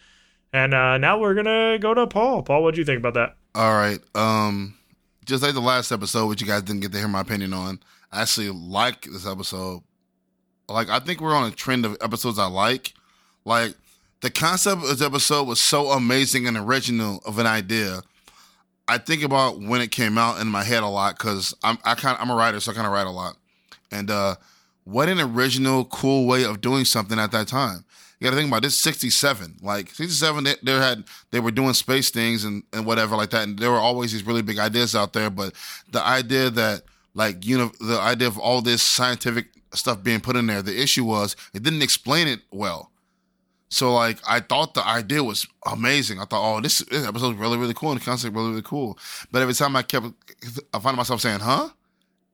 [0.52, 2.44] And uh, now we're gonna go to Paul.
[2.44, 3.36] Paul, what do you think about that?
[3.56, 4.00] All right.
[4.16, 4.78] Um,
[5.26, 7.80] just like the last episode, which you guys didn't get to hear my opinion on,
[8.12, 9.82] I actually like this episode.
[10.70, 12.94] Like, I think we're on a trend of episodes I like.
[13.46, 13.76] Like,
[14.22, 18.04] the concept of this episode was so amazing and original of an idea.
[18.88, 21.96] I think about when it came out in my head a lot because I'm I
[21.96, 23.38] kind I'm a writer, so I kind of write a lot.
[23.92, 24.36] And uh,
[24.86, 27.86] what an original, cool way of doing something at that time.
[28.20, 28.78] You got to think about this.
[28.78, 33.32] Sixty-seven, like sixty-seven, they, they had they were doing space things and and whatever like
[33.32, 35.30] that, and there were always these really big ideas out there.
[35.30, 35.54] But
[35.92, 36.84] the idea that
[37.14, 40.82] like you know the idea of all this scientific stuff being put in there, the
[40.82, 42.90] issue was it didn't explain it well.
[43.74, 46.20] So like I thought the idea was amazing.
[46.20, 48.62] I thought, oh, this, this episode is really really cool and the concept really really
[48.62, 48.98] cool.
[49.32, 50.08] But every time I kept,
[50.74, 51.70] I find myself saying, huh,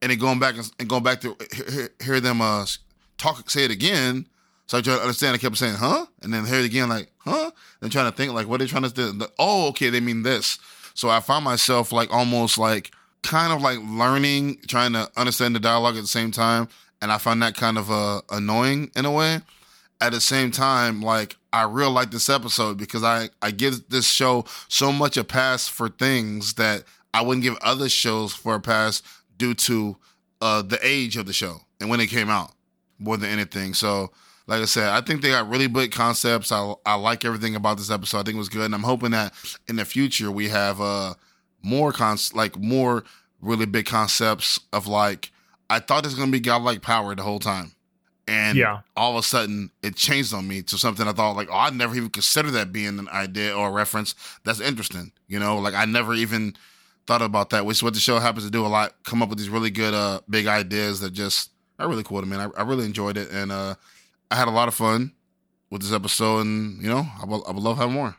[0.01, 2.65] and then going back and, and going back to hear, hear them uh
[3.17, 4.27] talk say it again.
[4.67, 5.33] So I try to understand.
[5.33, 6.05] I kept saying, huh?
[6.21, 7.49] And then hear it again, like, huh?
[7.81, 9.25] And trying to think, like, what are they trying to do?
[9.39, 10.59] Oh, okay, they mean this.
[10.93, 12.91] So I found myself, like, almost like,
[13.23, 16.67] kind of like learning, trying to understand the dialogue at the same time.
[17.01, 19.41] And I found that kind of uh, annoying in a way.
[20.01, 24.07] At the same time, like, I real like this episode because I, I give this
[24.07, 28.61] show so much a pass for things that I wouldn't give other shows for a
[28.61, 29.01] pass
[29.37, 29.97] due to
[30.41, 32.53] uh, the age of the show and when it came out
[32.99, 33.73] more than anything.
[33.73, 34.11] So,
[34.47, 36.51] like I said, I think they got really big concepts.
[36.51, 38.19] I I like everything about this episode.
[38.19, 39.33] I think it was good, and I'm hoping that
[39.67, 41.13] in the future we have uh
[41.61, 43.03] more cons like more
[43.41, 45.31] really big concepts of like
[45.69, 47.73] I thought it's gonna be godlike power the whole time,
[48.29, 48.81] and Yeah.
[48.95, 51.73] all of a sudden it changed on me to something I thought like oh I'd
[51.73, 54.15] never even considered that being an idea or a reference.
[54.43, 55.57] That's interesting, you know.
[55.57, 56.55] Like I never even
[57.07, 58.93] thought about that, which is what the show happens to do a lot.
[59.03, 61.49] Come up with these really good uh big ideas that just
[61.79, 62.37] are really cool to me.
[62.37, 63.75] I, I really enjoyed it, and uh
[64.31, 65.13] I had a lot of fun
[65.71, 68.15] with this episode, and you know, I would, I would love having more.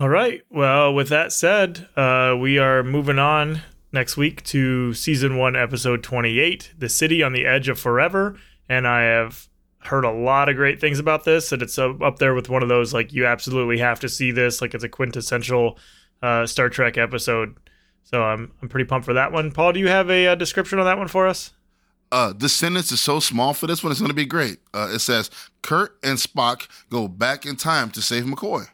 [0.00, 0.42] All right.
[0.50, 3.62] Well, with that said, uh, we are moving on
[3.92, 8.36] next week to season one, episode 28, The City on the Edge of Forever.
[8.68, 9.48] And I have
[9.80, 12.62] heard a lot of great things about this, and it's up up there with one
[12.62, 14.60] of those, like, you absolutely have to see this.
[14.62, 15.78] Like, it's a quintessential
[16.22, 17.56] uh, Star Trek episode.
[18.04, 19.50] So I'm, I'm pretty pumped for that one.
[19.50, 21.52] Paul, do you have a, uh description on that one for us?
[22.12, 24.58] Uh, this sentence is so small for this one; it's going to be great.
[24.72, 25.30] Uh, it says
[25.62, 28.66] Kirk and Spock go back in time to save McCoy.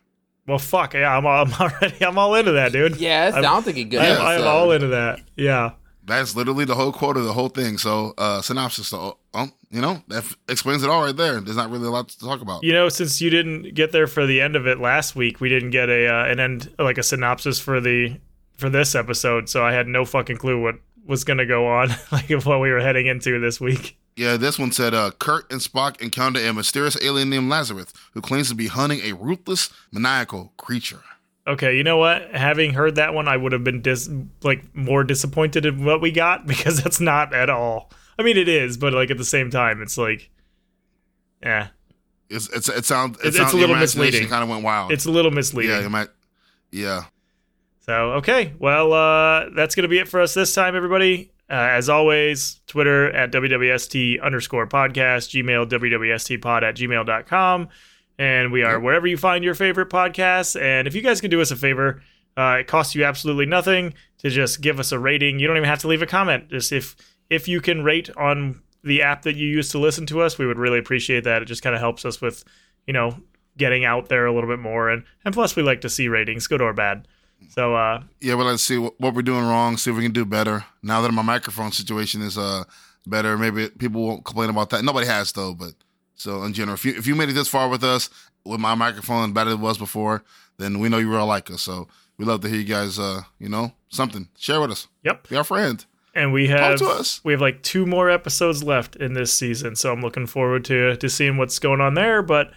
[0.47, 0.95] Well, fuck.
[0.95, 2.97] Yeah, I'm, I'm already, I'm all into that, dude.
[2.97, 4.25] Yeah, it I'm- sounds like a good I'm, episode.
[4.43, 5.21] I'm all into that.
[5.37, 5.73] Yeah.
[6.11, 7.79] That's literally the whole quote of the whole thing.
[7.79, 8.89] So, uh, synopsis.
[8.89, 11.41] So, um, you know, that f- explains it all right there.
[11.41, 12.65] There's not really a lot to talk about.
[12.65, 15.49] You know, since you didn't get there for the end of it last week, we
[15.49, 18.19] didn't get a uh, an end like a synopsis for the
[18.57, 20.75] for this episode, so I had no fucking clue what
[21.07, 23.97] was gonna go on, like what we were heading into this week.
[24.17, 28.21] Yeah, this one said uh, Kirk and Spock encounter a mysterious alien named Lazarus who
[28.21, 31.01] claims to be hunting a ruthless, maniacal creature.
[31.51, 32.35] Okay, you know what?
[32.35, 34.11] Having heard that one, I would have been dis-
[34.43, 37.91] like more disappointed in what we got because that's not at all.
[38.19, 40.31] I mean, it is, but like at the same time, it's like,
[41.43, 41.69] yeah,
[42.29, 44.29] It's, it's it sounds it It's- sounds it's a little misleading.
[44.29, 44.93] Kind of went wild.
[44.93, 45.75] it's a little misleading.
[45.77, 46.09] yeah, you might,
[46.71, 47.05] yeah.
[47.87, 48.53] So, okay.
[48.59, 51.33] Well, uh, that's going to be it for us this time, everybody.
[51.49, 57.69] Uh, as always, Twitter at WWST underscore podcast, Gmail, WWSTpod at gmail.com.
[58.21, 60.61] And we are wherever you find your favorite podcasts.
[60.61, 62.03] And if you guys can do us a favor,
[62.37, 65.39] uh, it costs you absolutely nothing to just give us a rating.
[65.39, 66.51] You don't even have to leave a comment.
[66.51, 66.97] Just if
[67.31, 70.47] if you can rate on the app that you use to listen to us, we
[70.47, 71.41] would really appreciate that.
[71.41, 72.45] It just kind of helps us with,
[72.87, 73.17] you know,
[73.57, 74.91] getting out there a little bit more.
[74.91, 77.09] And and plus, we like to see ratings, good or bad.
[77.49, 79.79] So, uh, Yeah, but let's see what, what we're doing wrong.
[79.79, 80.67] See if we can do better.
[80.83, 82.65] Now that my microphone situation is uh
[83.07, 84.85] better, maybe people won't complain about that.
[84.85, 85.73] Nobody has though, but
[86.21, 88.11] so in general, if you if you made it this far with us
[88.45, 90.23] with my microphone better than it was before,
[90.59, 91.63] then we know you real like us.
[91.63, 91.89] So
[92.19, 92.99] we love to hear you guys.
[92.99, 94.89] Uh, you know, something share with us.
[95.03, 95.29] yep.
[95.29, 95.85] Be our friend.
[96.15, 97.21] and we have to us.
[97.25, 100.97] we have like two more episodes left in this season so i'm looking forward to
[100.97, 102.49] to seeing what's going on there but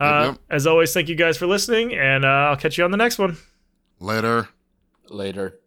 [0.00, 0.38] uh, Yep, yep.
[0.48, 3.18] as always thank you guys for listening and uh, i'll catch you on the next
[3.18, 3.36] one
[3.98, 4.48] Later.
[5.10, 5.58] Later.